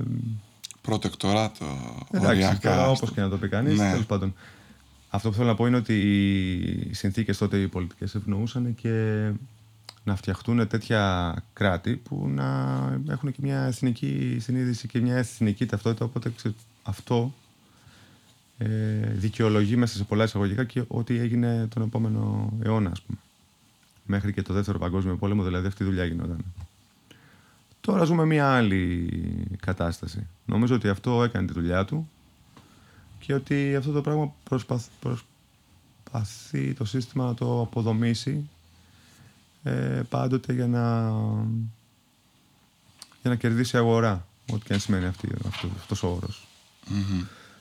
Προτεκτοράτο, 0.83 1.65
Εντάξει, 2.11 2.29
οριακά. 2.31 2.59
τώρα 2.71 2.83
ας 2.83 2.97
όπως 2.97 3.09
το- 3.09 3.15
και 3.15 3.21
να 3.21 3.29
το 3.29 3.37
πει 3.39 3.49
κανείς, 3.49 3.79
Ναι. 3.79 3.91
τέλος 3.91 4.07
πάντων. 4.07 4.35
Αυτό 5.09 5.29
που 5.29 5.35
θέλω 5.35 5.49
να 5.49 5.55
πω 5.55 5.67
είναι 5.67 5.77
ότι 5.77 5.95
οι 6.89 6.95
συνθήκες 6.95 7.39
τότε 7.39 7.61
οι 7.61 7.69
πολιτικές 7.69 8.15
ευνοούσαν 8.15 8.75
και 8.75 9.29
να 10.05 10.17
φτιαχτούν 10.17 10.69
τέτοια 10.69 11.35
κράτη 11.53 11.97
που 11.97 12.29
να 12.29 12.79
έχουν 13.09 13.33
και 13.33 13.39
μια 13.43 13.61
εθνική 13.61 14.37
συνείδηση 14.41 14.89
και 14.89 15.01
μια 15.01 15.17
εθνική 15.17 15.67
ταυτότητα, 15.67 16.05
οπότε 16.05 16.33
ξε- 16.37 16.55
αυτό 16.83 17.35
ε, 18.59 18.67
δικαιολογεί 19.13 19.77
μέσα 19.77 19.97
σε 19.97 20.05
πολλά 20.05 20.25
εισαγωγικά 20.25 20.65
και 20.65 20.85
ό,τι 20.89 21.19
έγινε 21.19 21.67
τον 21.75 21.83
επόμενο 21.83 22.53
αιώνα, 22.63 22.91
ας 22.91 23.03
πούμε. 23.03 23.19
Μέχρι 24.07 24.33
και 24.33 24.43
το 24.43 24.53
δεύτερο 24.55 24.79
παγκόσμιο 24.79 25.17
πόλεμο, 25.17 25.45
δηλαδή 25.45 25.67
αυτή 25.67 25.83
η 25.83 25.87
δουλειά 25.87 26.05
γινόταν. 26.05 26.45
Τώρα 27.81 28.05
ζούμε 28.05 28.25
μια 28.25 28.57
άλλη 28.57 29.09
κατάσταση. 29.61 30.27
Νομίζω 30.45 30.75
ότι 30.75 30.89
αυτό 30.89 31.23
έκανε 31.23 31.47
τη 31.47 31.53
δουλειά 31.53 31.85
του 31.85 32.09
και 33.19 33.35
ότι 33.35 33.77
αυτό 33.77 33.93
το 33.93 34.01
πράγμα 34.01 34.35
προσπαθ, 34.45 34.87
προσπαθεί 35.01 36.75
το 36.75 36.85
σύστημα 36.85 37.25
να 37.25 37.35
το 37.35 37.61
αποδομήσει 37.61 38.49
ε, 39.63 40.03
πάντοτε 40.09 40.53
για 40.53 40.67
να, 40.67 41.09
για 43.21 43.31
να 43.31 43.35
κερδίσει 43.35 43.77
αγορά. 43.77 44.27
Ό,τι 44.53 44.65
και 44.65 44.73
αν 44.73 44.81
σημαίνει 44.81 45.05
αυτή, 45.05 45.29
αυτός, 45.47 45.71
αυτός 45.77 46.03
ο 46.03 46.09
όρος. 46.09 46.47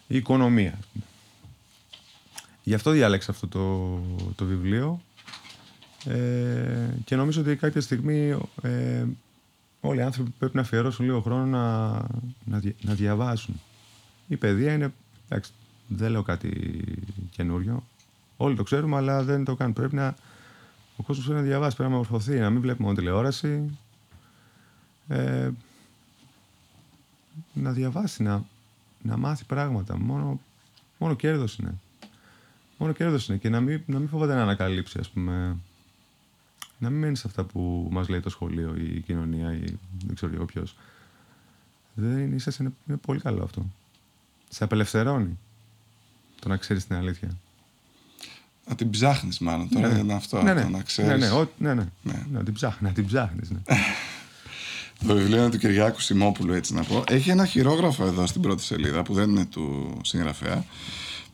Η 0.08 0.16
οικονομία. 0.16 0.72
ας 0.80 0.86
πούμε. 0.94 1.06
Γι' 2.64 2.74
αυτό 2.74 2.92
διάλεξα 2.92 3.32
αυτό 3.32 3.48
το, 3.48 4.00
το 4.36 4.46
βιβλίο 4.46 5.02
ε, 6.06 6.90
και 7.06 7.16
νομίζω 7.16 7.42
ότι 7.42 7.56
κάποια 7.56 7.82
στιγμή 7.82 8.38
ε, 8.62 9.06
όλοι 9.82 10.00
οι 10.00 10.02
άνθρωποι 10.02 10.30
πρέπει 10.40 10.56
να 10.56 10.62
αφιερώσουν 10.62 11.06
λίγο 11.06 11.22
χρόνο 11.22 11.46
να, 11.46 11.88
να, 12.46 12.60
δια- 12.60 12.76
να 12.82 12.94
διαβάσουν. 12.94 13.62
Η 14.28 14.36
παιδεία 14.38 14.74
είναι, 14.74 14.94
εντάξει, 15.30 15.52
δεν 15.88 16.12
λέω 16.12 16.24
κάτι 16.24 16.82
καινούριο. 17.32 17.84
Όλοι 18.38 18.56
το 18.56 18.64
ξέρουμε, 18.64 18.96
αλλά 18.98 19.24
δεν 19.24 19.44
το 19.44 19.56
κάνουν. 19.56 19.74
Πρέπει 19.74 19.96
να, 19.96 20.16
ο 20.98 21.04
κόσμος 21.04 21.26
πρέπει 21.26 21.40
να 21.40 21.46
διαβάσει, 21.46 21.76
πρέπει 21.76 21.92
να 21.92 21.96
μορφωθεί, 21.98 22.40
να 22.40 22.50
μην 22.50 22.62
βλέπει 22.62 22.82
μόνο 22.82 22.96
τηλεόραση. 22.96 23.78
Ε, 25.08 25.50
να 27.54 27.72
διαβάσει, 27.72 28.24
να, 28.24 28.44
να 29.06 29.18
μάθει 29.18 29.44
πράγματα. 29.46 29.98
Μόνο, 29.98 30.40
μόνο 30.98 31.16
κέρδος 31.16 31.56
είναι. 31.58 31.74
Μόνο 32.78 32.94
κέρδος 32.94 33.28
είναι 33.28 33.38
και 33.38 33.50
να 33.50 33.60
μην, 33.62 33.82
να 33.86 34.00
μην 34.00 34.08
φοβάται 34.08 34.34
να 34.34 34.42
ανακαλύψει, 34.42 35.00
ας 35.00 35.10
πούμε, 35.10 35.58
να 36.78 36.90
μην 36.90 37.00
μένεις 37.00 37.20
σε 37.20 37.28
αυτά 37.28 37.44
που 37.44 37.88
μας 37.92 38.08
λέει 38.10 38.20
το 38.20 38.30
σχολείο 38.30 38.76
ή 38.78 38.96
η 38.96 39.00
κοινωνία 39.02 39.54
ή 39.54 39.64
δεν 40.06 40.16
ξέρω 40.16 40.34
εγώ 40.34 40.46
ποιος. 40.46 40.76
Δεν 41.94 42.18
είναι, 42.20 42.36
ίσως 42.36 42.58
είναι, 42.58 42.72
είναι 42.88 42.98
πολύ 42.98 43.20
καλό 43.20 43.44
αυτό. 43.44 43.66
Σε 44.50 44.64
απελευθερώνει 44.64 45.38
το 46.40 46.50
να 46.50 46.58
ξέρεις 46.58 46.88
την 46.88 46.96
αλήθεια. 46.96 47.30
Να 48.68 48.76
την 48.76 48.90
ψάχνεις, 48.90 49.40
μάλλον. 49.40 49.70
Τώρα 49.70 49.98
είναι 49.98 50.14
αυτό. 50.14 50.42
ναι, 50.42 50.54
το 50.54 50.60
ναι. 50.60 50.70
να 50.70 50.82
ξέρεις. 50.84 51.12
Ναι, 51.12 51.18
ναι, 51.18 51.32
ο- 51.32 51.50
ναι, 51.58 51.74
ναι. 51.74 51.88
Ναι. 52.04 52.26
Να 52.32 52.44
την 52.44 52.54
ψάχνεις, 52.54 52.82
να 52.82 52.92
την 52.96 53.06
ψάχνεις, 53.06 53.50
ναι. 53.50 53.60
Το 55.08 55.14
βιβλίο 55.14 55.38
είναι 55.38 55.50
του 55.50 55.58
Κυριάκου 55.58 56.02
Σιμόπουλου, 56.02 56.54
έτσι 56.54 56.74
να 56.74 56.84
πω. 56.84 57.04
Έχει 57.08 57.30
ένα 57.30 57.46
χειρόγραφο 57.46 58.06
εδώ 58.06 58.26
στην 58.26 58.42
πρώτη 58.42 58.64
σελίδα 58.64 59.04
που 59.04 59.14
δεν 59.14 59.30
είναι 59.30 59.46
του 59.46 59.98
συγγραφέα. 60.04 60.66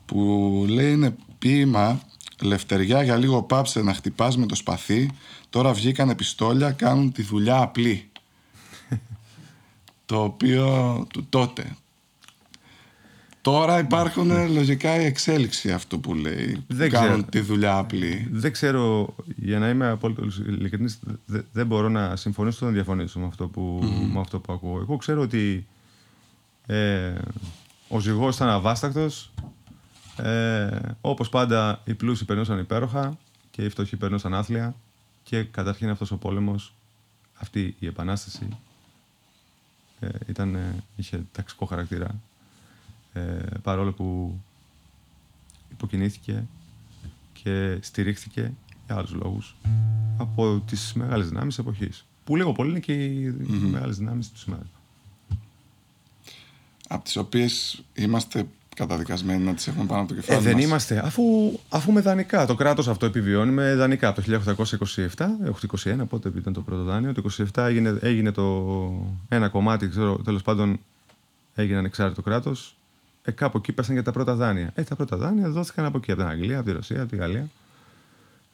Που 0.06 0.66
λέει 0.68 0.92
είναι 0.92 1.16
ποίημα 1.40 2.02
Λευτεριά 2.42 3.04
για 3.04 3.18
λίγο 3.18 3.44
πάψε 3.44 3.82
να 3.82 3.94
χτυπάς 3.94 4.38
με 4.38 4.46
το 4.46 4.56
σπαθί. 4.56 5.10
Τώρα 5.50 5.74
βγήκαν 5.74 6.16
πιστόλια, 6.16 6.72
κάνουν 6.72 7.12
τη 7.12 7.22
δουλειά 7.22 7.62
απλή. 7.62 8.10
το 10.06 10.24
οποίο 10.24 11.08
του 11.14 11.26
τότε. 11.30 11.76
Τώρα 13.42 13.80
υπάρχουν 13.80 14.52
λογικά 14.54 15.02
η 15.02 15.06
εξέλιξη 15.06 15.72
αυτού 15.72 16.00
που 16.00 16.14
λέει. 16.16 16.52
που 16.68 16.74
Δεν 16.76 16.90
κάνουν 16.90 17.10
ξέρω. 17.10 17.24
τη 17.30 17.40
δουλειά 17.40 17.78
απλή. 17.78 18.28
Δεν 18.32 18.52
ξέρω, 18.52 19.16
για 19.36 19.60
να 19.60 19.70
είμαι 19.70 19.88
απόλυτο 19.90 20.24
ειλικρινής, 20.48 21.00
δε- 21.26 21.42
δεν 21.52 21.68
μπορώ 21.68 21.90
να 21.90 22.16
συμφωνήσω 22.16 22.58
ούτε 22.58 22.66
να 22.66 22.72
διαφωνήσω 22.72 23.20
με 23.20 23.26
αυτό 23.26 23.48
που, 23.48 23.80
με 24.14 24.20
αυτό 24.20 24.40
που 24.40 24.54
ακούω. 24.54 24.80
Εγώ 24.80 24.98
ξέρω 24.98 25.22
ότι 25.22 25.66
ε, 26.66 27.14
ο 27.88 28.00
ζυγός 28.00 28.36
ήταν 28.36 28.50
αβάστακτος, 28.50 29.32
ε, 30.18 30.70
όπως 31.02 31.30
πάντα 31.30 31.82
οι 31.86 31.94
πλούσιοι 31.94 32.26
περνούσαν 32.26 32.60
υπέροχα 32.60 33.18
και 33.52 33.62
οι 33.64 33.70
φτωχοί 33.70 33.96
περνούσαν 33.98 34.34
άθλια 34.34 34.76
και 35.24 35.44
καταρχήν 35.44 35.90
αυτός 35.90 36.12
ο 36.12 36.18
πόλεμος, 36.18 36.74
αυτή 37.38 37.76
η 37.80 37.86
επανάσταση 37.88 38.48
ε, 40.00 40.08
ήταν, 40.28 40.56
ε, 40.56 40.84
είχε 40.96 41.24
ταξικό 41.32 41.66
χαρακτήρα 41.66 42.16
ε, 43.14 43.22
παρόλο 43.62 43.92
που 43.92 44.40
υποκινήθηκε 45.72 46.44
και 47.44 47.78
στηρίχθηκε 47.82 48.54
για 48.86 48.96
άλλους 48.96 49.12
λόγους 49.14 49.56
από 50.18 50.64
τις 50.66 50.94
μεγάλες 50.94 51.28
δυνάμεις 51.30 51.56
της 51.56 51.66
εποχής. 51.66 52.06
Που 52.24 52.36
λίγο 52.36 52.52
πολύ 52.52 52.70
είναι 52.70 52.80
και 52.80 52.94
οι 53.06 53.36
μεγάλες 53.72 53.98
δυνάμεις 53.98 54.30
του 54.32 54.38
σήμερα. 54.38 54.66
Από 56.88 57.04
τις 57.04 57.16
οποίες 57.18 57.84
είμαστε 57.94 58.48
καταδικασμένοι 58.76 59.44
να 59.44 59.54
τις 59.54 59.68
έχουμε 59.68 59.86
πάνω 59.86 60.02
από 60.02 60.10
το 60.10 60.16
Ε, 60.18 60.22
κεφάλι 60.22 60.42
δεν 60.44 60.54
μας. 60.56 60.64
είμαστε, 60.64 61.06
αφού, 61.06 61.24
αφού 61.70 61.92
με 61.92 62.02
δανεικά. 62.02 62.46
Το 62.46 62.56
κράτος 62.56 62.88
αυτό 62.88 63.06
επιβιώνει 63.06 63.52
με 63.52 63.76
δανεικά 63.76 64.08
από 64.08 64.22
το 64.22 64.28
1827, 64.32 65.26
όχι 65.52 65.68
το 65.68 65.78
21, 66.02 66.08
πότε 66.10 66.32
ήταν 66.38 66.54
το 66.54 66.62
πρώτο 66.62 66.84
δάνειο. 66.84 67.14
Το 67.14 67.22
27 67.54 67.64
έγινε, 67.64 67.98
έγινε 68.02 68.32
το 68.32 68.66
ένα 69.30 69.50
κομμάτι, 69.50 69.90
ξέρω, 69.90 70.16
τέλος 70.18 70.42
πάντων 70.42 70.80
έγινε 71.56 71.78
ανεξάρτητο 71.78 72.22
κράτος. 72.22 72.76
Ε, 73.24 73.32
κάπου 73.32 73.58
εκεί 73.58 73.72
πέσαν 73.72 73.96
και 73.96 74.02
τα 74.02 74.12
πρώτα 74.12 74.36
δάνεια. 74.36 74.72
Ε, 74.76 74.84
τα 74.84 74.96
πρώτα 74.96 75.18
δάνεια 75.18 75.50
δόθηκαν 75.50 75.86
από 75.86 75.98
εκεί, 75.98 76.12
από 76.12 76.22
την 76.22 76.30
Αγγλία, 76.30 76.58
από 76.58 76.66
τη 76.68 76.72
Ρωσία, 76.76 77.02
από 77.02 77.10
τη 77.10 77.16
Γαλλία. 77.16 77.50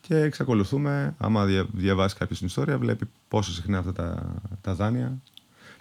Και 0.02 0.16
εξακολουθούμε, 0.18 1.16
άμα 1.18 1.46
δια, 1.46 1.66
διαβάσει 1.74 2.16
κάποιος 2.16 2.38
την 2.38 2.48
ιστορία, 2.48 2.78
βλέπει 2.78 3.06
πόσο 3.28 3.52
συχνά 3.52 3.78
αυτά 3.78 3.94
τα, 3.94 4.34
τα 4.62 4.74
δάνεια 4.74 5.18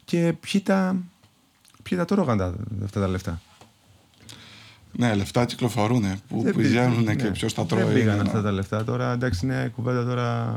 και 0.04 0.34
ποιοι 0.40 0.60
τα, 0.60 0.96
ποιοι 1.82 1.98
τα 1.98 2.04
τρώγαν 2.04 2.38
τα, 2.38 2.54
αυτά 2.84 3.00
τα 3.00 3.08
λεφτά. 3.08 3.40
Ναι, 4.92 5.14
λεφτά 5.14 5.44
κυκλοφορούν. 5.44 6.04
Πού 6.28 6.42
Δεν 6.42 6.54
πηγαίνουν 6.54 6.98
πήγαν, 6.98 7.16
και 7.16 7.22
ναι. 7.24 7.30
ποιος 7.30 7.54
τα 7.54 7.64
Δεν 7.64 7.78
τρώει. 7.78 7.94
πήγαν 7.94 8.12
είναι 8.14 8.22
αυτά 8.22 8.38
ένα- 8.38 8.42
τα 8.46 8.52
λεφτά 8.52 8.84
τώρα. 8.84 9.12
Εντάξει, 9.12 9.46
είναι 9.46 9.72
κουβέντα 9.74 10.04
τώρα. 10.04 10.56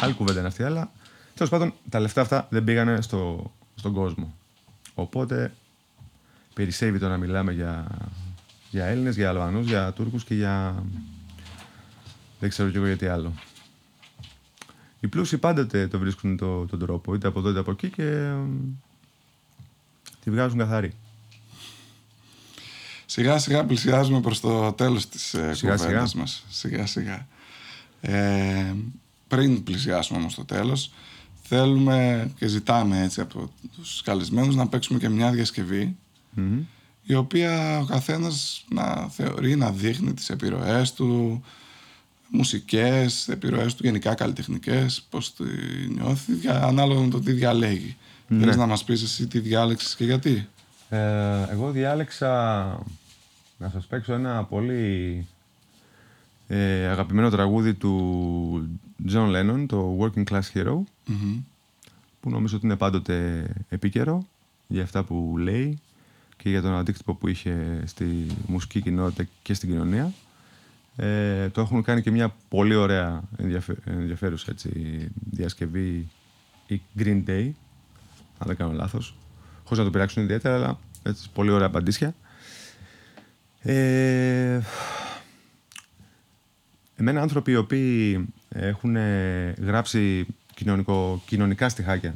Άλλη 0.00 0.12
κουβέντα 0.14 0.38
είναι 0.38 0.48
αυτή, 0.48 0.62
αλλά 0.62 0.90
Τέλος 1.34 1.50
πάντων, 1.52 1.72
τα 1.88 2.00
λεφτά 2.00 2.20
αυτά 2.20 2.46
δεν 2.50 2.64
πήγανε 2.64 3.00
στο, 3.00 3.52
στον 3.74 3.92
κόσμο. 3.92 4.34
Οπότε 4.94 5.52
περισσεύει 6.60 6.98
το 6.98 7.08
να 7.08 7.16
μιλάμε 7.16 7.52
για, 7.52 7.86
για 8.70 8.84
Έλληνες, 8.84 9.16
για 9.16 9.28
Αλβανούς, 9.28 9.66
για 9.66 9.92
Τούρκους 9.92 10.24
και 10.24 10.34
για... 10.34 10.84
Δεν 12.40 12.48
ξέρω 12.48 12.70
κι 12.70 12.76
εγώ 12.76 12.86
γιατί 12.86 13.06
άλλο. 13.06 13.32
Οι 15.00 15.08
πλούσιοι 15.08 15.38
πάντοτε 15.38 15.88
το 15.88 15.98
βρίσκουν 15.98 16.36
το, 16.36 16.66
τον 16.66 16.78
τρόπο, 16.78 17.14
είτε 17.14 17.28
από 17.28 17.38
εδώ 17.38 17.50
είτε 17.50 17.58
από 17.58 17.70
εκεί 17.70 17.90
και 17.90 18.02
ε, 18.02 18.34
τη 20.24 20.30
βγάζουν 20.30 20.58
καθαρή. 20.58 20.92
Σιγά 23.06 23.38
σιγά 23.38 23.64
πλησιάζουμε 23.64 24.20
προς 24.20 24.40
το 24.40 24.72
τέλος 24.72 25.08
της 25.08 25.34
ε, 25.34 25.54
Σιγά, 25.54 25.74
κουβέντας 25.74 26.10
σιγά. 26.10 26.22
μας. 26.22 26.44
Σιγά 26.48 26.86
σιγά. 26.86 27.26
Ε, 28.00 28.74
πριν 29.28 29.62
πλησιάσουμε 29.62 30.18
όμως 30.18 30.34
το 30.34 30.44
τέλος, 30.44 30.92
θέλουμε 31.42 32.30
και 32.36 32.46
ζητάμε 32.46 33.02
έτσι 33.02 33.20
από 33.20 33.52
τους 33.76 34.02
καλεσμένους 34.02 34.54
να 34.54 34.68
παίξουμε 34.68 34.98
και 34.98 35.08
μια 35.08 35.30
διασκευή 35.30 35.96
Μμμ. 36.34 36.58
η 37.02 37.14
οποία 37.14 37.78
ο 37.78 37.84
καθένας 37.84 38.64
να 38.68 39.08
θεωρεί, 39.08 39.56
να 39.56 39.70
δείχνει 39.70 40.14
τις 40.14 40.30
επιρροές 40.30 40.92
του, 40.92 41.42
μουσικές, 42.28 43.28
επιρροές 43.28 43.74
του 43.74 43.84
γενικά 43.84 44.14
καλλιτεχνικές, 44.14 45.06
πώς 45.10 45.34
τη 45.34 45.44
νιώθει, 45.94 46.32
για, 46.34 46.62
ανάλογα 46.62 47.00
με 47.00 47.08
το 47.08 47.20
τι 47.20 47.32
διαλέγει. 47.32 47.96
Ναι. 48.28 48.38
Θέλεις 48.38 48.56
να 48.56 48.66
μας 48.66 48.84
πεις 48.84 49.02
εσύ 49.02 49.26
τι 49.26 49.38
διάλεξες 49.38 49.96
και 49.96 50.04
γιατί; 50.04 50.48
Ε, 50.88 51.42
εγώ 51.50 51.70
διάλεξα 51.70 52.28
να 53.58 53.68
σας 53.68 53.86
παίξω 53.86 54.12
ένα 54.12 54.44
πολύ 54.44 55.26
ε, 56.48 56.86
αγαπημένο 56.86 57.30
τραγούδι 57.30 57.74
του 57.74 58.78
John 59.12 59.34
Lennon, 59.36 59.64
το 59.68 59.98
Working 60.00 60.24
Class 60.30 60.40
Hero, 60.54 60.74
Μμμ. 61.06 61.40
που 62.20 62.30
νομίζω 62.30 62.56
ότι 62.56 62.66
είναι 62.66 62.76
πάντοτε 62.76 63.44
επίκαιρο 63.68 64.26
για 64.66 64.82
αυτά 64.82 65.04
που 65.04 65.34
λέει 65.38 65.78
και 66.42 66.48
για 66.48 66.62
τον 66.62 66.74
αντίκτυπο 66.74 67.14
που 67.14 67.28
είχε 67.28 67.82
στη 67.84 68.26
μουσική 68.46 68.80
κοινότητα 68.80 69.28
και 69.42 69.54
στην 69.54 69.68
κοινωνία. 69.68 70.12
Ε, 70.96 71.48
το 71.48 71.60
έχουν 71.60 71.82
κάνει 71.82 72.02
και 72.02 72.10
μια 72.10 72.34
πολύ 72.48 72.74
ωραία 72.74 73.22
ενδιαφε... 73.36 73.76
ενδιαφέρουσα 73.84 74.50
έτσι, 74.50 74.70
διασκευή 75.30 76.08
η 76.66 76.80
Green 76.98 77.22
Day, 77.26 77.50
αν 78.38 78.46
δεν 78.46 78.56
κάνω 78.56 78.72
λάθος, 78.72 79.16
χωρίς 79.64 79.78
να 79.78 79.84
το 79.84 79.90
πειράξουν 79.90 80.22
ιδιαίτερα, 80.22 80.54
αλλά 80.54 80.78
έτσι, 81.02 81.30
πολύ 81.34 81.50
ωραία 81.50 81.66
απαντήσια. 81.66 82.14
Ε, 83.62 84.60
εμένα 86.96 87.20
άνθρωποι 87.20 87.50
οι 87.50 87.56
οποίοι 87.56 88.26
έχουν 88.48 88.96
ε, 88.96 89.54
γράψει 89.58 90.26
κοινωνικο, 90.54 91.22
κοινωνικά 91.26 91.68
στιχάκια, 91.68 92.14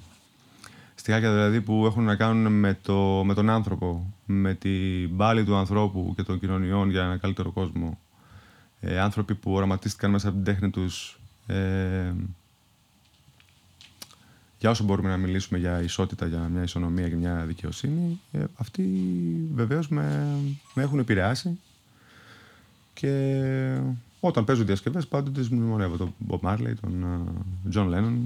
στιχάκια 0.94 1.32
δηλαδή 1.32 1.60
που 1.60 1.86
έχουν 1.86 2.04
να 2.04 2.16
κάνουν 2.16 2.52
με, 2.52 2.78
το, 2.82 3.22
με 3.24 3.34
τον 3.34 3.50
άνθρωπο, 3.50 4.12
με 4.26 4.54
την 4.54 5.16
πάλη 5.16 5.44
του 5.44 5.56
ανθρώπου 5.56 6.12
και 6.16 6.22
των 6.22 6.40
κοινωνιών 6.40 6.90
για 6.90 7.02
ένα 7.02 7.16
καλύτερο 7.16 7.50
κόσμο. 7.50 7.98
Ε, 8.80 9.00
άνθρωποι 9.00 9.34
που 9.34 9.52
οραματίστηκαν 9.52 10.10
μέσα 10.10 10.28
από 10.28 10.36
την 10.36 10.44
τέχνη 10.44 10.70
τους 10.70 11.18
ε, 11.46 12.12
για 14.58 14.70
όσο 14.70 14.84
μπορούμε 14.84 15.08
να 15.08 15.16
μιλήσουμε 15.16 15.58
για 15.58 15.82
ισότητα, 15.82 16.26
για 16.26 16.38
μια 16.38 16.62
ισονομία 16.62 17.08
και 17.08 17.16
μια 17.16 17.44
δικαιοσύνη, 17.46 18.20
ε, 18.32 18.44
αυτοί 18.54 18.82
βεβαίως 19.54 19.88
με, 19.88 20.36
με 20.74 20.82
έχουν 20.82 20.98
επηρεάσει 20.98 21.58
και 22.94 23.80
όταν 24.20 24.44
παίζουν 24.44 24.66
διασκευές 24.66 25.06
πάντοτε 25.06 25.40
τις 25.40 25.48
μνημονεύω 25.48 25.96
τον 25.96 26.14
Bob 26.28 26.40
Marley, 26.40 26.72
τον 26.80 27.02
ε, 27.02 27.74
John 27.74 27.94
Lennon 27.94 28.16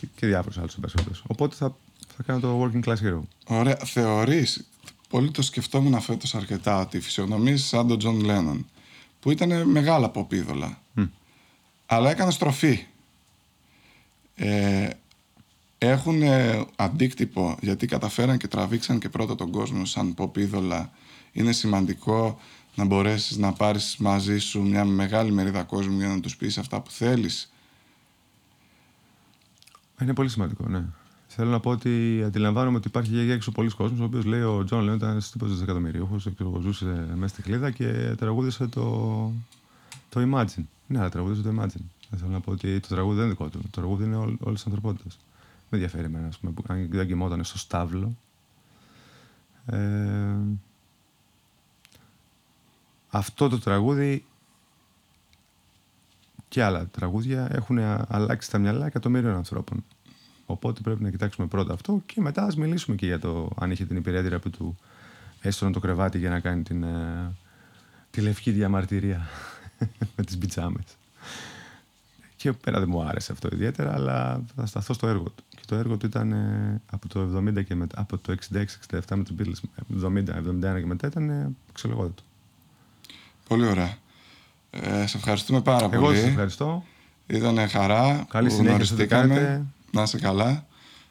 και, 0.00 0.06
και 0.16 0.26
διάφορους 0.26 0.58
άλλους 0.58 0.74
εμπασχόλους. 0.74 1.22
Οπότε 1.26 1.54
θα, 1.54 1.76
θα 2.16 2.22
κάνω 2.22 2.40
το 2.40 2.62
Working 2.62 2.88
Class 2.88 2.96
Hero. 2.96 3.20
Ωραία. 3.46 3.76
Θεωρείς, 3.84 4.68
πολύ 5.08 5.30
το 5.30 5.42
σκεφτόμουν 5.42 6.00
φέτος 6.00 6.34
αρκετά, 6.34 6.80
ότι 6.80 7.00
φυσιογνωμίες 7.00 7.64
σαν 7.64 7.88
τον 7.88 7.98
Τζον 7.98 8.20
Λένον, 8.20 8.66
που 9.20 9.30
ήταν 9.30 9.68
μεγάλα 9.68 10.10
pop 10.14 10.32
είδωλα, 10.32 10.82
αλλά 11.86 12.10
έκανες 12.10 12.34
στροφή. 12.34 12.86
Ε, 14.34 14.88
έχουν 15.78 16.22
ε, 16.22 16.64
αντίκτυπο 16.76 17.56
γιατί 17.60 17.86
καταφέραν 17.86 18.38
και 18.38 18.48
τραβήξαν 18.48 18.98
και 18.98 19.08
πρώτα 19.08 19.34
τον 19.34 19.50
κόσμο 19.50 19.84
σαν 19.84 20.14
pop 20.18 20.38
είδωλα. 20.38 20.90
Είναι 21.32 21.52
σημαντικό 21.52 22.40
να 22.74 22.84
μπορέσεις 22.84 23.36
να 23.36 23.52
πάρεις 23.52 23.96
μαζί 23.98 24.38
σου 24.38 24.62
μια 24.62 24.84
μεγάλη 24.84 25.32
μερίδα 25.32 25.62
κόσμου 25.62 25.98
για 25.98 26.08
να 26.08 26.20
τους 26.20 26.36
πεις 26.36 26.58
αυτά 26.58 26.80
που 26.80 26.90
θέλεις. 26.90 27.52
Είναι 30.00 30.14
πολύ 30.14 30.28
σημαντικό, 30.28 30.68
ναι. 30.68 30.84
Θέλω 31.30 31.50
να 31.50 31.60
πω 31.60 31.70
ότι 31.70 32.22
αντιλαμβάνομαι 32.26 32.76
ότι 32.76 32.88
υπάρχει 32.88 33.10
για 33.10 33.34
έξω 33.34 33.52
πολλοί 33.52 33.70
κόσμος 33.70 34.00
ο 34.00 34.04
οποίος 34.04 34.24
λέει 34.24 34.40
ο 34.40 34.64
Τζον 34.64 34.82
Λέον 34.82 34.96
ήταν 34.96 35.20
τύπο 35.32 35.46
δισεκατομμυρίουχο, 35.46 36.18
ζούσε 36.60 37.08
μέσα 37.14 37.34
στη 37.34 37.42
κλίδα 37.42 37.70
και 37.70 38.14
τραγούδισε 38.18 38.66
το, 38.66 38.82
το 40.08 40.20
Imagine. 40.20 40.64
Ναι, 40.86 40.98
αλλά 40.98 41.08
τραγούδισε 41.08 41.42
το 41.42 41.48
Imagine. 41.48 41.84
Δεν 42.10 42.18
θέλω 42.18 42.30
να 42.30 42.40
πω 42.40 42.50
ότι 42.50 42.80
το 42.80 42.88
τραγούδι 42.88 43.16
δεν 43.16 43.24
είναι 43.24 43.32
δικό 43.32 43.48
του. 43.48 43.58
Το 43.62 43.68
τραγούδι 43.70 44.04
είναι 44.04 44.16
όλης 44.16 44.38
της 44.62 44.66
ανθρωπότητας. 44.66 45.18
Με 45.70 45.78
ενδιαφέρει 45.78 46.04
εμένα, 46.04 46.26
ας 46.26 46.38
πούμε, 46.38 46.52
που 46.52 46.62
αν 46.66 46.88
δεν 46.90 47.06
κοιμόταν 47.06 47.44
στο 47.44 47.58
στάβλο. 47.58 48.16
Ε, 49.66 50.36
αυτό 53.08 53.48
το 53.48 53.58
τραγούδι 53.58 54.24
και 56.48 56.62
άλλα 56.62 56.86
τραγούδια 56.86 57.48
έχουν 57.52 57.78
αλλάξει 58.08 58.50
τα 58.50 58.58
μυαλά 58.58 58.86
εκατομμύριων 58.86 59.34
ανθρώπων. 59.34 59.84
Οπότε 60.46 60.80
πρέπει 60.80 61.02
να 61.02 61.10
κοιτάξουμε 61.10 61.46
πρώτα 61.46 61.72
αυτό 61.72 62.02
και 62.06 62.20
μετά 62.20 62.44
ας 62.44 62.56
μιλήσουμε 62.56 62.96
και 62.96 63.06
για 63.06 63.18
το 63.18 63.50
αν 63.58 63.70
είχε 63.70 63.84
την 63.84 63.96
υπηρέτηρα 63.96 64.38
που 64.38 64.50
του 64.50 64.76
έστωνε 65.40 65.72
το 65.72 65.80
κρεβάτι 65.80 66.18
για 66.18 66.30
να 66.30 66.40
κάνει 66.40 66.62
την, 66.62 66.82
ε, 66.82 67.32
τη 68.10 68.20
λευκή 68.20 68.50
διαμαρτυρία 68.50 69.28
με 70.16 70.24
τις 70.24 70.38
πιτζάμες. 70.38 70.84
Και 72.36 72.52
πέρα 72.52 72.78
δεν 72.78 72.88
μου 72.90 73.02
άρεσε 73.02 73.32
αυτό 73.32 73.48
ιδιαίτερα, 73.52 73.94
αλλά 73.94 74.42
θα 74.56 74.66
σταθώ 74.66 74.94
στο 74.94 75.08
έργο 75.08 75.24
του. 75.24 75.42
Και 75.48 75.62
το 75.66 75.74
έργο 75.74 75.96
του 75.96 76.06
ήταν 76.06 76.32
ε, 76.32 76.80
από 76.90 77.08
το 77.08 77.36
70 77.36 77.64
και 77.64 77.74
μετά, 77.74 78.00
από 78.00 78.18
το 78.18 78.34
66-67 78.52 79.00
με 79.14 79.24
τους 79.24 79.34
Beatles, 79.38 80.02
70-71 80.02 80.80
και 80.80 80.86
μετά 80.86 81.06
ήταν 81.06 81.30
ε, 81.30 81.50
εξολογότατο. 81.70 82.22
Πολύ 83.48 83.66
ωραία. 83.66 83.96
Ε, 84.70 85.06
σε 85.06 85.16
ευχαριστούμε 85.16 85.60
πάρα 85.60 85.88
Εγώ 85.92 86.02
πολύ. 86.04 86.16
σας 86.18 86.26
ευχαριστώ. 86.28 86.84
Ήταν 87.26 87.68
χαρά 87.68 88.24
Καλή 88.28 88.48
που 88.48 88.54
συνέχεια 88.54 88.84
στο 88.84 88.94
τι 88.96 89.04
γνωριστήκαμε. 89.06 89.34
κάνετε. 89.34 89.64
Να 89.90 90.02
είσαι 90.02 90.18
καλά. 90.18 90.66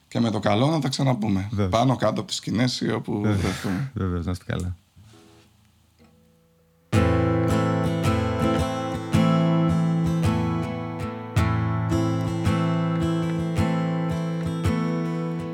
Και 0.07 0.19
με 0.19 0.29
το 0.31 0.39
καλό 0.39 0.67
να 0.69 0.79
τα 0.79 0.89
ξαναπούμε. 0.89 1.47
Βεβαίως. 1.49 1.69
Πάνω 1.69 1.95
κάτω 1.95 2.19
από 2.19 2.27
τις 2.27 2.35
σκηνές 2.35 2.81
ή 2.81 2.91
όπου 2.91 3.21
βρεθούμε. 3.21 3.91
Βεβαίως, 3.93 4.25
να 4.25 4.31
είστε 4.31 4.43
καλά. 4.47 4.75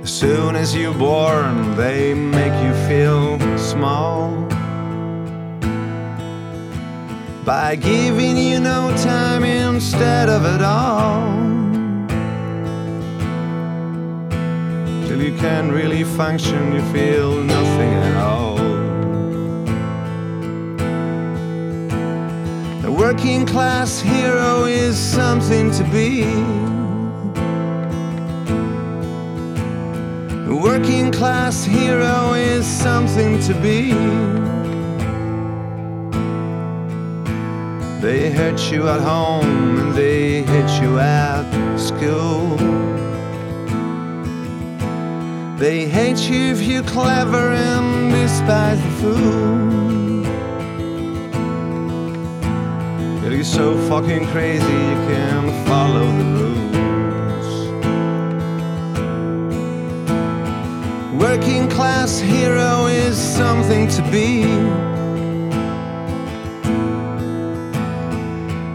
As 0.04 0.12
soon 0.12 0.56
as 0.56 0.76
you're 0.76 0.94
born, 0.98 1.76
they 1.76 2.14
make 2.14 2.56
you 2.66 2.74
feel 2.90 3.40
small 3.58 4.22
by 7.46 7.76
giving 7.76 8.38
you 8.38 8.58
no 8.58 8.96
time 8.98 9.44
instead 9.44 10.30
of 10.30 10.46
it 10.46 10.62
all. 10.62 11.28
Till 15.08 15.22
you 15.22 15.38
can't 15.38 15.70
really 15.72 16.06
function, 16.06 16.74
you 16.74 16.82
feel 16.94 17.44
nothing 17.44 17.94
at 17.94 18.16
all. 18.16 18.56
The 22.82 22.92
working 22.92 23.46
class 23.46 24.00
hero 24.00 24.64
is 24.64 24.98
something 24.98 25.70
to 25.72 25.84
be. 25.92 26.24
A 30.50 30.56
working 30.56 31.12
class 31.12 31.66
hero 31.66 32.34
is 32.34 32.66
something 32.66 33.38
to 33.42 33.54
be. 33.62 34.53
They 38.04 38.30
hurt 38.32 38.70
you 38.70 38.90
at 38.90 39.00
home 39.00 39.80
and 39.80 39.94
they 39.96 40.44
hit 40.44 40.70
you 40.82 41.00
at 41.00 41.46
school. 41.78 42.58
They 45.58 45.88
hate 45.88 46.20
you 46.30 46.52
if 46.52 46.62
you're 46.64 46.84
clever 46.84 47.54
and 47.54 48.12
despise 48.12 48.82
the 48.84 48.90
fool. 49.00 49.64
You're 53.32 53.46
so 53.46 53.78
fucking 53.88 54.28
crazy 54.28 54.66
you 54.66 54.98
can't 55.08 55.52
follow 55.66 56.06
the 56.20 56.26
rules. 56.40 57.50
Working 61.22 61.70
class 61.70 62.20
hero 62.20 62.88
is 62.88 63.18
something 63.18 63.88
to 63.88 64.02
be. 64.12 64.93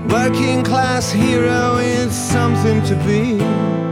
Working 0.09 0.65
class 0.65 1.11
hero 1.11 1.77
is 1.77 2.13
something 2.15 2.83
to 2.85 2.97
be. 3.05 3.88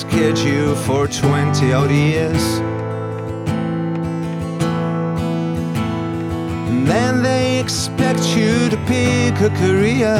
Scared 0.00 0.38
you 0.38 0.74
for 0.86 1.06
20 1.06 1.74
odd 1.74 1.90
years. 1.90 2.44
And 6.68 6.86
then 6.86 7.22
they 7.22 7.60
expect 7.60 8.24
you 8.34 8.70
to 8.70 8.78
pick 8.86 9.34
a 9.48 9.50
career. 9.60 10.16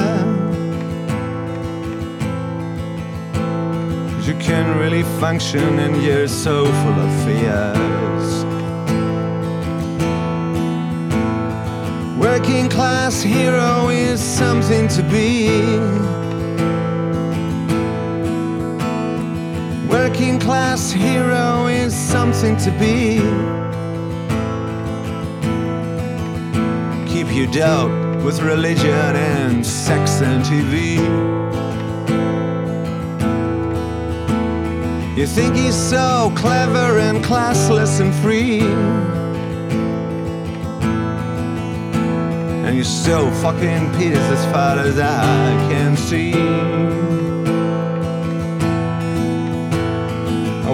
You 4.27 4.35
can't 4.39 4.79
really 4.79 5.05
function 5.19 5.79
and 5.79 6.03
you're 6.03 6.29
so 6.29 6.67
full 6.81 6.99
of 7.07 7.11
fears. 7.25 8.45
Working 12.19 12.69
class 12.69 13.23
hero 13.23 13.89
is 13.89 14.21
something 14.21 14.89
to 14.89 15.03
be. 15.05 16.20
Working 20.21 20.39
class 20.39 20.93
hero 20.93 21.67
is 21.69 21.95
something 21.95 22.55
to 22.59 22.71
be. 22.73 23.21
Keep 27.11 27.33
you 27.33 27.47
doubt 27.47 27.91
with 28.23 28.43
religion 28.43 29.17
and 29.17 29.65
sex 29.65 30.21
and 30.21 30.45
TV. 30.45 30.99
You 35.17 35.27
think 35.27 35.57
he's 35.57 35.75
so 35.75 36.31
clever 36.37 36.99
and 36.99 37.25
classless 37.25 38.03
and 38.03 38.15
free. 38.17 38.61
And 42.67 42.77
you're 42.77 42.85
so 42.85 43.31
fucking 43.41 43.91
pissed 43.95 44.21
as 44.21 44.45
far 44.53 44.79
as 44.81 44.99
I 44.99 45.69
can 45.71 45.97
see. 45.97 47.10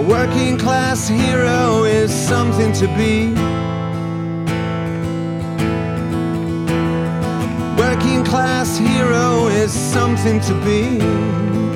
Working 0.07 0.57
class 0.57 1.07
hero 1.07 1.83
is 1.83 2.11
something 2.11 2.71
to 2.71 2.87
be. 2.95 3.27
Working 7.77 8.23
class 8.23 8.77
hero 8.77 9.47
is 9.47 9.71
something 9.71 10.39
to 10.41 10.53
be. 10.63 11.66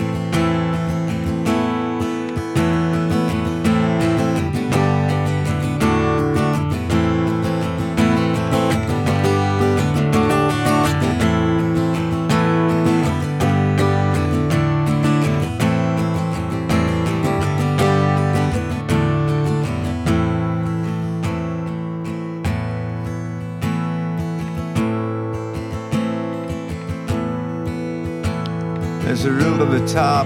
Top, 29.93 30.25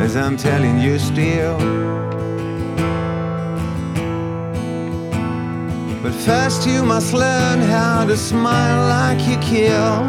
as 0.00 0.16
I'm 0.16 0.38
telling 0.38 0.78
you 0.78 0.98
still. 0.98 1.58
But 6.02 6.14
first, 6.14 6.66
you 6.66 6.82
must 6.82 7.12
learn 7.12 7.60
how 7.60 8.06
to 8.06 8.16
smile 8.16 8.88
like 8.88 9.20
you 9.28 9.36
kill. 9.38 10.04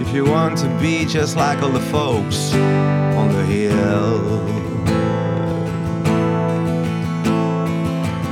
If 0.00 0.12
you 0.12 0.24
want 0.24 0.58
to 0.58 0.68
be 0.80 1.04
just 1.04 1.36
like 1.36 1.62
all 1.62 1.70
the 1.70 1.86
folks 1.92 2.52
on 3.20 3.28
the 3.32 3.44
hill. 3.44 4.44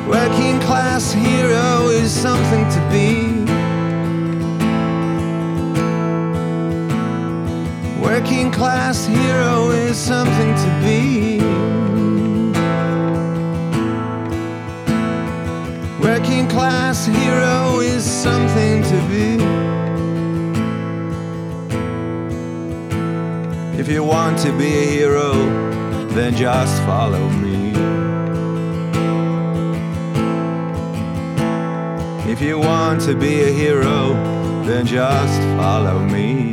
Working 0.09 0.59
class 0.61 1.12
hero 1.12 1.89
is 1.89 2.11
something 2.11 2.68
to 2.70 2.81
be. 2.91 3.26
Working 8.07 8.53
class 8.53 9.05
hero 9.05 9.71
is 9.71 9.97
something 9.99 10.55
to 10.55 10.71
be. 10.81 11.41
Working 16.01 16.47
class 16.49 17.05
hero 17.07 17.81
is 17.81 18.05
something 18.05 18.85
to 18.85 18.99
be. 19.11 19.27
If 23.77 23.89
you 23.89 24.05
want 24.05 24.39
to 24.39 24.57
be 24.57 24.69
a 24.69 24.87
hero, 24.87 25.33
then 26.11 26.37
just 26.37 26.81
follow 26.85 27.29
me. 27.29 27.73
If 32.31 32.41
you 32.41 32.61
want 32.61 33.01
to 33.03 33.17
be 33.17 33.43
a 33.43 33.53
hero, 33.53 34.15
then 34.65 34.87
just 34.87 35.41
follow 35.59 35.99
me. 35.99 36.46